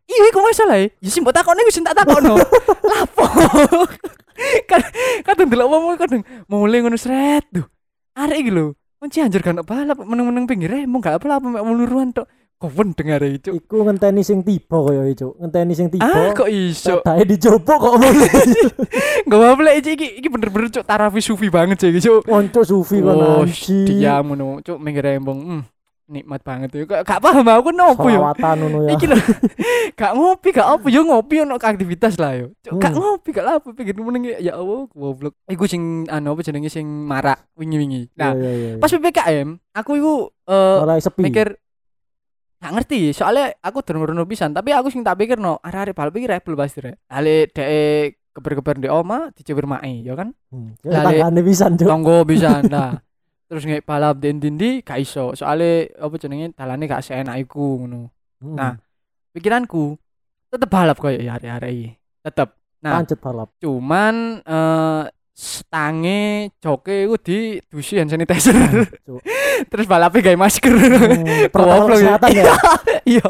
iya 0.09 0.23
iku 0.31 0.39
masalah 0.43 0.77
ya. 0.79 0.87
Sing 1.07 1.21
mbok 1.23 1.35
takoni 1.35 1.61
wis 1.67 1.79
tak 1.81 1.95
takokno. 1.97 2.35
Lapo. 2.91 3.25
kadang 4.65 4.91
kadang 5.21 5.47
delok 5.51 5.67
wong 5.69 5.83
kadang 5.99 6.21
mulai 6.49 6.81
ngono 6.81 6.97
sret 6.97 7.45
tuh. 7.51 7.65
Arek 8.17 8.41
iki 8.43 8.51
lho. 8.51 8.75
Kunci 9.01 9.17
anjir 9.17 9.41
ono 9.41 9.65
balap 9.65 9.97
meneng-meneng 9.97 10.45
pinggir 10.45 10.85
embung 10.85 11.01
gak 11.01 11.17
apa-apa 11.17 11.41
mek 11.41 11.65
muluruan 11.65 12.13
tok. 12.13 12.29
Kok 12.61 12.93
dengar 12.93 13.25
itu. 13.25 13.57
Iku 13.57 13.81
ngenteni 13.81 14.21
sing 14.21 14.45
tiba 14.45 14.77
kaya 14.85 15.09
iku. 15.09 15.33
Ngenteni 15.41 15.73
sing 15.73 15.89
tiba. 15.89 16.05
Ah 16.05 16.29
kok 16.29 16.45
iso? 16.45 17.01
Dae 17.01 17.25
dijopo 17.25 17.73
kok 17.73 17.97
mulai. 17.97 18.29
Gak 19.25 19.37
apa-apa 19.41 19.61
lah, 19.65 19.73
iki, 19.81 20.21
iki, 20.21 20.29
bener-bener 20.29 20.69
cuk 20.69 20.85
tarafi 20.85 21.25
sufi 21.25 21.49
banget 21.49 21.81
sih, 21.81 21.89
iki, 21.89 22.05
cuk. 22.05 22.21
Konco 22.29 22.61
sufi 22.61 23.01
kon 23.01 23.17
Oh, 23.17 23.41
anji. 23.41 23.89
dia 23.89 24.21
ngono, 24.21 24.61
cuk 24.61 24.77
minggir 24.77 25.17
embong. 25.17 25.39
Hmm, 25.41 25.61
nikmat 26.07 26.41
banget 26.41 26.69
ya. 26.71 26.83
Gak, 26.83 27.01
gak 27.03 27.19
paham 27.19 27.43
aku 27.43 27.69
nopo 27.69 28.07
yo. 28.07 28.17
Selawatan 28.17 28.55
ngono 28.57 28.77
ya. 28.83 28.89
Iki 28.93 29.05
lho. 29.05 29.17
gak 29.99 30.11
ngopi, 30.13 30.47
gak 30.49 30.67
apa 30.71 30.85
yo 30.87 31.01
ngopi 31.03 31.35
ono 31.39 31.55
aktivitas 31.55 32.15
lah 32.15 32.31
yo. 32.33 32.47
Gak 32.61 32.89
Hmm. 32.89 32.97
ngopi, 32.97 33.29
gak 33.29 33.45
apa 33.45 33.67
pikir 33.71 33.93
meneng 33.95 34.23
ya 34.37 34.53
Allah, 34.53 34.87
goblok. 34.87 35.35
Iku 35.45 35.65
sing 35.65 35.81
anu 36.05 36.31
apa 36.31 36.41
jenenge 36.41 36.67
sing 36.67 36.83
marak 36.83 37.45
wingi-wingi. 37.53 38.09
Nah, 38.13 38.31
Iya, 38.31 38.49
iya, 38.49 38.67
iya. 38.67 38.79
pas 38.79 38.89
PPKM, 38.89 39.47
aku 39.71 39.91
iku 39.95 40.13
eh 40.45 40.79
mikir 41.17 41.47
gak 42.57 42.73
ngerti 42.73 43.09
soalnya 43.09 43.57
aku 43.57 43.81
durung-durung 43.81 44.29
pisan 44.29 44.53
tapi 44.53 44.69
aku 44.69 44.87
sing 44.87 45.01
tak 45.01 45.17
pikir 45.17 45.35
no 45.35 45.57
arek-arek 45.59 45.97
balap 45.97 46.13
iki 46.13 46.29
rebel 46.29 46.53
pasti 46.53 46.77
rek 46.79 47.01
ale 47.09 47.49
dek 47.49 47.65
keber-keber 48.31 48.77
di 48.77 48.85
oma 48.85 49.33
dicewir 49.33 49.65
mae 49.65 49.99
ya 49.99 50.13
kan 50.13 50.29
Hmm. 50.53 50.77
Ya 50.85 51.01
tanggane 51.01 51.41
pisan, 51.41 51.73
Cuk. 51.73 51.89
tonggo 51.89 52.21
bisa 52.21 52.61
nah 52.63 53.01
terus 53.51 53.67
nggak 53.67 53.83
balap 53.83 54.15
di 54.23 54.31
ndi 54.31 54.79
gak 54.79 55.03
iso 55.03 55.35
soalnya 55.35 55.91
apa 55.99 56.15
jenenge 56.15 56.55
dalane 56.55 56.87
gak 56.87 57.03
seenak 57.03 57.35
iku 57.43 57.83
ngono 57.83 58.07
Hmm. 58.41 58.57
nah. 58.57 58.73
pikiranku 59.35 59.99
tetep 60.49 60.65
balap 60.65 60.97
koyo 60.97 61.19
ya 61.21 61.37
iki 61.37 61.93
tetep 62.25 62.57
nah 62.81 62.97
pancet 62.97 63.19
balap. 63.21 63.53
cuman 63.61 64.39
eh 64.41 65.03
stange 65.31 66.21
joke 66.59 66.91
iku 66.91 67.15
di 67.15 67.37
dusi 67.65 67.95
hand 67.95 68.11
sanitizer 68.11 68.53
Cuk. 69.07 69.23
terus 69.67 69.85
balapnya 69.85 70.21
gawe 70.21 70.37
masker 70.37 70.73
Hmm, 70.81 71.47
protokol 71.49 71.97
kesehatan 71.97 72.29
ya. 72.33 72.53
iya 73.13 73.29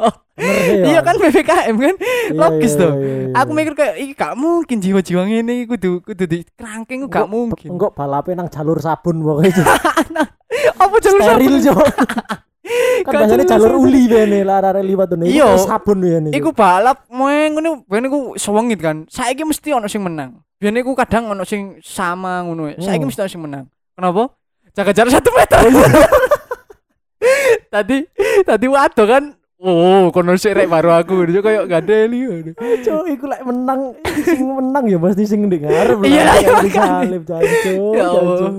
iya 0.81 0.97
ya. 0.97 1.01
kan 1.01 1.15
PPKM 1.15 1.75
kan 1.75 1.95
Iya, 2.01 2.33
logis 2.33 2.73
iya, 2.73 2.79
tuh. 2.79 2.91
iya, 2.91 3.05
iya, 3.05 3.35
aku 3.35 3.51
iya. 3.51 3.57
mikir 3.57 3.73
kayak 3.73 3.95
iki 3.97 4.13
gak 4.13 4.33
mungkin 4.33 4.77
jiwa-jiwa 4.79 5.21
ngene 5.23 5.51
iki 5.53 5.65
kudu 5.69 5.91
kudu 6.01 6.23
di 6.25 6.39
kerangkeng 6.51 7.05
gak 7.05 7.27
mungkin 7.27 7.69
Enggak 7.69 7.93
balapnya 7.93 8.33
nang 8.37 8.49
jalur 8.49 8.77
sabun 8.77 9.21
pokoknya 9.21 9.63
apa 10.76 10.95
jalur 10.99 11.19
steril 11.21 11.55
sabun? 11.59 11.88
Kan 13.05 13.18
biasanya 13.18 13.57
jalur 13.57 13.82
uli 13.82 14.05
bene 14.05 14.45
larare 14.45 14.86
liwat 14.86 15.09
tuh. 15.09 15.26
Iya. 15.26 15.57
Sabun 15.57 15.97
bene. 15.97 16.30
Iku 16.30 16.53
balap 16.53 17.09
moeng 17.09 17.57
ngono 17.57 17.82
ben 17.89 18.05
iku 18.05 18.38
sewengit 18.38 18.78
kan. 18.78 19.09
Saiki 19.09 19.41
mesti 19.41 19.74
ono 19.74 19.89
sing 19.89 20.05
menang. 20.05 20.45
Biyen 20.62 20.78
iku 20.78 20.93
kadang 20.93 21.34
ono 21.34 21.41
sing 21.41 21.82
sama 21.82 22.45
ngono. 22.45 22.78
Saiki 22.78 23.01
Hmm. 23.01 23.09
mesti 23.09 23.22
ono 23.26 23.32
sing 23.34 23.41
menang. 23.41 23.66
Kenapa? 23.97 24.30
Jaga 24.78 24.91
jarak 24.93 25.12
satu 25.12 25.30
meter. 25.34 25.59
tadi 27.74 27.97
tadi 28.45 28.66
waduh 28.70 29.07
kan. 29.09 29.24
Oh, 29.62 30.09
kono 30.09 30.34
sik 30.41 30.57
rek 30.57 30.66
baru 30.66 30.89
aku. 30.97 31.30
Dia 31.30 31.38
kayak 31.45 31.70
gadeli. 31.70 32.26
aduh. 32.26 32.53
Cuk, 32.82 33.05
iku 33.14 33.30
lek 33.30 33.45
menang 33.45 33.93
sing 34.26 34.41
menang 34.49 34.89
ya 34.89 34.97
pasti 34.97 35.24
sing 35.30 35.45
ndek 35.45 35.62
ngarep. 35.62 36.01
Iya, 36.01 36.22
lah, 36.26 36.36
iya, 36.41 36.49
makanya. 36.49 36.66
disalib 36.66 37.22
jancuk. 37.30 37.93
Ya 37.93 38.05
Allah. 38.09 38.49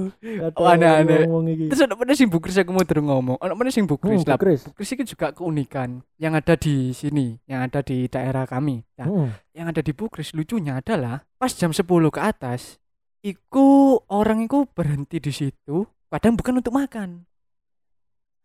aneh-aneh. 0.63 1.27
Iki. 1.27 1.65
Terus 1.75 1.81
ono 1.91 1.95
mana 1.99 2.13
sing 2.15 2.31
bukris 2.31 2.55
aku 2.55 2.71
mau 2.71 2.87
terus 2.87 3.03
ngomong. 3.03 3.35
Ono 3.35 3.53
mana 3.59 3.75
sing 3.75 3.83
bukris 3.91 4.23
Hmm, 4.23 4.31
lah. 4.31 4.39
Bukris 4.39 4.89
itu 4.95 5.19
juga 5.19 5.35
keunikan 5.35 6.07
yang 6.23 6.39
ada 6.39 6.55
di 6.55 6.95
sini, 6.95 7.35
yang 7.51 7.67
ada 7.67 7.83
di 7.83 8.07
daerah 8.07 8.47
kami. 8.47 8.87
Hmm. 9.03 9.35
yang 9.51 9.67
ada 9.67 9.83
di 9.83 9.91
Bukris 9.91 10.31
lucunya 10.31 10.79
adalah 10.79 11.27
pas 11.35 11.51
jam 11.51 11.75
10 11.75 11.83
ke 12.15 12.21
atas 12.23 12.79
iku 13.19 13.99
orang 14.07 14.47
iku 14.47 14.71
berhenti 14.71 15.19
di 15.19 15.35
situ 15.35 15.83
kadang 16.07 16.39
bukan 16.39 16.63
untuk 16.63 16.71
makan 16.71 17.27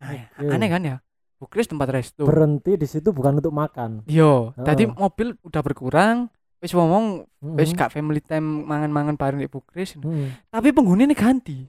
nah, 0.02 0.18
Oke. 0.34 0.50
aneh 0.50 0.66
kan 0.66 0.82
ya 0.82 0.96
Bukris 1.38 1.64
tempat 1.64 1.88
resto 1.88 2.22
Berhenti 2.22 2.74
di 2.74 2.84
situ 2.84 3.08
bukan 3.08 3.38
untuk 3.38 3.50
makan. 3.52 4.02
yo 4.04 4.50
tadi 4.56 4.84
Heeh. 4.84 4.92
mobil 4.92 5.38
udah 5.40 5.62
berkurang 5.62 6.16
wis 6.58 6.70
ngomong 6.70 7.22
wis 7.54 7.70
gak 7.70 7.88
family 7.88 8.18
time 8.18 8.42
mangan-mangan 8.64 9.14
bareng 9.14 9.38
di 9.38 9.46
Bukris 9.46 9.94
Hmm. 9.94 10.34
tapi 10.48 10.70
penghuni 10.70 11.04
ini 11.04 11.14
ganti 11.14 11.62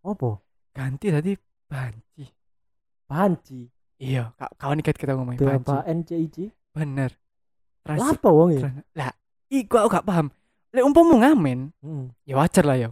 Apa? 0.00 0.38
ganti 0.72 1.06
tadi 1.08 1.34
banci 1.64 2.24
Panci. 3.04 3.66
iya 3.98 4.30
kak 4.32 4.56
kawan 4.56 4.78
ikat 4.78 4.94
kita 4.94 5.12
ngomongin 5.12 5.36
banci 5.36 5.74
N 5.84 6.00
C 6.02 6.10
I 6.16 6.26
C. 6.26 6.36
bener 6.70 7.10
Trans- 7.82 8.00
Lapa 8.00 8.30
wong 8.30 8.50
ya? 8.54 8.70
lah 8.94 9.10
iku 9.48 9.76
aku 9.76 9.90
gak 9.92 10.06
paham 10.06 10.30
lek 10.70 10.80
umpama 10.80 11.18
ngamen 11.20 11.74
Hmm. 11.78 12.14
ya 12.22 12.38
wajar 12.38 12.64
lah 12.64 12.78
ya 12.78 12.88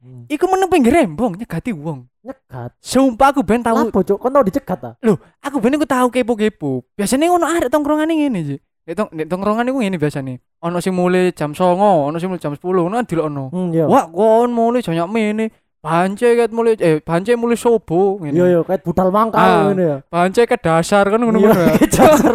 Hmm. 0.00 0.24
iku 0.26 0.48
meneng 0.48 0.66
pinggir 0.66 0.96
rembong 0.96 1.36
nyegati 1.36 1.70
wong 1.70 2.08
Nyegat. 2.20 2.70
sumpah 2.78 3.32
aku 3.32 3.40
ben 3.40 3.60
tahu 3.60 3.88
cuk? 3.88 4.16
Kon 4.16 4.28
tau 4.30 4.44
dicegat 4.44 4.76
ta? 4.76 4.90
aku 5.40 5.56
ben 5.56 5.72
aku 5.72 5.84
tahu 5.84 6.08
kepo-kepo 6.08 6.84
biasanya 6.92 7.28
ono 7.28 7.44
arek 7.44 7.68
tongkrongan 7.68 8.08
ini 8.08 8.40
sih 8.44 8.60
Nek 8.80 9.12
nek 9.12 9.26
tongkrongan 9.26 9.64
iku 9.66 9.78
ngene 9.78 9.96
biasanya 9.96 10.34
ono 10.60 10.76
sing 10.78 10.92
mulai 10.92 11.30
jam 11.30 11.52
09.00 11.52 11.80
ono 11.80 12.16
sing 12.16 12.28
mulai 12.28 12.38
jam 12.38 12.52
10 12.52 12.60
ono 12.60 12.94
kan 12.94 13.06
dilokno 13.06 13.44
Hmm, 13.48 13.70
iya. 13.70 13.84
wah 13.86 14.04
kon 14.04 14.50
mulai 14.50 14.80
jam 14.80 15.06
mene 15.06 15.48
bance 15.80 16.26
ket 16.26 16.50
mulai 16.50 16.76
eh 16.76 17.00
bance 17.00 17.32
mulai 17.32 17.56
sobo 17.56 18.18
ngene 18.18 18.36
Iya 18.36 18.44
iya 18.46 18.60
kayak 18.60 18.82
budal 18.82 19.08
Ah. 19.08 19.12
mangkal 19.14 19.50
ngene 19.70 19.84
ya. 19.84 19.96
bance 20.04 20.42
ke 20.42 20.56
dasar 20.58 21.04
kan 21.06 21.16
ngono-ngono 21.16 21.54
ya 21.54 21.72
Iya, 21.72 21.88
dasar. 21.88 22.32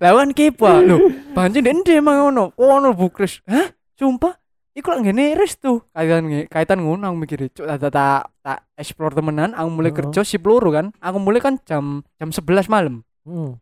lawan 0.00 0.32
kepo 0.32 0.64
lho 0.80 0.96
bance 1.34 1.60
ndek 1.60 1.74
ndi 1.76 1.92
emang 1.98 2.32
ono 2.32 2.44
ono 2.56 2.88
bukres 2.94 3.44
hah 3.44 3.68
sumpah 3.98 4.39
iku 4.72 4.86
lak 4.90 5.00
ngene 5.02 5.34
restu 5.34 5.82
kaitan 5.90 6.22
kaitan 6.46 6.78
ngono 6.78 7.10
aku 7.10 7.16
mikir 7.18 7.38
cuk 7.50 7.66
tak 7.66 7.78
tak 7.80 7.92
tak, 7.92 8.20
tak 8.40 8.58
explore 8.74 9.12
temenan 9.12 9.50
aku 9.52 9.68
mulai 9.68 9.90
Heeh. 9.90 9.98
kerja 10.06 10.20
si 10.22 10.36
peluru 10.36 10.70
kan 10.70 10.86
aku 10.96 11.18
mulai 11.18 11.38
kan 11.38 11.58
jam 11.62 12.00
jam 12.16 12.30
11 12.30 12.66
malam 12.66 13.02
Hmm. 13.20 13.54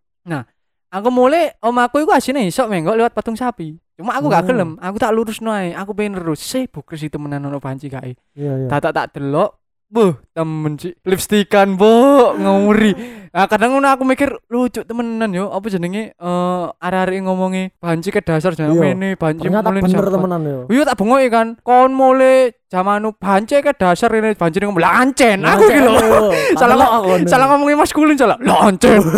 aku 0.89 1.09
mulai 1.11 1.51
om 1.59 1.75
aku 1.75 2.01
iku 2.01 2.13
asine 2.13 2.47
isok 2.47 2.71
menggok 2.71 2.95
lewat 2.95 3.13
patung 3.13 3.35
sapi 3.35 3.75
cuma 3.95 4.15
aku 4.15 4.29
gak 4.29 4.45
Hmm. 4.45 4.49
gelem 4.49 4.71
aku 4.79 4.97
tak 4.97 5.11
lurus 5.11 5.41
noe 5.41 5.73
aku 5.73 5.91
pengen 5.93 6.17
terus 6.17 6.39
sih 6.39 6.65
bukres 6.65 7.01
itu 7.01 7.11
temenan 7.11 7.43
ono 7.43 7.59
banci 7.59 7.89
kae 7.89 8.15
Iya 8.33 8.53
iya. 8.55 8.69
tak 8.69 8.89
tak 8.89 8.93
tak 8.95 9.07
delok 9.15 9.59
Buh, 9.89 10.21
temen 10.37 10.77
sih 10.77 10.93
lipstikan, 11.01 11.81
bu, 11.81 11.89
ngawuri. 12.37 12.93
Nah, 13.29 13.45
kadang 13.45 13.71
ngono 13.73 13.89
aku 13.89 14.03
mikir 14.03 14.31
lucu 14.49 14.81
temenan 14.83 15.29
yo, 15.31 15.49
apa 15.49 15.67
jenenge 15.67 16.13
eh 16.13 16.65
arek-arek 16.79 17.21
ngomongi 17.21 17.65
banci 17.77 18.09
ke 18.09 18.21
dasar 18.21 18.53
jangan 18.53 18.75
Iya. 18.75 18.95
ini 18.95 19.09
banci 19.15 19.45
Ternyata 19.45 19.69
mulai 19.69 19.83
bener 19.83 20.05
temenan 20.07 20.41
yo. 20.43 20.59
Iya 20.69 20.83
tak 20.85 20.97
bengoki 20.97 21.29
kan, 21.29 21.47
kon 21.61 21.93
mulai 21.93 22.37
zamanu 22.67 23.13
banci 23.13 23.59
ke 23.59 23.73
dasar 23.73 24.09
ini 24.13 24.33
banci 24.33 24.57
ngomong 24.59 24.79
lancen. 24.79 25.39
Aku 25.43 25.65
loh. 25.67 25.95
yo. 25.95 26.23
Salah 26.61 26.75
Tak 26.75 26.89
ngomong- 26.95 27.29
Salah 27.29 27.47
ngomongin 27.49 27.77
maskulin 27.77 28.17
salah. 28.17 28.39
Lancen. 28.39 29.01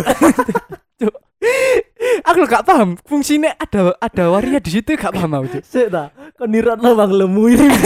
Aku 2.21 2.45
gak 2.45 2.65
paham 2.65 3.01
fungsinya 3.01 3.57
ada 3.57 3.97
ada 3.97 4.25
waria 4.29 4.61
di 4.61 4.71
situ 4.71 4.93
gak 4.93 5.13
paham 5.13 5.41
aku. 5.41 5.57
Cuk. 5.57 5.63
Sik 5.65 5.89
ta. 5.89 6.13
Kon 6.37 6.53
niratno 6.53 6.93
bang 6.93 7.11
lemu 7.11 7.43
ini. 7.49 7.67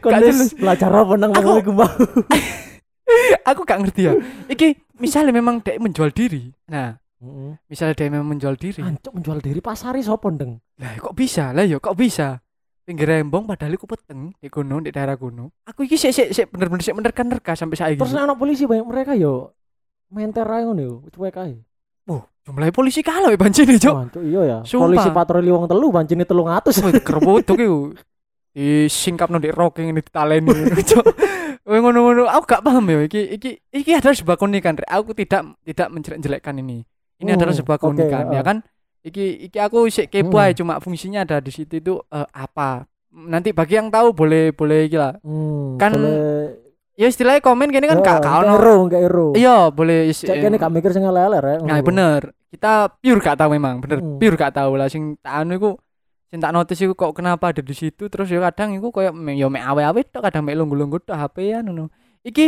Jelas. 0.00 0.54
belajar 0.54 0.88
apa 0.88 1.14
nang 1.18 1.32
iku 1.34 1.72
mau. 1.74 1.90
Aku 3.50 3.64
gak 3.64 3.80
ngerti 3.82 4.08
ya. 4.08 4.12
Iki 4.48 4.98
misalnya 5.00 5.32
memang 5.32 5.64
dia 5.64 5.80
menjual 5.80 6.10
diri. 6.12 6.52
Nah, 6.68 6.96
Heeh. 7.18 7.52
misalnya 7.66 7.94
dia 7.96 8.08
memang 8.12 8.28
menjual 8.36 8.54
diri. 8.54 8.82
Ancuk 8.84 9.16
menjual 9.16 9.38
diri 9.42 9.60
pasari 9.64 10.04
sopo 10.04 10.28
ndeng? 10.30 10.60
Lah 10.78 10.94
kok 10.98 11.14
bisa? 11.16 11.50
Lah 11.50 11.64
ya 11.64 11.80
kok 11.82 11.96
bisa? 11.96 12.38
Pinggir 12.88 13.04
rembong 13.04 13.44
padahal 13.44 13.76
iku 13.76 13.84
peteng 13.84 14.32
di 14.40 14.48
gunung 14.48 14.80
di 14.80 14.88
daerah 14.88 15.12
gunung. 15.12 15.52
Aku 15.68 15.84
iki 15.84 16.00
sik 16.00 16.08
sik 16.08 16.28
sik 16.32 16.46
bener-bener 16.48 16.80
sik 16.80 16.96
menerka-nerka 16.96 17.52
sampai 17.52 17.76
saiki. 17.76 18.00
Terus 18.00 18.16
nek 18.16 18.24
ana 18.24 18.32
polisi 18.32 18.64
banyak 18.64 18.86
mereka 18.88 19.12
yo 19.12 19.52
menter 20.08 20.48
ae 20.48 20.64
ngono 20.64 20.80
yo, 20.80 20.94
cuek 21.12 21.36
ae. 21.36 21.60
oh, 22.08 22.24
jumlah 22.48 22.72
polisi 22.72 23.04
kalah 23.04 23.28
ya 23.28 23.36
banci 23.36 23.68
nih, 23.68 23.76
Cuk. 23.76 23.92
Ancuk 23.92 24.22
iya 24.24 24.40
ya. 24.48 24.58
Sumpah. 24.64 24.88
Polisi 24.88 25.08
patroli 25.12 25.52
wong 25.52 25.68
telu 25.68 25.92
bancine 25.92 26.24
300. 26.24 26.80
Wih, 26.88 27.04
kerbodok 27.04 27.58
iku. 27.60 27.80
Disingkap 28.56 29.28
di 29.36 29.52
rocking 29.52 29.92
ini 29.92 30.00
ditaleni 30.00 30.48
ngono, 30.56 30.72
Wih, 31.68 31.78
ngono-ngono 31.78 32.24
aku 32.24 32.44
gak 32.48 32.62
paham 32.62 32.84
ya 32.86 33.04
iki 33.04 33.20
iki 33.30 33.50
iki 33.68 33.90
adalah 33.92 34.16
sebuah 34.16 34.34
keunikan. 34.34 34.72
Rek. 34.74 34.88
Aku 34.88 35.12
tidak 35.12 35.44
tidak 35.62 35.88
menjelek-jelekkan 35.90 36.56
ini. 36.56 36.80
Ini 37.18 37.28
Hmm, 37.28 37.36
adalah 37.36 37.52
sebuah 37.52 37.76
keunikan 37.76 38.24
ya 38.26 38.32
heeh. 38.32 38.42
kan. 38.42 38.56
Iki 39.00 39.24
iki 39.46 39.58
aku 39.58 39.84
sik 39.86 40.08
kepo 40.08 40.38
Hmm. 40.38 40.54
cuma 40.54 40.74
fungsinya 40.78 41.22
ada 41.22 41.38
di 41.38 41.50
situ 41.50 41.76
itu 41.76 41.94
eh, 42.02 42.24
apa. 42.26 42.88
Nanti 43.10 43.52
bagi 43.52 43.76
yang 43.76 43.88
tahu 43.88 44.12
boleh 44.12 44.50
boleh 44.50 44.88
iki 44.88 44.96
lah. 44.96 45.12
Hmm, 45.20 45.76
Kan 45.76 45.92
boleh- 45.94 46.66
Ya 46.94 47.06
istilahnya 47.06 47.38
komen 47.38 47.70
gini 47.70 47.86
kan 47.86 47.94
Ya, 47.94 48.02
gak 48.02 48.18
gak 48.20 48.36
ono. 48.42 48.52
ero, 48.54 48.76
nggak 48.82 49.02
ero. 49.04 49.28
Iya, 49.30 49.70
boleh 49.70 50.10
is- 50.10 50.18
Cek 50.20 50.34
kene 50.34 50.58
gak 50.58 50.66
mikir 50.68 50.90
sing 50.90 51.06
lele 51.06 51.38
rek. 51.38 51.62
Nah, 51.62 51.78
bener. 51.78 52.34
Kita 52.48 52.90
pure 52.90 53.20
gak 53.20 53.38
tahu 53.38 53.54
memang, 53.54 53.78
bener. 53.78 54.02
Hmm. 54.02 54.18
Pure 54.18 54.34
gak 54.34 54.50
tahu 54.52 54.74
lah 54.74 54.88
sing 54.88 55.14
tak 55.16 55.30
anu 55.38 55.54
iku 55.54 55.70
sing 56.28 56.38
tak 56.38 56.52
notice 56.52 56.78
iku 56.78 56.94
kok 56.94 57.12
kenapa 57.12 57.50
ada 57.50 57.60
di 57.60 57.72
situ 57.72 58.06
terus 58.06 58.28
ya 58.28 58.40
kadang 58.42 58.72
iku 58.72 58.88
koyo 58.88 59.10
me- 59.10 59.32
ya 59.32 59.46
mek 59.46 59.64
awe-awe 59.64 60.00
tok 60.04 60.22
kadang 60.22 60.44
mek 60.44 60.54
lungguh-lungguh 60.54 61.00
tok 61.02 61.16
HP-an 61.16 61.64
ngono. 61.66 61.88
Iki 62.20 62.46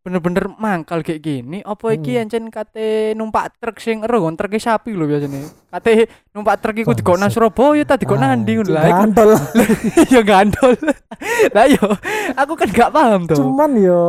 bener-bener 0.00 0.48
mangkal 0.56 1.04
kayak 1.04 1.20
gini 1.20 1.60
apa 1.60 1.92
iki 1.92 2.16
Hmm. 2.16 2.24
ancen 2.24 2.44
kate 2.48 3.12
numpak 3.12 3.52
truk 3.60 3.76
sing 3.76 4.00
ero 4.00 4.24
kon 4.24 4.32
truk 4.32 4.56
sapi 4.56 4.96
lho 4.96 5.04
biasanya 5.04 5.44
kate 5.70 6.08
numpak 6.32 6.56
truk 6.58 6.72
iku 6.74 6.96
Bangsat. 6.96 7.30
Surabaya 7.30 7.84
ta 7.84 7.94
dikok 7.94 8.16
nang 8.16 8.32
ndi 8.40 8.56
ngono 8.56 8.72
lah 8.72 8.82
iku 8.82 8.96
Gantol. 9.04 9.30
ya 10.16 10.20
gandol 10.24 10.72
lah 11.54 11.64
yo 11.68 11.84
aku 12.32 12.52
kan 12.56 12.68
gak 12.72 12.90
paham 12.90 13.28
tuh 13.28 13.36
Cuman 13.36 13.76
yo 13.76 14.00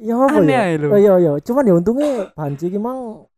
ya 0.00 0.16
apa 0.16 0.32
aneh 0.34 0.48
ya? 0.50 0.62
ae 0.64 0.74
lho 0.80 0.88
Oh 0.88 0.98
iya 0.98 1.14
iya, 1.20 1.32
cuman 1.38 1.62
ya 1.62 1.74
untungnya 1.76 2.10
banci 2.32 2.66
ki 2.66 2.80
mang 2.80 3.28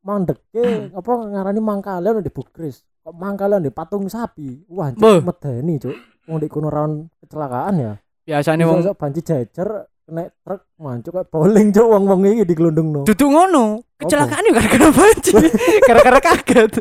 mandeke 0.00 0.40
Hmm. 0.56 0.88
apa 0.98 1.10
ngarani 1.28 1.60
mangkalean 1.60 2.18
di 2.18 2.32
Bukris. 2.32 2.80
Kok 3.00 3.14
mangkalean 3.16 3.64
di 3.64 3.72
patung 3.72 4.04
sapi. 4.12 4.68
Wah, 4.68 4.92
cuk 4.92 5.24
medeni, 5.24 5.80
Cuk. 5.80 5.96
Wong 6.28 6.38
di 6.38 6.48
kono 6.52 6.68
rawan 6.68 7.08
kecelakaan 7.24 7.74
ya. 7.80 7.92
biasanya 8.20 8.62
wong 8.68 8.84
Wong 8.84 8.94
banci 8.94 9.20
jejer 9.26 9.68
kena 10.06 10.26
truk 10.44 10.62
mancuk 10.78 11.12
kayak 11.18 11.28
bowling 11.32 11.68
cuk 11.72 11.86
wong-wong 11.86 12.20
iki 12.28 12.44
digelundungno. 12.44 13.08
Duduk 13.08 13.30
ngono. 13.30 13.80
Kecelakaan 13.96 14.46
yo 14.46 14.52
gara-gara 14.52 14.88
banci. 14.92 15.32
gara-gara 15.88 16.18
kaget. 16.20 16.72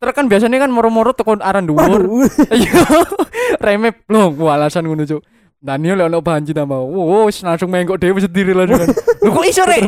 Terus 0.00 0.14
kan 0.16 0.26
biasanya 0.30 0.64
kan 0.64 0.70
moro-moro 0.72 1.12
tekon 1.12 1.44
aran 1.44 1.68
dhuwur. 1.68 2.24
Iya. 2.48 2.82
Reme. 3.64 4.00
Wah, 4.08 4.54
alasan 4.56 4.88
ngono, 4.88 5.04
Cuk. 5.04 5.20
Daniel 5.60 6.00
lek 6.00 6.08
ono 6.08 6.18
banci 6.24 6.56
tambah. 6.56 6.80
Wow, 6.80 7.28
langsung 7.28 7.68
menggok 7.68 8.00
dhewe 8.00 8.16
sendiri 8.16 8.56
lah. 8.56 8.64
Lho 8.64 9.28
kok 9.36 9.44
iso 9.44 9.62
rek? 9.68 9.84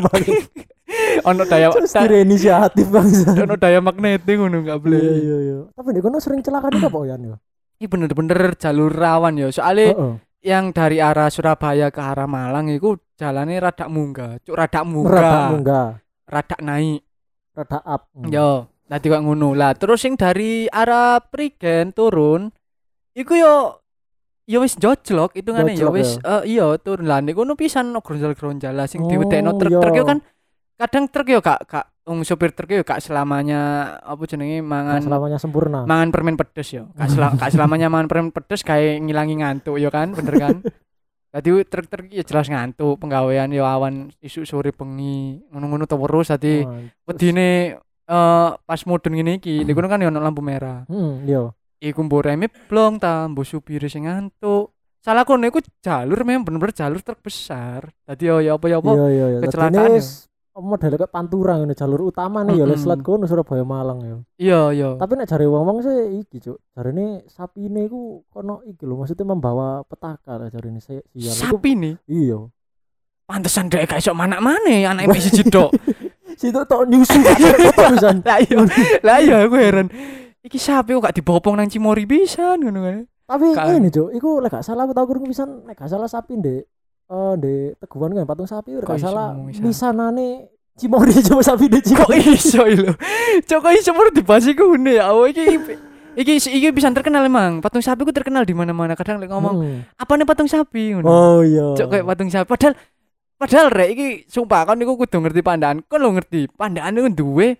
ono 1.29 1.43
daya 1.49 1.73
kira 1.73 2.21
inisiatif 2.21 2.93
bangsa. 2.93 3.33
ono 3.49 3.57
daya 3.57 3.81
magnetik 3.81 4.37
ngono 4.37 4.61
enggak 4.61 4.79
boleh. 4.85 5.01
Iya 5.01 5.17
iya 5.17 5.37
iya. 5.41 5.59
Tapi 5.73 5.89
di 5.97 6.01
kono 6.05 6.21
sering 6.21 6.45
celaka 6.45 6.69
juga 6.69 6.93
Pak 6.93 7.03
Yan 7.09 7.21
ya. 7.25 7.37
Ini 7.81 7.87
bener-bener 7.89 8.41
jalur 8.61 8.93
rawan 8.93 9.41
ya. 9.41 9.49
Soalnya 9.49 10.21
yang 10.45 10.71
dari 10.77 11.01
arah 11.01 11.33
Surabaya 11.33 11.89
ke 11.89 11.99
arah 12.05 12.29
Malang 12.29 12.69
itu 12.69 13.01
jalannya 13.17 13.57
rada 13.57 13.89
munggah. 13.89 14.45
Cuk 14.45 14.53
rada 14.53 14.85
Rada 14.85 14.87
munggah. 14.87 15.45
munggah, 15.51 15.89
Rada 16.29 16.57
naik. 16.61 17.01
rada 17.53 17.79
up. 17.85 18.09
Hmm. 18.13 18.29
Yo, 18.29 18.69
tadi 18.85 19.07
kok 19.09 19.25
ngono 19.25 19.57
lah. 19.57 19.73
Terus 19.73 20.05
sing 20.05 20.17
dari 20.21 20.69
arah 20.69 21.21
Prigen 21.21 21.93
turun, 21.93 22.49
iku 23.13 23.33
yo 23.37 23.82
yo 24.45 24.59
wis 24.61 24.75
jojlok 24.75 25.39
itu 25.39 25.51
yo 25.55 25.63
Jojlok 25.67 25.95
wis 25.95 26.19
eh, 26.19 26.43
iya 26.59 26.67
turun 26.79 27.07
lah 27.07 27.23
niku 27.23 27.43
ngono 27.43 27.55
pisan 27.55 27.95
no 27.95 28.03
gronjal-gronjal 28.03 28.75
sing 28.87 29.03
Oh, 29.03 29.09
diwedekno 29.09 29.55
truk-truk 29.55 29.95
iya. 29.95 30.01
yo 30.03 30.05
kan 30.05 30.19
kadang 30.75 31.05
truk 31.07 31.29
yo 31.31 31.39
gak 31.39 31.63
gak 31.71 31.87
wong 32.03 32.27
sopir 32.27 32.51
truk 32.51 32.75
yo 32.75 32.83
gak 32.83 32.99
selamanya 32.99 33.95
apa 34.03 34.19
jenenge 34.27 34.59
mangan 34.59 34.99
selamanya 34.99 35.39
sempurna. 35.39 35.87
mangan 35.87 36.11
permen 36.11 36.35
pedes 36.35 36.75
yo. 36.75 36.91
Gak, 36.99 37.09
sela- 37.15 37.35
gak 37.39 37.55
selamanya 37.55 37.87
mangan 37.87 38.09
permen 38.11 38.31
pedes 38.35 38.67
kayak 38.67 38.99
ngilangi 38.99 39.39
ngantuk 39.39 39.79
yo 39.79 39.95
kan, 39.95 40.11
bener 40.11 40.35
kan? 40.35 40.57
Tadi 41.33 41.49
truk-truk 41.65 42.11
ya 42.11 42.27
jelas 42.27 42.51
ngantuk, 42.51 42.99
penggawean 42.99 43.55
yo 43.55 43.63
awan 43.65 44.11
isu 44.21 44.43
sore 44.43 44.75
bengi, 44.75 45.41
ngono-ngono 45.49 45.87
terus 45.87 46.29
tadi 46.29 46.61
wedine 47.07 47.79
eh 48.03 48.51
pas 48.67 48.81
mudun 48.83 49.15
ngene 49.15 49.39
iki 49.39 49.63
niku 49.63 49.79
kan 49.87 50.03
ya 50.03 50.11
ono 50.11 50.19
lampu 50.19 50.43
merah 50.43 50.83
Hmm, 50.91 51.23
iya. 51.23 51.55
Iku 51.83 52.01
mbok 52.01 52.23
reme 52.23 52.47
blong 52.47 52.97
ta 52.97 53.27
mbok 53.27 53.43
supire 53.43 53.87
sing 53.87 54.07
ngantuk 54.07 54.71
salah 54.97 55.27
kono 55.27 55.43
iku 55.45 55.59
jalur 55.81 56.23
memang 56.23 56.47
bener-bener 56.47 56.71
jalur 56.73 57.03
truk 57.03 57.19
besar 57.21 57.91
dadi 58.01 58.25
yo 58.25 58.39
ya 58.39 58.55
apa 58.55 58.67
ya 58.67 58.79
apa 58.79 58.91
Iya 58.93 59.07
iya 59.09 59.27
iya. 59.29 59.39
kecelakaan 59.43 59.91
ya. 59.93 60.03
model 60.55 60.95
kayak 60.95 61.11
pantura 61.11 61.57
ngene 61.57 61.73
jalur 61.73 62.07
utama 62.07 62.45
nih 62.45 62.55
ya 62.55 62.63
Mm-mm. 62.63 62.71
leslat 62.71 63.01
kono 63.01 63.25
Surabaya 63.25 63.65
Malang 63.65 63.99
ya. 64.01 64.17
iya 64.39 64.61
iya 64.71 64.89
Tapi 64.95 65.17
nek 65.17 65.27
jare 65.27 65.43
wong-wong 65.45 65.81
sih 65.81 65.97
iki, 66.21 66.39
Cuk. 66.41 66.61
Jarine 66.71 67.25
sapine 67.27 67.83
iku 67.83 68.21
kono 68.29 68.61
iki 68.63 68.85
lho, 68.85 68.95
maksudnya 68.95 69.25
membawa 69.25 69.81
petaka 69.83 70.37
lah 70.37 70.53
sial. 70.79 71.01
Iku- 71.11 71.57
sapi 71.57 71.73
nih 71.75 71.95
Iya. 72.07 72.47
pantesan 73.25 73.67
dek 73.67 73.89
gak 73.89 73.99
iso 73.99 74.13
mana-mana 74.13 74.61
anak 74.85 75.09
mek 75.09 75.19
siji 75.19 75.43
tok 75.45 75.73
Situ 76.41 76.61
tok 76.63 76.85
nyusu 76.85 77.17
pisan. 77.17 78.21
lah 78.21 78.39
iya 78.39 78.57
lah 79.01 79.17
iya 79.19 79.37
aku 79.43 79.57
heran 79.57 79.89
iki 80.43 80.59
sapi 80.59 80.93
kok 80.93 81.03
gak 81.03 81.17
dibopong 81.17 81.55
nang 81.55 81.67
Cimori 81.67 82.03
bisa 82.03 82.55
ngono 82.55 82.83
kan? 82.83 82.99
Tapi 83.25 83.47
Kan. 83.55 83.79
ini 83.79 83.89
Cuk, 83.89 84.11
iku 84.13 84.43
lek 84.43 84.51
gak 84.51 84.63
salah 84.63 84.85
aku 84.85 84.93
tau 84.93 85.07
krungu 85.07 85.25
pisan 85.25 85.63
nek 85.65 85.75
gak 85.75 85.89
salah 85.89 86.05
sapi 86.05 86.37
ndek. 86.37 86.63
Eh 87.07 87.33
ndek 87.39 87.79
teguhan 87.79 88.13
kan 88.13 88.27
patung 88.27 88.45
sapi 88.45 88.75
lek 88.75 88.83
Kok 88.83 88.91
gak 88.93 89.03
salah 89.03 89.33
misanane 89.35 90.51
Cimori 90.73 91.15
coba 91.29 91.41
sapi 91.41 91.65
ndek 91.67 91.83
kok 91.87 92.11
Cimori. 92.11 92.35
iso 92.35 92.63
lho 92.63 92.93
cok 93.41 93.59
kok 93.61 93.73
iso 93.73 93.91
baru 93.93 94.11
dibahas 94.11 94.45
iku 94.45 94.75
ne 94.75 94.99
ya 94.99 95.09
iki 95.25 95.45
iki 96.13 96.33
iki 96.43 96.69
bisa 96.71 96.91
terkenal 96.91 97.23
emang. 97.23 97.63
Patung 97.63 97.81
sapi 97.81 98.03
ku 98.03 98.11
terkenal 98.11 98.43
di 98.43 98.53
mana-mana. 98.53 98.93
Kadang 98.93 99.17
lek 99.17 99.31
ngomong 99.31 99.55
Hmm. 99.57 99.79
apa 99.95 100.13
nih 100.13 100.27
patung 100.27 100.51
sapi? 100.51 100.93
Ngono. 100.93 101.07
Oh 101.07 101.41
iya. 101.41 101.73
cok 101.73 101.87
kayak 101.89 102.05
patung 102.05 102.29
sapi. 102.29 102.45
Padahal 102.45 102.75
padahal 103.39 103.67
rek 103.71 103.89
iki 103.95 104.07
sumpah 104.27 104.67
kan 104.67 104.77
iku 104.77 104.99
kudu 104.99 105.23
ngerti 105.23 105.41
pandaan 105.41 105.81
kan 105.87 105.99
lo 105.99 106.11
ngerti? 106.11 106.51
Pandaan 106.51 106.99
iku 106.99 107.09
duwe 107.09 107.57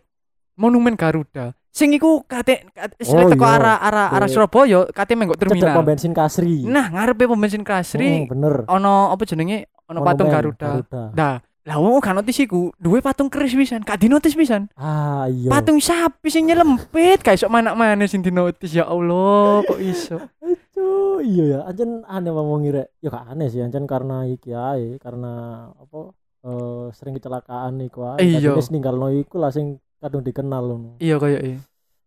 monumen 0.55 0.99
Garuda 0.99 1.55
sing 1.73 1.89
iku 1.91 2.21
kate 2.23 2.69
kate 2.71 2.95
Oh, 3.09 3.25
oh, 3.25 3.33
teko 3.33 3.43
iya. 3.43 3.57
arah 3.57 3.77
arah 3.81 4.07
arah 4.13 4.29
Oke. 4.29 4.35
Surabaya 4.37 4.81
kate 4.87 5.17
Cedek 5.17 5.27
pom 5.27 5.37
terminal 5.41 5.83
bensin 5.83 6.13
Kasri. 6.13 6.69
nah 6.69 6.87
ngarepe 6.87 7.25
pom 7.25 7.41
bensin 7.41 7.65
kasri 7.65 8.29
Hmm, 8.29 8.29
bener. 8.29 8.55
ono 8.69 9.09
apa 9.09 9.25
jenenge 9.25 9.73
ono 9.89 10.05
patung 10.05 10.29
Garuda 10.29 10.85
Nah, 11.17 11.41
lah 11.63 11.77
wong 11.79 12.03
gak 12.03 12.13
notis 12.13 12.43
iku, 12.43 12.75
duwe 12.75 12.99
patung 12.99 13.31
keris 13.31 13.55
pisan, 13.55 13.87
gak 13.87 14.03
dinotis 14.03 14.35
pisan. 14.35 14.67
Ah 14.75 15.31
iya. 15.31 15.47
Patung 15.47 15.79
sapi 15.79 16.27
sing 16.27 16.51
nyelempit, 16.51 17.23
kayak 17.23 17.39
sok 17.39 17.55
manak 17.55 17.79
mana 17.79 18.03
sing 18.05 18.19
dinotis 18.19 18.75
ya 18.75 18.83
Allah, 18.83 19.63
kok 19.63 19.79
iso. 19.79 20.19
Aduh, 20.43 21.23
iya 21.23 21.45
ya, 21.47 21.59
anjen 21.63 22.03
aneh 22.03 22.35
ngomong 22.35 22.67
rek. 22.67 22.91
Ya 22.99 23.15
gak 23.15 23.31
aneh 23.31 23.47
sih, 23.47 23.63
anjen 23.63 23.87
karena 23.87 24.27
iki 24.27 24.51
ae, 24.51 24.99
karena 24.99 25.33
apa 25.71 26.11
eh 26.43 26.85
sering 26.99 27.15
kecelakaan 27.15 27.79
iku 27.81 28.19
ae. 28.19 28.43
Iya. 28.43 28.59
Wis 28.59 28.75
ninggalno 28.75 29.15
iku 29.15 29.39
lah 29.39 29.55
sing 29.55 29.79
kadung 30.03 30.21
dikenal 30.21 30.63
ngono. 30.67 30.91
Iya 30.99 31.17
koyo 31.17 31.39
e. 31.39 31.63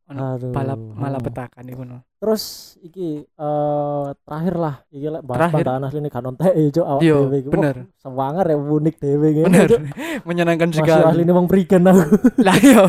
Ono 0.06 0.38
Aduh. 0.38 0.54
balap 0.54 0.78
malah 0.78 1.18
hmm. 1.18 1.26
petakan 1.26 1.66
iku 1.66 1.82
no. 1.82 1.98
Terus 2.22 2.44
iki 2.78 3.26
eh 3.26 4.06
terakhir 4.22 4.56
lah 4.56 4.76
iki 4.88 5.08
lek 5.10 5.24
bahas 5.24 5.50
pandaan 5.50 5.82
asline 5.84 6.10
gak 6.10 6.22
nontek 6.22 6.54
e 6.54 6.70
cuk 6.70 6.86
awak 6.86 7.02
Iya, 7.02 7.18
dhewe 7.18 7.38
iku. 7.42 7.50
bener. 7.50 7.76
Sewanger 7.98 8.46
ya 8.46 8.58
unik 8.60 8.96
dhewe 9.00 9.28
ngene. 9.34 9.48
Bener. 9.50 9.70
Menyenangkan 10.30 10.70
Masih 10.70 10.80
sekali. 10.84 11.04
asline 11.10 11.32
wong 11.34 11.48
prigen 11.50 11.90
aku. 11.90 12.06
Lah 12.46 12.58
yo, 12.60 12.84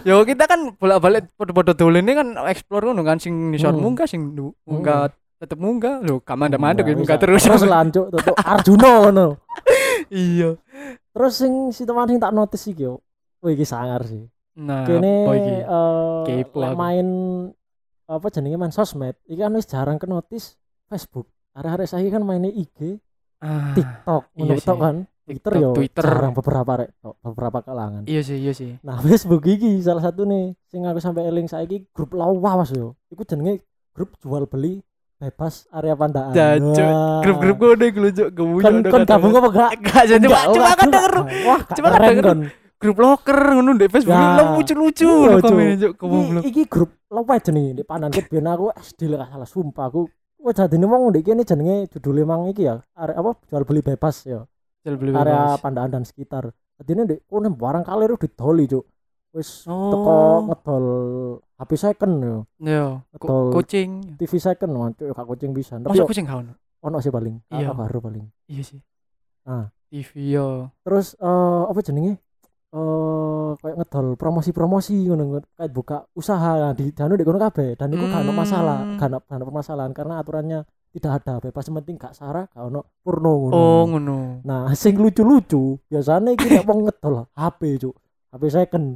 yo 0.00 0.16
kita 0.24 0.48
kan 0.48 0.72
bolak-balik 0.72 1.28
padha-padha 1.36 1.76
dolen 1.76 2.08
kan 2.08 2.28
explore 2.48 2.88
ngono 2.88 3.02
kan 3.02 3.20
sing 3.20 3.52
nisor 3.52 3.76
Hmm. 3.76 3.82
munggah 3.82 4.08
sing 4.08 4.32
du- 4.32 4.56
munggah 4.64 5.12
tetep 5.36 5.58
munggah 5.58 6.00
lho 6.00 6.22
gak 6.22 6.38
mandek-mandek 6.38 6.86
ya, 6.86 6.94
munggah 6.94 7.18
terus. 7.18 7.44
Terus 7.44 7.66
lanjut 7.66 8.08
tutuk 8.08 8.32
Arjuna 8.38 8.90
ngono. 9.02 9.26
Iya. 10.08 10.56
Terus 11.12 11.32
sing 11.36 11.52
si 11.68 11.84
teman 11.84 12.04
sing 12.04 12.16
tak 12.16 12.32
notice 12.32 12.64
iki 12.66 12.84
yo. 12.84 13.00
Wih 13.40 13.52
iki 13.52 13.64
sangar 13.64 14.04
sih. 14.04 14.24
Nah, 14.52 14.84
kene 14.84 15.14
lek 15.24 15.64
aku. 15.64 16.76
main 16.76 17.06
apa 18.04 18.26
jenenge 18.28 18.56
main 18.56 18.68
sosmed 18.68 19.16
iki 19.24 19.40
kan 19.40 19.52
wis 19.52 19.64
jarang 19.64 19.96
ke 19.96 20.04
notice 20.04 20.60
Facebook. 20.86 21.28
Arek-arek 21.52 21.86
saiki 21.86 22.08
kan 22.08 22.20
mainnya 22.20 22.48
IG 22.48 23.00
Ah, 23.42 23.74
TikTok 23.74 24.22
iya 24.30 24.38
ngono 24.38 24.54
sih. 24.54 24.64
tok 24.64 24.78
kan. 24.78 24.96
Twitter 25.22 25.50
TikTok, 25.50 25.62
yo 25.62 25.70
Twitter. 25.72 26.02
jarang 26.02 26.32
beberapa 26.32 26.72
rek 26.78 26.90
beberapa 27.18 27.58
kalangan. 27.62 28.02
Iya 28.04 28.20
sih, 28.20 28.38
iya 28.38 28.52
sih. 28.52 28.76
nah 28.80 28.98
Facebook 28.98 29.42
iki 29.42 29.80
salah 29.80 30.02
satu 30.02 30.22
nih 30.22 30.52
sing 30.66 30.82
aku 30.82 30.98
sampai 30.98 31.26
eling 31.26 31.46
saiki 31.46 31.88
grup 31.90 32.12
lawas 32.12 32.70
yo. 32.70 32.94
Iku 33.08 33.24
jenenge 33.24 33.64
grup 33.92 34.14
jual 34.18 34.44
beli 34.46 34.84
bebas 35.16 35.70
area 35.70 35.94
pandaan. 35.94 36.34
Jancuk. 36.34 37.22
Grup-grup 37.22 37.56
gue 37.56 37.72
deh 37.78 37.90
gue 37.90 38.10
cok 38.12 38.30
kan 38.58 38.74
kan 38.82 39.00
gabung 39.06 39.32
apa 39.32 39.48
gak? 39.48 39.70
Cuma 39.78 40.10
Enggak, 40.18 40.44
cuma 40.50 40.70
kan 40.74 40.88
denger. 40.90 41.14
Wah 41.46 41.60
gak 41.62 41.76
Cuma 41.78 41.88
kan 41.88 42.00
denger. 42.02 42.26
Grup 42.82 42.98
loker 42.98 43.38
ngono 43.54 43.70
di 43.72 43.86
Facebook 43.86 44.12
Ya. 44.12 44.42
lucu-lucu 44.52 45.06
Cuk. 45.06 45.40
komen 45.40 45.66
Iki, 45.72 45.88
goblok. 45.94 46.42
iki 46.42 46.62
grup 46.66 46.90
lawas 47.06 47.40
jenenge 47.40 47.70
di 47.72 47.82
panan 47.82 48.10
ket 48.10 48.26
biyen 48.26 48.44
aku 48.44 48.74
SD 48.74 49.00
gak 49.08 49.30
salah 49.30 49.46
sumpah 49.46 49.86
aku 49.86 50.10
Wah 50.36 50.50
jadi 50.50 50.74
wong 50.76 51.08
ndek 51.08 51.22
kene 51.24 51.42
jenenge 51.42 51.86
judul 51.88 52.18
emang 52.20 52.50
iki 52.50 52.66
ya 52.66 52.82
area 52.92 53.14
apa 53.14 53.38
jual 53.46 53.62
beli 53.62 53.78
bebas 53.80 54.26
ya 54.26 54.42
Jual 54.82 54.96
beli 54.96 55.14
area 55.14 55.54
bebas. 55.54 55.62
pandaan 55.62 55.88
dan 55.88 56.02
sekitar 56.02 56.50
jadi 56.76 56.98
ndek 57.00 57.20
kono 57.24 57.46
barang 57.48 57.82
kalir 57.82 58.10
didoli 58.12 58.66
cuk 58.66 58.82
wis 59.30 59.64
Oh. 59.64 59.88
teko 59.88 60.16
ngedol 60.44 60.84
HP 61.56 61.70
second 61.78 62.12
yo 62.18 62.36
Yo, 62.58 63.06
Betul. 63.08 63.54
kucing. 63.54 63.90
TV 64.18 64.32
second 64.36 64.72
wancuk 64.72 65.08
gak 65.08 65.24
kucing 65.24 65.50
bisa 65.52 65.78
tapi 65.78 66.02
kucing 66.02 66.26
kau? 66.26 66.42
ono 66.82 66.98
sih 66.98 67.08
paling 67.08 67.38
Iya. 67.48 67.70
baru 67.70 68.02
paling 68.02 68.26
Iya 68.44 68.62
sih. 68.66 68.80
Ah. 69.44 69.70
TV 69.86 70.10
yo. 70.28 70.74
terus 70.82 71.14
eh 71.14 71.62
apa 71.64 71.78
jenenge 71.80 72.18
eh 72.72 73.50
kayak 73.60 73.76
ngedol 73.84 74.06
promosi-promosi 74.16 74.96
ngono 75.04 75.44
kayak 75.44 75.70
buka 75.72 75.96
usaha. 76.16 76.56
Nah, 76.56 76.72
di 76.72 76.88
janu 76.96 77.20
di 77.20 77.24
kono 77.24 77.36
kabeh. 77.36 77.76
Dan 77.76 77.92
itu 77.92 78.04
gak 78.08 78.24
ono 78.24 78.32
masalah. 78.32 78.78
Hmm. 78.80 78.96
gak 78.96 79.08
ono 79.12 79.18
gak 79.28 79.36
ono 79.36 79.44
permasalahan 79.44 79.92
karena 79.92 80.14
aturannya 80.24 80.58
tidak 80.92 81.12
ada. 81.20 81.32
Bebas 81.44 81.68
penting 81.68 81.96
gak 82.00 82.16
sarah 82.16 82.48
gak 82.48 82.64
ono 82.64 82.80
porno 83.04 83.32
ngono. 83.44 83.52
Oh 83.52 83.82
ngono. 83.84 84.18
nah 84.48 84.72
sing 84.72 84.96
lucu-lucu 84.96 85.76
biasanya 85.92 86.32
iki 86.32 86.48
nek 86.48 86.64
wong 86.64 86.88
ngedol 86.88 87.28
HP 87.36 87.60
cuk. 87.76 87.94
HP 88.32 88.42
second. 88.48 88.86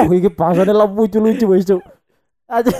Wah 0.00 0.14
iki 0.16 0.30
bahasane 0.32 0.72
lucu-lucu 0.72 1.44
wis 1.52 1.68
cuk. 1.68 1.84
Aja 2.48 2.72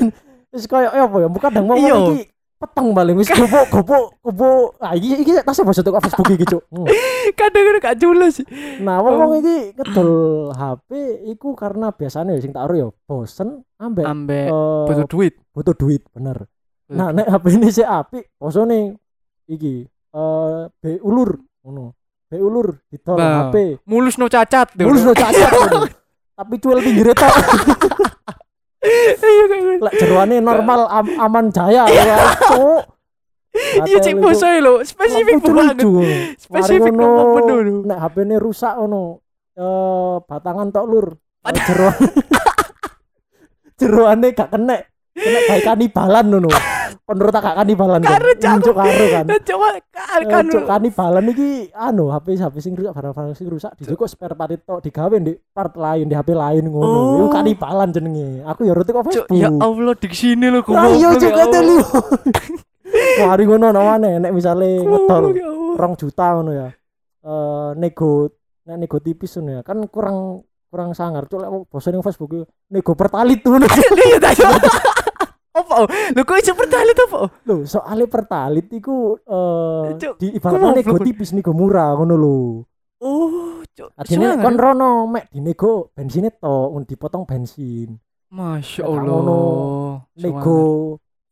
wis 0.57 0.64
koyo 0.64 0.88
apa 0.88 1.16
ya? 1.20 1.28
Bukan 1.28 1.50
dang 1.52 1.66
mau 1.68 1.76
Iya. 1.76 1.94
iki 2.16 2.32
peteng 2.57 2.96
paling 2.96 3.16
wis 3.16 3.28
gopo 3.28 3.61
gopo 3.74 3.98
gopo 4.24 4.48
ah 4.80 4.96
iki 4.96 5.20
iki 5.20 5.32
tasnya 5.44 5.64
bahasa 5.64 5.84
teko 5.84 6.00
Facebook 6.00 6.30
iki 6.32 6.46
cuk 6.48 6.62
Hmm. 6.72 6.88
Kadang-kadang 7.36 7.82
gak 7.82 8.32
sih. 8.32 8.46
Nah, 8.80 9.02
wong 9.02 9.14
wong 9.18 9.32
iki 9.40 9.57
ngedol 9.76 10.11
HP 10.52 10.88
iku 11.30 11.52
karena 11.52 11.92
biasanya 11.92 12.38
sing 12.38 12.54
tak 12.54 12.64
ya 12.72 12.88
bosen 13.04 13.61
ambek 13.76 14.04
Ambek 14.07 14.48
eh, 14.48 14.86
butuh 14.88 15.07
duit. 15.07 15.34
butuh 15.52 15.74
duit 15.76 16.02
bener. 16.11 16.46
Nah, 16.86 17.11
nek 17.11 17.26
HP 17.26 17.44
ini 17.59 17.68
sih 17.68 17.82
apik, 17.82 18.30
bosone 18.38 18.94
iki 19.44 19.84
eh 19.86 20.62
B 20.70 20.82
ulur 21.02 21.34
ngono. 21.61 21.92
B 22.26 22.38
ulur 22.38 22.78
didol 22.88 23.18
Bah. 23.18 23.50
HP. 23.50 23.82
mulus 23.84 24.16
no 24.16 24.26
cacat. 24.26 24.70
Mulus 24.78 25.02
lo 25.02 25.12
cacat. 25.12 25.50
Tapi 26.38 26.54
cuel 26.57 26.78
pinggir 26.80 27.11
tok. 27.12 27.32
Iya 28.87 29.43
gitu. 29.51 29.82
Lek 29.82 29.95
jeroane 29.99 30.37
normal 30.39 30.87
am- 30.87 31.16
aman 31.18 31.47
jaya 31.51 31.84
ya, 31.91 32.16
cuk. 32.47 32.82
Iya 33.89 33.99
cek 34.05 34.20
bosnya 34.20 34.61
lo, 34.61 34.84
spesifik 34.84 35.41
banget. 35.41 35.80
Spesifik 36.37 36.93
penuh 36.93 37.09
lho. 37.64 37.89
Nek 37.89 37.99
HP 38.05 38.28
ini 38.28 38.37
rusak 38.37 38.76
ngono. 38.76 39.24
Eh 39.57 40.14
batangan 40.28 40.68
tok 40.68 40.84
lur. 40.84 41.07
Jero. 41.64 41.89
Jeroane 43.80 44.28
gak 44.37 44.53
kena. 44.53 44.76
Kena 45.16 45.39
kayak 45.49 45.64
kanibalan 45.64 46.24
ngono. 46.28 46.51
Menurut 47.07 47.30
tak 47.30 47.43
gak 47.43 47.57
kanibalan. 47.57 48.01
kan? 48.01 48.20
Cuk 48.59 48.74
karo 48.74 49.05
kan. 49.09 49.24
Coba 49.43 49.66
kan 49.72 49.82
Eh, 50.16 50.26
kan 50.26 50.45
Cuk 50.47 50.64
kanibalan 50.64 51.24
iki 51.28 51.49
anu 51.72 52.09
HP 52.09 52.26
HP 52.34 52.55
sing 52.59 52.72
rusak 52.72 52.93
barang-barang 52.93 53.32
sing 53.32 53.47
rusak 53.47 53.72
dijukuk 53.74 54.07
spare 54.07 54.32
part 54.32 54.51
itu 54.51 54.74
digawe 54.80 55.16
di 55.16 55.32
part 55.49 55.72
lain 55.72 56.07
di 56.07 56.14
HP 56.14 56.28
lain 56.30 56.64
ngono. 56.66 56.87
Oh. 56.89 57.16
Iku 57.16 57.26
kanibalan 57.30 57.89
jenenge. 57.91 58.43
Aku 58.45 58.62
ya 58.62 58.72
rutik 58.72 58.93
kok 58.93 59.05
Facebook. 59.05 59.28
ya 59.30 59.49
Allah 59.49 59.95
di 59.95 60.09
sini 60.11 60.47
Ah, 60.47 60.89
iya 60.89 61.11
goblok, 61.11 61.16
cuk 61.16 61.30
ya 61.30 61.37
kate 61.37 61.59
Allah. 61.59 61.66
lu. 61.68 61.78
Mari 63.18 63.43
ngono 63.45 63.66
namane 63.68 64.11
nek 64.18 64.32
misale 64.32 64.68
ngedol 64.78 65.22
Goblok, 65.26 65.34
ya 65.34 65.47
Allah. 65.47 65.74
rong 65.76 65.95
juta 65.97 66.26
ngono 66.32 66.51
ya. 66.53 66.68
Eh 67.22 67.70
nego 67.74 68.11
nek 68.62 68.76
nego 68.78 68.99
tipis 68.99 69.37
ngono 69.37 69.51
ya. 69.53 69.61
Kan 69.61 69.84
kurang 69.87 70.43
kurang 70.66 70.91
sangar. 70.93 71.24
Cuk 71.26 71.41
lek 71.41 71.51
bose 71.66 71.89
ning 71.89 72.01
Facebook 72.01 72.30
nego 72.68 72.93
pertalit 72.93 73.41
ngono. 73.41 73.66
Iya 74.07 74.18
tak 74.18 74.32
Apa? 75.57 75.74
oh? 75.82 75.86
Lo 75.88 76.20
kok 76.22 76.36
iso 76.36 76.52
pertalit 76.52 76.96
apa? 77.00 77.20
Lho, 77.48 77.64
soalnya 77.64 78.04
pertalit 78.04 78.66
iku 78.68 79.16
eh 79.24 79.96
Cuk, 79.96 80.14
di 80.20 80.36
ibaratnya 80.36 80.76
nego 80.76 80.96
tipis 81.00 81.32
nego 81.32 81.57
murah 81.57 81.96
ngono 81.96 82.14
lho. 82.14 82.38
Oh, 83.00 83.64
cuk. 83.64 83.88
Sangar. 84.04 84.40
kon 84.40 84.57
rono 84.57 85.09
mek 85.09 85.32
dinego 85.32 85.92
bensinnya 85.92 86.32
tok, 86.32 86.76
dipotong 86.84 87.24
bensin. 87.24 87.96
Masya 88.28 88.84
Allah. 88.84 89.00
ngono, 89.00 89.40
Nego 90.20 90.59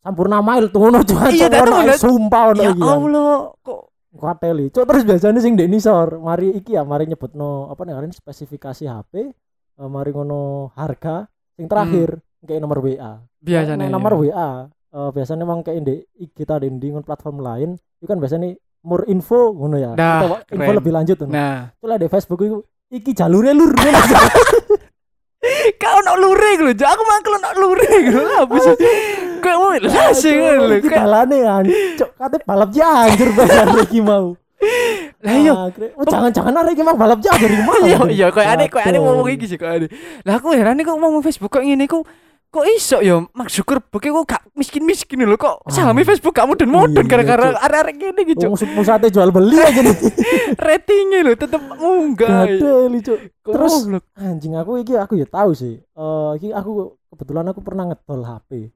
sampurna 0.01 0.41
mile 0.41 0.73
tuh 0.73 0.81
ngono 0.81 0.99
cuk. 1.05 1.21
Iya, 1.29 1.97
sumpah 2.01 2.57
ono 2.57 2.63
Ya 2.65 2.71
iki. 2.73 2.81
kan. 2.81 2.89
Allah, 2.97 3.33
kok 3.61 3.81
kuateli 4.15 4.71
cok 4.71 4.87
terus 4.87 5.03
biasanya 5.03 5.41
sing 5.43 5.59
dek 5.59 5.67
nisor 5.67 6.23
mari 6.23 6.55
iki 6.55 6.79
ya 6.79 6.87
mari 6.87 7.11
nyebutno 7.11 7.67
apa 7.67 7.83
nih 7.83 8.15
spesifikasi 8.15 8.87
HP 8.87 9.13
eh, 9.27 9.89
mari 9.91 10.15
ngono 10.15 10.71
harga 10.79 11.27
sing 11.59 11.67
terakhir 11.67 12.23
kayak 12.47 12.63
nomor 12.63 12.79
WA 12.79 13.19
biasanya 13.45 13.87
nomor 13.93 14.13
WA 14.25 14.51
eh, 14.73 15.11
biasanya 15.13 15.45
emang 15.45 15.61
kayak 15.61 15.85
di 15.85 15.97
IG 16.19 16.37
tadi 16.49 16.73
di 16.73 16.89
platform 17.05 17.45
lain 17.45 17.77
itu 18.01 18.07
kan 18.09 18.17
biasanya 18.17 18.57
more 18.85 19.05
info 19.09 19.53
ngono 19.53 19.77
ya 19.81 19.93
Atau 19.97 20.41
info 20.53 20.71
keren. 20.71 20.77
lebih 20.77 20.93
lanjut 20.93 21.17
ngono. 21.25 21.33
Nah, 21.33 21.73
Itu 21.73 21.87
lah 21.89 21.97
di 21.97 22.09
Facebook 22.09 22.41
itu 22.45 22.59
iki 22.93 23.17
jalurnya 23.17 23.57
lur 23.57 23.73
kau 25.77 25.99
nak 26.01 26.17
luring 26.17 26.59
lho, 26.65 26.73
Cuk. 26.73 26.89
aku 26.89 27.03
mangkel 27.05 27.35
nak 27.37 27.55
luring 27.61 28.05
lho. 28.13 28.23
Apa 28.45 28.55
sih? 28.65 28.75
Kayak 29.45 29.59
mau 29.61 29.77
lasing 29.77 30.37
lho. 30.41 30.77
iki 30.81 30.89
Kayak 30.89 31.05
balane 31.05 31.39
kan 31.45 31.65
cok 32.01 32.11
kate 32.17 32.37
balap 32.49 32.71
janjur 32.73 33.29
bayar 33.37 33.69
iki 33.85 34.01
mau 34.01 34.33
lah 35.25 35.37
iya. 35.41 35.53
Ah, 35.57 35.69
oh, 35.97 36.05
jangan-jangan 36.05 36.53
arek 36.65 36.73
iki 36.77 36.85
mang 36.85 36.97
balap 36.97 37.21
janjur 37.21 37.49
iki 37.49 37.65
mau 37.65 37.77
Iya, 37.81 37.99
iya, 38.09 38.27
kayak 38.33 38.49
aneh, 38.57 38.69
kayak 38.69 38.93
aneh 38.93 39.01
ngomong 39.01 39.29
iki 39.33 39.45
sih, 39.49 39.57
kayak 39.61 39.85
aneh. 39.85 39.91
Lah 40.25 40.41
aku 40.41 40.53
heran 40.53 40.77
nih 40.77 40.85
kok 40.85 40.97
ngomong 40.97 41.21
Facebook 41.25 41.53
kok 41.53 41.65
ngene 41.65 41.85
kok 41.85 42.05
kok 42.55 42.67
iso 42.71 43.03
ya 43.03 43.19
Mark 43.35 43.51
Zuckerberg 43.51 43.99
kok 44.01 44.25
gak 44.25 44.43
miskin-miskin 44.55 45.19
lho 45.21 45.35
kok 45.35 45.59
Ah. 45.61 45.73
sahami 45.75 46.07
Facebook 46.07 46.31
gak 46.31 46.47
mudun-mudun 46.47 47.03
Iya, 47.03 47.11
gara-gara 47.11 47.59
arek-arek 47.59 47.95
gini 47.99 48.23
gitu 48.31 48.47
Wong 48.47 48.55
pusatnya 48.55 49.11
jual 49.11 49.29
beli 49.29 49.59
aja 49.59 49.81
nih. 49.81 49.97
ratingnya 50.65 51.19
lho 51.21 51.35
tetep 51.35 51.59
munggah 51.75 52.47
Gadel 52.47 52.95
Cuk. 53.03 53.19
Terus 53.43 53.75
anjing 54.15 54.55
aku 54.55 54.79
iki 54.79 54.95
aku 54.95 55.19
ya 55.19 55.27
tahu 55.27 55.51
sih. 55.53 55.75
Eh 55.77 56.31
iki 56.39 56.49
aku 56.49 56.95
kebetulan 57.11 57.51
aku 57.51 57.61
pernah 57.61 57.85
ngedol 57.87 58.23
HP. 58.23 58.71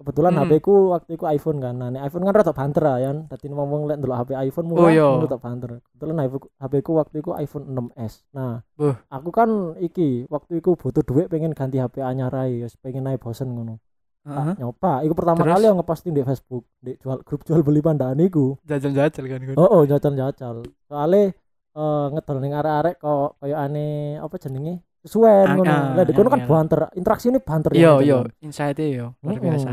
Kebetulan 0.00 0.32
Hmm. 0.32 0.48
HP 0.48 0.64
ku 0.64 0.96
waktu 0.96 1.10
itu 1.12 1.24
iPhone 1.28 1.60
kan. 1.60 1.76
Nah, 1.76 1.92
iPhone 2.00 2.24
kan 2.24 2.32
rada 2.32 2.56
banter 2.56 2.80
ya, 2.80 3.12
kan. 3.12 3.16
Dadi 3.28 3.46
ngomong 3.52 3.84
lek 3.84 4.00
ndelok 4.00 4.16
HP 4.16 4.30
iPhone 4.48 4.66
murah, 4.66 4.82
Oh, 4.82 4.88
iya. 4.88 5.04
ngono 5.04 5.28
tak 5.28 5.42
banter. 5.44 5.70
Kebetulan 5.84 6.16
HP 6.56 6.74
ku 6.80 6.92
waktu 6.96 7.14
itu 7.20 7.30
iPhone 7.36 7.64
6s. 7.68 8.24
Nah, 8.32 8.64
Buh. 8.74 8.96
aku 9.06 9.28
kan 9.28 9.48
iki 9.76 10.24
waktu 10.26 10.58
itu 10.58 10.72
butuh 10.72 11.04
duit 11.04 11.28
pengen 11.28 11.52
ganti 11.52 11.76
HP 11.76 12.00
anyar 12.00 12.32
ae, 12.32 12.64
pengen 12.80 13.04
naik 13.04 13.20
bosen 13.20 13.52
ngono. 13.52 13.76
Heeh. 14.20 14.56
Nyoba, 14.56 15.00
iku 15.00 15.12
pertama 15.12 15.40
Terus? 15.40 15.52
kali 15.52 15.64
aku 15.64 15.76
ngeposting 15.80 16.12
di 16.12 16.22
Facebook, 16.22 16.64
di 16.76 16.92
jual 16.96 17.20
grup 17.20 17.40
jual 17.40 17.60
beli 17.60 17.80
pandaan 17.80 18.20
iku. 18.20 18.56
Jajal-jajal 18.64 19.24
kan 19.26 19.40
kan. 19.42 19.56
Oh, 19.56 19.68
oh 19.70 19.82
jajal-jajal. 19.84 20.64
Soale 20.84 21.22
eh 21.70 22.06
ngedol 22.10 22.38
ning 22.40 22.52
arek-arek 22.52 22.98
kok 22.98 23.36
koyo 23.36 23.54
aneh 23.54 24.16
apa 24.16 24.36
jenenge? 24.36 24.80
Sesuai 25.00 25.32
Ah, 25.48 25.54
ngono. 25.56 25.70
ah, 25.70 25.84
Lah 25.96 26.04
di 26.04 26.12
kono 26.12 26.28
kan 26.28 26.40
iya. 26.40 26.48
banter, 26.48 26.80
interaksi 26.92 27.26
ini 27.28 27.40
banter 27.40 27.70
Iya 27.72 27.92
gitu 27.96 28.04
iya 28.04 28.16
kan. 28.20 28.28
insight 28.44 28.78
yo 28.78 29.16
luar 29.20 29.38
biasa. 29.38 29.70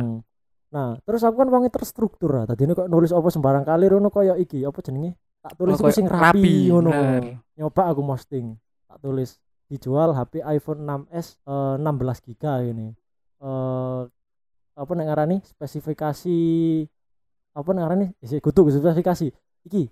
Nah, 0.68 0.90
terus 1.04 1.22
aku 1.24 1.36
kan 1.38 1.48
wonge 1.48 1.68
terstruktur 1.68 2.32
ah. 2.34 2.44
Tadi 2.46 2.64
kok 2.66 2.88
nulis 2.88 3.12
apa 3.12 3.28
sembarang 3.28 3.64
kali 3.64 3.86
rono 3.88 4.08
koyo 4.08 4.36
iki, 4.36 4.64
apa 4.64 4.80
jenenge? 4.80 5.16
Tak 5.40 5.54
tulis 5.56 5.76
Oh, 5.76 5.92
sing 5.92 6.08
rapi, 6.08 6.68
ngono. 6.68 6.92
Nyoba 7.54 7.82
aku 7.88 8.02
posting. 8.04 8.56
Tak 8.86 9.00
tulis 9.00 9.36
dijual 9.68 10.12
HP 10.12 10.40
iPhone 10.40 10.80
6s 11.12 11.44
eh, 11.44 11.76
16 11.76 12.24
GB 12.24 12.44
ini. 12.70 12.88
Eh 13.38 14.02
apa 14.78 14.92
nek 14.94 15.08
ngarani 15.08 15.38
spesifikasi 15.42 16.38
apa 17.52 17.70
nek 17.74 17.82
ngarani 17.82 18.06
isi 18.20 18.38
kutu 18.38 18.70
spesifikasi 18.70 19.28
iki 19.66 19.90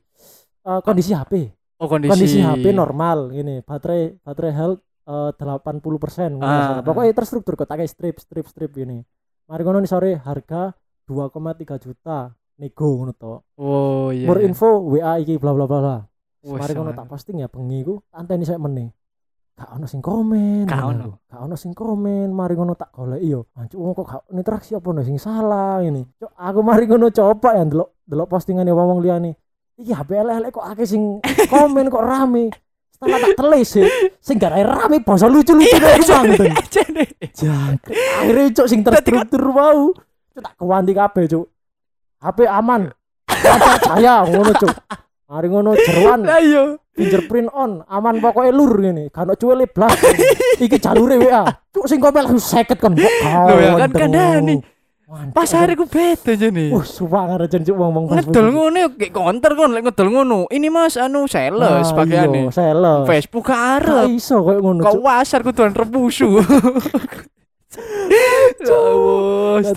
eh, 0.62 0.80
kondisi 0.82 1.12
HP 1.12 1.50
Oh 1.76 1.90
kondisi, 1.90 2.12
kondisi 2.14 2.38
HP 2.40 2.72
normal 2.72 3.34
ini 3.34 3.60
baterai 3.60 4.16
baterai 4.22 4.54
health 4.54 4.80
eh, 5.06 5.32
80% 5.34 6.02
persen 6.02 6.38
Ah, 6.42 6.82
pokoknya 6.82 7.14
terstruktur 7.14 7.54
kok 7.56 7.70
pakai 7.70 7.86
strip 7.86 8.18
strip 8.18 8.46
strip 8.50 8.72
ini 8.82 9.02
mari 9.46 9.62
ngono 9.62 9.80
nih 9.82 9.90
sore 9.90 10.12
harga 10.18 10.74
2,3 11.06 11.78
juta 11.78 12.34
nego 12.58 12.88
ngono 12.98 13.14
to. 13.14 13.34
Oh 13.62 14.10
iya. 14.10 14.26
more 14.26 14.42
iya. 14.42 14.50
info 14.50 14.70
WA 14.90 15.14
iki 15.22 15.38
bla 15.38 15.54
bla 15.54 15.70
bla 15.70 15.80
bla. 15.80 15.98
Mari 16.46 16.74
ngono 16.74 16.94
tak 16.94 17.10
posting 17.10 17.42
ya 17.42 17.48
bengi 17.50 17.82
ku 17.86 18.02
anteni 18.14 18.46
saya 18.46 18.62
meneh 18.62 18.90
gak 19.56 19.72
ono 19.72 19.86
sing 19.88 20.02
komen. 20.04 20.68
Gak 20.68 20.82
ngono 20.82 20.92
ono. 20.92 21.06
aku. 21.06 21.12
gak 21.30 21.42
ono 21.46 21.56
sing 21.56 21.72
komen 21.72 22.28
mari 22.34 22.54
ngono 22.58 22.74
tak 22.74 22.90
golek. 22.96 23.22
Iyo 23.22 23.50
anjuk 23.56 23.80
wong 23.80 23.94
kok 23.94 24.06
gak 24.08 24.22
ono 24.30 24.40
interaksi 24.42 24.72
apa 24.74 24.88
ono 24.90 25.02
sing 25.06 25.18
salah 25.22 25.80
ini? 25.86 26.02
Cuk, 26.18 26.32
aku 26.34 26.60
mari 26.66 26.84
ngono 26.90 27.08
coba 27.14 27.50
ya 27.54 27.64
delok 27.68 27.90
delok 28.06 28.28
postingane 28.30 28.72
wong 28.74 29.02
liyane 29.02 29.32
iki 29.76 29.92
HP 29.92 30.10
elek 30.16 30.56
kok 30.56 30.66
akeh 30.66 30.88
sing 30.88 31.20
komen 31.52 31.92
kok 31.92 32.04
rame 32.04 32.48
setelah 32.96 33.20
tak 33.20 33.36
telis 33.36 33.68
sih 33.76 33.84
sing 34.24 34.40
gara 34.40 34.64
rame 34.64 35.04
basa 35.04 35.28
lucu-lucu 35.28 35.68
Iya, 35.68 36.00
kok 36.00 36.08
santen 36.08 36.48
jangkrik. 37.36 38.00
Akhirnya 38.24 38.44
cuk 38.56 38.68
sing 38.72 38.80
terstruktur 38.88 39.44
mau 39.52 39.92
cuk 40.32 40.40
tak 40.40 40.54
kewanti 40.56 40.96
kabeh 40.96 41.24
cuk. 41.28 41.46
HP 42.24 42.38
aman. 42.48 42.88
Lancar 43.28 43.80
saya 43.84 44.24
ngono 44.24 44.52
cuk. 44.56 44.72
Mari 45.28 45.48
ngono 45.52 45.72
jeruan. 45.76 46.24
Lah 46.24 46.40
iya. 46.40 46.64
fingerprint 46.96 47.52
on 47.52 47.84
aman 47.92 48.24
pokoknya 48.24 48.56
lur 48.56 48.72
ngene. 48.80 49.12
Kan 49.12 49.28
cuwele 49.36 49.68
blas. 49.68 49.92
Iki 50.64 50.80
jalure 50.80 51.20
WA 51.20 51.44
cuk 51.76 51.92
sing 51.92 52.00
komen 52.00 52.32
langsung 52.32 52.40
seket 52.40 52.80
kon. 52.80 52.96
Kok 52.96 53.12
Loh 53.52 53.60
ya 53.60 53.76
kan 53.76 53.92
kandhani. 53.92 54.56
Pas 55.06 55.50
hari 55.54 55.78
ku 55.78 55.86
beda 55.86 56.34
jane. 56.34 56.74
uh 56.74 56.82
suwang 56.82 57.30
ada 57.30 57.46
jen 57.46 57.62
cuk 57.62 57.78
wong-wong 57.78 58.10
Ngedol 58.10 58.48
ngono 58.58 58.78
yo 58.82 58.90
kayak 58.98 59.14
counter 59.14 59.54
kon 59.54 59.70
lek 59.78 59.86
ngedol 59.86 60.10
ngono. 60.10 60.50
Ini 60.50 60.68
Mas 60.74 60.98
anu 60.98 61.30
sales 61.30 61.94
pakaiane. 61.94 62.50
sales 62.50 63.06
Facebook 63.06 63.54
arep. 63.54 64.10
iso 64.10 64.42
koyo 64.42 64.66
ngono 64.66 64.82
Kok 64.82 64.94
cuk 64.98 65.04
wasar 65.06 65.46
kuduan 65.46 65.74
repusu. 65.78 66.30
Ya. 68.08 68.56
Cuk. 68.64 69.68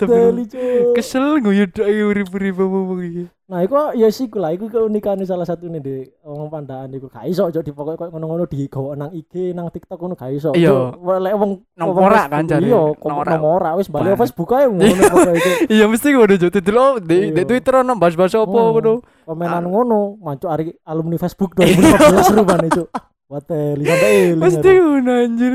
Kesel 0.95 1.43
guyu 1.43 1.67
dak 1.67 1.83
urip-urip 1.83 2.55
apa 2.55 2.93
iki. 3.03 3.23
Nah, 3.49 3.65
iku 3.65 3.73
ya 3.97 4.05
sih 4.07 4.29
lah, 4.29 4.53
iku 4.53 4.69
keunikan 4.69 5.17
salah 5.25 5.41
satu 5.41 5.65
nih 5.65 5.81
di 5.81 5.95
ngomong 6.21 6.53
pandaan 6.53 6.93
iku 6.93 7.09
gak 7.09 7.25
iso 7.25 7.49
di 7.49 7.73
pokoknya 7.73 7.97
koyo 7.97 8.09
ngono-ngono 8.13 8.45
di 8.45 8.69
gawa 8.69 8.93
nang 8.93 9.09
IG, 9.09 9.57
nang 9.57 9.73
TikTok 9.73 9.97
ngono 9.97 10.13
gak 10.13 10.29
iso. 10.31 10.53
Iya. 10.53 10.93
Lek 10.93 11.33
wong 11.33 11.51
Nang 11.73 11.87
wong 11.89 12.05
ora 12.05 12.29
kan 12.29 12.45
jare. 12.45 12.61
Iya, 12.61 12.93
kok 12.93 13.09
Nang 13.09 13.41
ora. 13.41 13.69
wis 13.73 13.89
bali. 13.89 14.13
Facebook 14.13 14.53
ae 14.53 14.69
ngono 14.69 14.85
itu. 15.33 15.49
Iya 15.73 15.89
mesti 15.89 16.07
ngono 16.13 16.33
jo 16.37 16.47
didelo 16.47 17.01
di 17.01 17.33
di 17.33 17.41
Iya. 17.41 17.49
Twitter 17.49 17.73
ono 17.81 17.97
bahas-bahas 17.97 18.37
apa 18.37 18.45
Hmm. 18.45 18.69
ngono. 18.69 18.93
Komenan 19.25 19.65
ngono, 19.65 19.99
mancuk 20.21 20.45
ari 20.45 20.69
alumni 20.85 21.17
Facebook 21.17 21.51
2015 21.57 22.37
rupane 22.37 22.69
cuk. 22.69 22.85
Wateli 23.25 23.81
sampai 23.81 24.09
eling. 24.29 24.37
Mesti 24.37 24.69
aduh. 24.69 24.85
ngono 24.85 25.11
anjir. 25.17 25.53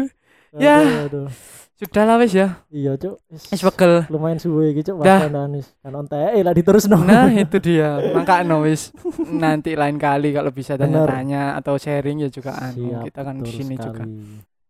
Ya. 0.58 0.76
aduh. 1.06 1.30
Sudah 1.74 2.06
lah 2.06 2.22
wis 2.22 2.30
ya. 2.38 2.62
Iya 2.70 2.94
cuk. 2.94 3.18
Wis 3.34 3.62
pegel. 3.66 4.06
lumayan 4.06 4.38
suwe 4.38 4.70
iki 4.70 4.86
cuk 4.86 5.02
Dah. 5.02 5.26
pandaan 5.26 5.58
wis. 5.58 5.74
Kan 5.82 5.98
on 5.98 6.06
TE 6.06 6.38
lah 6.46 6.54
diterusno. 6.54 7.02
Nah 7.02 7.26
itu 7.42 7.58
dia 7.58 7.98
Makanya 8.14 8.62
wis 8.62 8.94
Nanti 9.26 9.74
lain 9.74 9.98
kali 9.98 10.30
kalau 10.30 10.54
bisa 10.54 10.78
tanya-tanya 10.78 11.58
Atau 11.58 11.74
sharing 11.74 12.22
ya 12.22 12.30
juga 12.30 12.54
anu 12.54 12.94
Siap, 12.94 13.02
Kita 13.10 13.20
kan 13.26 13.34
di 13.42 13.50
sini 13.50 13.74
juga 13.74 14.06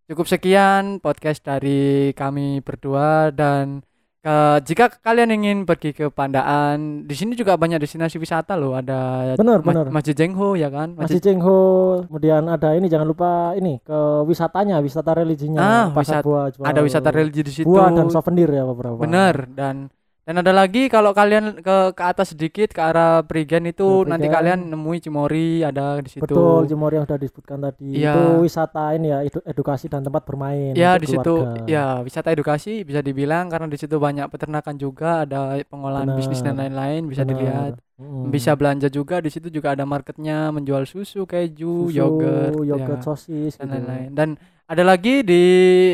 Cukup 0.08 0.26
sekian 0.28 1.00
podcast 1.04 1.44
dari 1.44 2.12
kami 2.16 2.64
berdua 2.64 3.28
Dan 3.30 3.84
ke, 4.24 4.36
jika 4.64 4.88
kalian 4.98 5.36
ingin 5.36 5.58
pergi 5.62 5.92
ke 5.92 6.08
Pandaan 6.08 7.04
di 7.04 7.12
sini 7.12 7.36
juga 7.36 7.54
banyak 7.54 7.76
destinasi 7.76 8.16
wisata 8.16 8.56
loh 8.56 8.72
Ada 8.72 9.36
Bener, 9.36 9.60
Ma- 9.60 9.68
bener. 9.68 9.86
Masjid 9.92 10.16
Jengho 10.16 10.56
ya 10.56 10.72
kan 10.72 10.96
Masjid 10.96 11.20
Cengho, 11.20 11.60
kemudian 12.08 12.48
ada 12.48 12.72
ini 12.72 12.88
jangan 12.88 13.04
lupa 13.04 13.52
ini 13.52 13.84
ke 13.84 13.98
wisatanya, 14.24 14.80
wisata 14.80 15.12
religinya. 15.12 15.60
Ah, 15.60 15.86
Pasar 15.92 16.20
wisat- 16.20 16.24
buah, 16.24 16.44
jual 16.50 16.64
Ada 16.64 16.80
wisata 16.80 17.08
religi 17.12 17.44
di 17.44 17.52
situ 17.52 17.68
buah 17.68 17.92
dan 17.92 18.08
souvenir 18.08 18.48
ya 18.48 18.64
beberapa. 18.64 18.96
Bener 18.96 19.44
dan 19.52 19.92
dan 20.24 20.40
ada 20.40 20.56
lagi 20.56 20.88
kalau 20.88 21.12
kalian 21.12 21.60
ke 21.60 21.92
ke 21.92 22.02
atas 22.02 22.32
sedikit 22.32 22.72
ke 22.72 22.80
arah 22.80 23.20
Prigen 23.22 23.68
itu 23.68 24.02
Ke 24.02 24.08
nanti 24.08 24.24
Prigen. 24.24 24.36
kalian 24.40 24.58
nemui 24.72 24.96
Cimori 24.98 25.60
ada 25.60 26.00
di 26.00 26.08
situ. 26.08 26.24
Betul, 26.24 26.64
Jemor 26.64 26.96
yang 26.96 27.04
sudah 27.04 27.20
disebutkan 27.20 27.60
tadi. 27.60 28.00
Iya. 28.00 28.16
Itu 28.16 28.22
wisata 28.40 28.96
ini 28.96 29.12
ya, 29.12 29.18
edu- 29.20 29.44
edukasi 29.44 29.92
dan 29.92 30.00
tempat 30.00 30.24
bermain. 30.24 30.72
Ya 30.72 30.96
di 30.96 31.04
situ 31.04 31.34
ya 31.68 32.00
wisata 32.00 32.32
edukasi 32.32 32.82
bisa 32.82 33.04
dibilang 33.04 33.52
karena 33.52 33.68
di 33.68 33.76
situ 33.76 34.00
banyak 34.00 34.24
peternakan 34.32 34.74
juga 34.80 35.28
ada 35.28 35.60
pengolahan 35.68 36.08
Benar. 36.08 36.18
bisnis 36.18 36.40
dan 36.40 36.56
lain-lain 36.56 37.04
bisa 37.04 37.22
Benar. 37.22 37.30
dilihat. 37.36 37.72
Mm. 37.94 38.26
Bisa 38.32 38.56
belanja 38.58 38.88
juga 38.90 39.22
di 39.22 39.30
situ 39.30 39.52
juga 39.52 39.76
ada 39.76 39.86
marketnya 39.86 40.50
menjual 40.50 40.82
susu, 40.82 41.28
keju, 41.28 41.86
Susu, 41.86 41.94
yogurt, 41.94 42.58
yogurt 42.64 42.98
ya, 42.98 43.06
sosis 43.06 43.54
dan 43.54 43.70
gitu. 43.70 43.76
lain-lain. 43.76 44.08
Dan 44.10 44.28
ada 44.64 44.82
lagi 44.82 45.20
di 45.20 45.44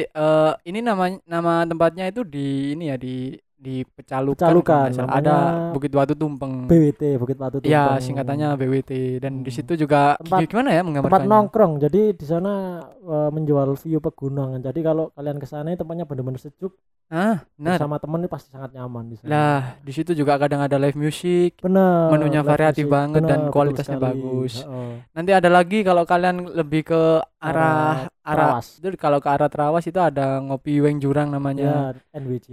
eh, 0.07 0.53
ini 0.65 0.79
nama 0.81 1.11
nama 1.27 1.67
tempatnya 1.67 2.09
itu 2.09 2.23
di 2.23 2.73
ini 2.73 2.89
ya 2.89 2.97
di 2.97 3.35
di 3.61 3.85
Pecalukan. 3.85 4.41
Pecalukan, 4.41 4.89
namanya 4.97 5.21
Ada 5.21 5.37
Bukit 5.71 5.93
Batu 5.93 6.15
Tumpeng. 6.17 6.65
BWT 6.65 7.03
Bukit 7.15 7.37
Batu 7.37 7.61
Ya, 7.61 7.93
Tumpeng. 7.93 8.01
singkatannya 8.01 8.49
BWT 8.57 8.93
dan 9.21 9.45
di 9.45 9.47
Hmm. 9.47 9.57
situ 9.61 9.73
juga 9.77 10.17
Tempat- 10.17 10.49
gimana 10.49 10.71
ya 10.73 10.81
tempat 10.81 11.23
nongkrong. 11.23 11.73
Jadi 11.79 12.17
di 12.17 12.25
sana 12.25 12.81
eh, 12.81 13.31
menjual 13.31 13.77
view 13.77 14.01
pegunungan. 14.01 14.59
Jadi 14.59 14.81
kalau 14.81 15.13
kalian 15.13 15.37
ke 15.37 15.45
sana 15.45 15.69
tempatnya 15.71 16.05
benar-benar 16.05 16.41
sejuk 16.41 16.73
Ah, 17.11 17.43
benar. 17.53 17.75
bersama 17.75 17.99
temen 17.99 18.23
ini 18.23 18.31
pasti 18.31 18.49
sangat 18.49 18.71
nyaman 18.71 19.05
di 19.05 19.19
sana. 19.19 19.27
Lah, 19.27 19.61
di 19.79 19.91
situ 19.91 20.15
juga 20.15 20.39
kadang 20.39 20.63
ada 20.63 20.79
live 20.79 20.95
music. 20.95 21.59
bener 21.59 22.07
menunya 22.09 22.39
variatif 22.41 22.87
music. 22.87 22.95
banget 22.95 23.23
dan 23.25 23.41
Bener, 23.41 23.51
kualitasnya 23.51 23.99
betul 23.99 24.07
sekali. 24.07 24.23
bagus. 24.23 24.55
Heeh. 24.63 24.93
Nanti 25.11 25.31
ada 25.33 25.49
lagi 25.49 25.79
kalau 25.81 26.03
kalian 26.05 26.37
lebih 26.49 26.83
ke 26.87 27.03
arah 27.37 28.07
arah 28.21 28.47
Trawas. 28.55 28.79
itu 28.79 28.87
kalau 28.95 29.19
ke 29.19 29.27
arah 29.27 29.51
Trawas 29.51 29.83
itu 29.83 29.99
ada 29.99 30.39
ngopi 30.39 30.79
Weng 30.79 30.99
Jurang 30.99 31.29
namanya. 31.29 31.91
ya 31.99 32.15
NWJ 32.15 32.49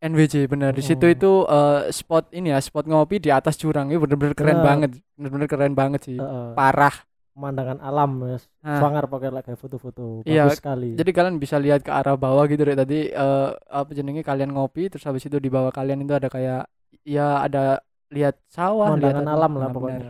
NWJ 0.00 0.34
benar. 0.46 0.72
Di 0.72 0.80
situ 0.80 1.04
Mm. 1.04 1.12
itu 1.12 1.32
eh, 1.44 1.80
spot 1.90 2.32
ini 2.32 2.48
ya, 2.48 2.58
spot 2.58 2.84
ngopi 2.84 3.18
di 3.18 3.28
atas 3.28 3.54
jurang. 3.54 3.88
Itu 3.88 4.00
bener-bener 4.00 4.32
keren 4.32 4.56
Bener. 4.56 4.64
banget. 4.64 4.90
Bener-bener 5.14 5.46
keren 5.46 5.74
banget 5.74 6.00
sih. 6.02 6.16
Heeh. 6.16 6.56
Parah. 6.56 6.96
Pemandangan 7.38 7.78
alam 7.78 8.10
ya 8.26 8.38
Nah, 8.66 8.82
sangar 8.82 9.06
pakai 9.06 9.30
lagi 9.30 9.54
foto-foto 9.54 10.26
Iya, 10.26 10.50
bagus 10.50 10.58
sekali 10.58 10.98
Jadi 10.98 11.10
kalian 11.14 11.38
bisa 11.38 11.56
lihat 11.62 11.86
ke 11.86 11.94
arah 11.94 12.18
bawah 12.18 12.42
gitu 12.50 12.66
deh 12.66 12.74
tadi 12.74 13.14
eh, 13.14 13.48
apa 13.54 13.90
jenenge 13.94 14.26
kalian 14.26 14.50
ngopi 14.50 14.90
terus 14.90 15.06
habis 15.06 15.22
itu 15.22 15.38
di 15.38 15.46
bawah 15.46 15.70
kalian 15.70 16.02
itu 16.02 16.18
ada 16.18 16.26
kayak 16.26 16.66
ya 17.06 17.46
ada 17.46 17.78
lihat 18.10 18.34
sawah, 18.50 18.90
lihat 18.98 19.14
pemandangan 19.14 19.24
apa. 19.24 19.34
alam 19.38 19.52
lah 19.54 19.68
benar. 19.70 19.76
pokoknya 19.76 20.00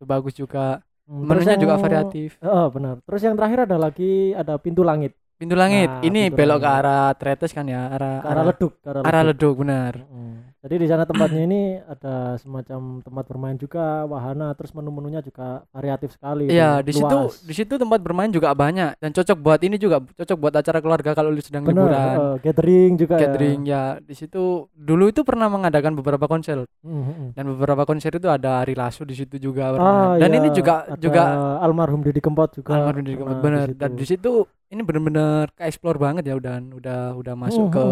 Itu 0.00 0.04
bagus 0.08 0.34
juga. 0.38 0.66
Hmm, 1.04 1.26
Menunya 1.26 1.58
juga 1.58 1.74
variatif. 1.76 2.38
Heeh, 2.40 2.66
benar 2.72 2.94
terus 3.04 3.20
yang 3.26 3.34
terakhir 3.36 3.68
ada 3.68 3.76
lagi 3.76 4.32
ada 4.32 4.54
pintu 4.56 4.80
langit 4.80 5.12
Pintu 5.40 5.56
langit. 5.56 5.88
Nah, 5.88 6.04
ini 6.04 6.28
pintu 6.28 6.36
belok 6.36 6.60
ke 6.60 6.68
langit. 6.68 6.80
arah 6.84 7.08
Tretes 7.16 7.52
kan 7.56 7.64
ya, 7.64 7.88
arah 7.88 8.20
ke 8.20 8.28
arah 8.28 8.44
leduk 8.44 8.72
ke 8.76 8.88
arah 8.92 9.02
arah 9.08 9.22
leduk 9.24 9.54
benar. 9.56 10.04
Mm. 10.04 10.49
Jadi 10.60 10.74
di 10.76 10.86
sana 10.92 11.08
tempatnya 11.08 11.40
ini 11.48 11.60
ada 11.80 12.36
semacam 12.36 13.00
tempat 13.00 13.24
bermain 13.24 13.56
juga, 13.56 14.04
wahana, 14.04 14.52
terus 14.52 14.76
menu-menunya 14.76 15.24
juga 15.24 15.64
variatif 15.72 16.12
sekali. 16.12 16.52
Iya, 16.52 16.84
di 16.84 16.92
situ 16.92 17.16
di 17.48 17.54
situ 17.56 17.74
tempat 17.80 18.00
bermain 18.04 18.28
juga 18.28 18.52
banyak 18.52 19.00
dan 19.00 19.10
cocok 19.16 19.38
buat 19.40 19.60
ini 19.64 19.80
juga 19.80 20.04
cocok 20.04 20.36
buat 20.36 20.54
acara 20.60 20.78
keluarga 20.84 21.10
kalau 21.16 21.32
lu 21.32 21.40
sedang 21.40 21.64
Bener, 21.64 21.88
liburan. 21.88 22.16
eh, 22.20 22.34
gathering 22.44 22.90
juga 23.00 23.16
Gathering 23.16 23.60
ya. 23.64 23.82
di 24.04 24.12
situ 24.12 24.68
dulu 24.76 25.08
itu 25.08 25.24
pernah 25.24 25.48
mengadakan 25.48 25.96
beberapa 25.96 26.28
konser 26.28 26.60
ya. 26.60 26.68
Hmm, 26.84 26.92
hmm, 27.04 27.14
hmm. 27.16 27.28
dan 27.36 27.44
beberapa 27.56 27.82
konser 27.88 28.12
itu 28.16 28.28
ada 28.28 28.60
Ari 28.60 28.74
Lasso 28.76 29.04
di 29.08 29.16
situ 29.16 29.36
juga 29.40 29.76
Ah, 29.80 30.16
dan 30.20 30.28
iya, 30.28 30.38
ini 30.40 30.48
juga 30.52 30.84
ada 30.84 30.96
juga 31.00 31.22
almarhum 31.64 32.00
Didi 32.04 32.20
Kempot 32.20 32.50
juga. 32.56 32.72
almarhum 32.76 33.00
Didi 33.04 33.16
Kempot 33.16 33.36
pernah 33.36 33.44
bener 33.44 33.68
di 33.68 33.74
dan 33.76 33.90
di 33.96 34.04
situ 34.04 34.30
ini 34.70 34.80
bener-bener 34.86 35.50
ke 35.56 35.62
explore 35.66 35.98
banget 35.98 36.24
ya 36.30 36.34
udah 36.38 36.54
udah 36.74 37.00
udah 37.20 37.34
masuk 37.36 37.66
Hmm, 37.66 37.74
ke 37.74 37.84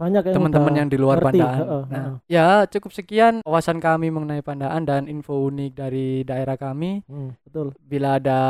banyak 0.00 0.22
yang 0.24 0.34
teman-teman 0.36 0.72
yang 0.78 0.88
di 0.90 0.98
luar 1.00 1.18
ngerti, 1.18 1.38
Pandaan. 1.40 1.58
heeh, 1.60 1.82
Nah, 1.90 2.04
Ya 2.26 2.66
cukup 2.66 2.90
sekian 2.90 3.44
wawasan 3.46 3.78
kami 3.78 4.10
mengenai 4.10 4.42
Pandaan 4.42 4.82
dan 4.88 5.06
info 5.06 5.46
unik 5.46 5.72
dari 5.76 6.24
daerah 6.26 6.56
kami. 6.58 7.06
Hmm, 7.06 7.36
betul. 7.46 7.76
Bila 7.78 8.18
ada 8.18 8.40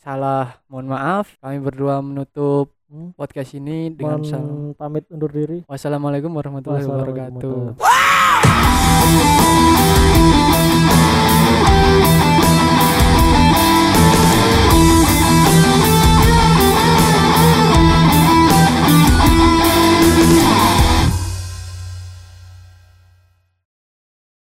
salah, 0.00 0.60
mohon 0.68 0.88
maaf. 0.88 1.36
Kami 1.40 1.58
berdua 1.60 2.00
menutup 2.00 2.72
hmm. 2.88 3.16
podcast 3.16 3.56
ini 3.56 3.92
dengan 3.92 4.24
salam. 4.24 4.72
pamit 4.76 5.04
undur 5.12 5.32
diri. 5.32 5.64
Wassalamualaikum 5.68 6.32
warahmatullahi 6.32 6.84
wabarakatuh. 6.84 7.76
Wow! 7.76 8.04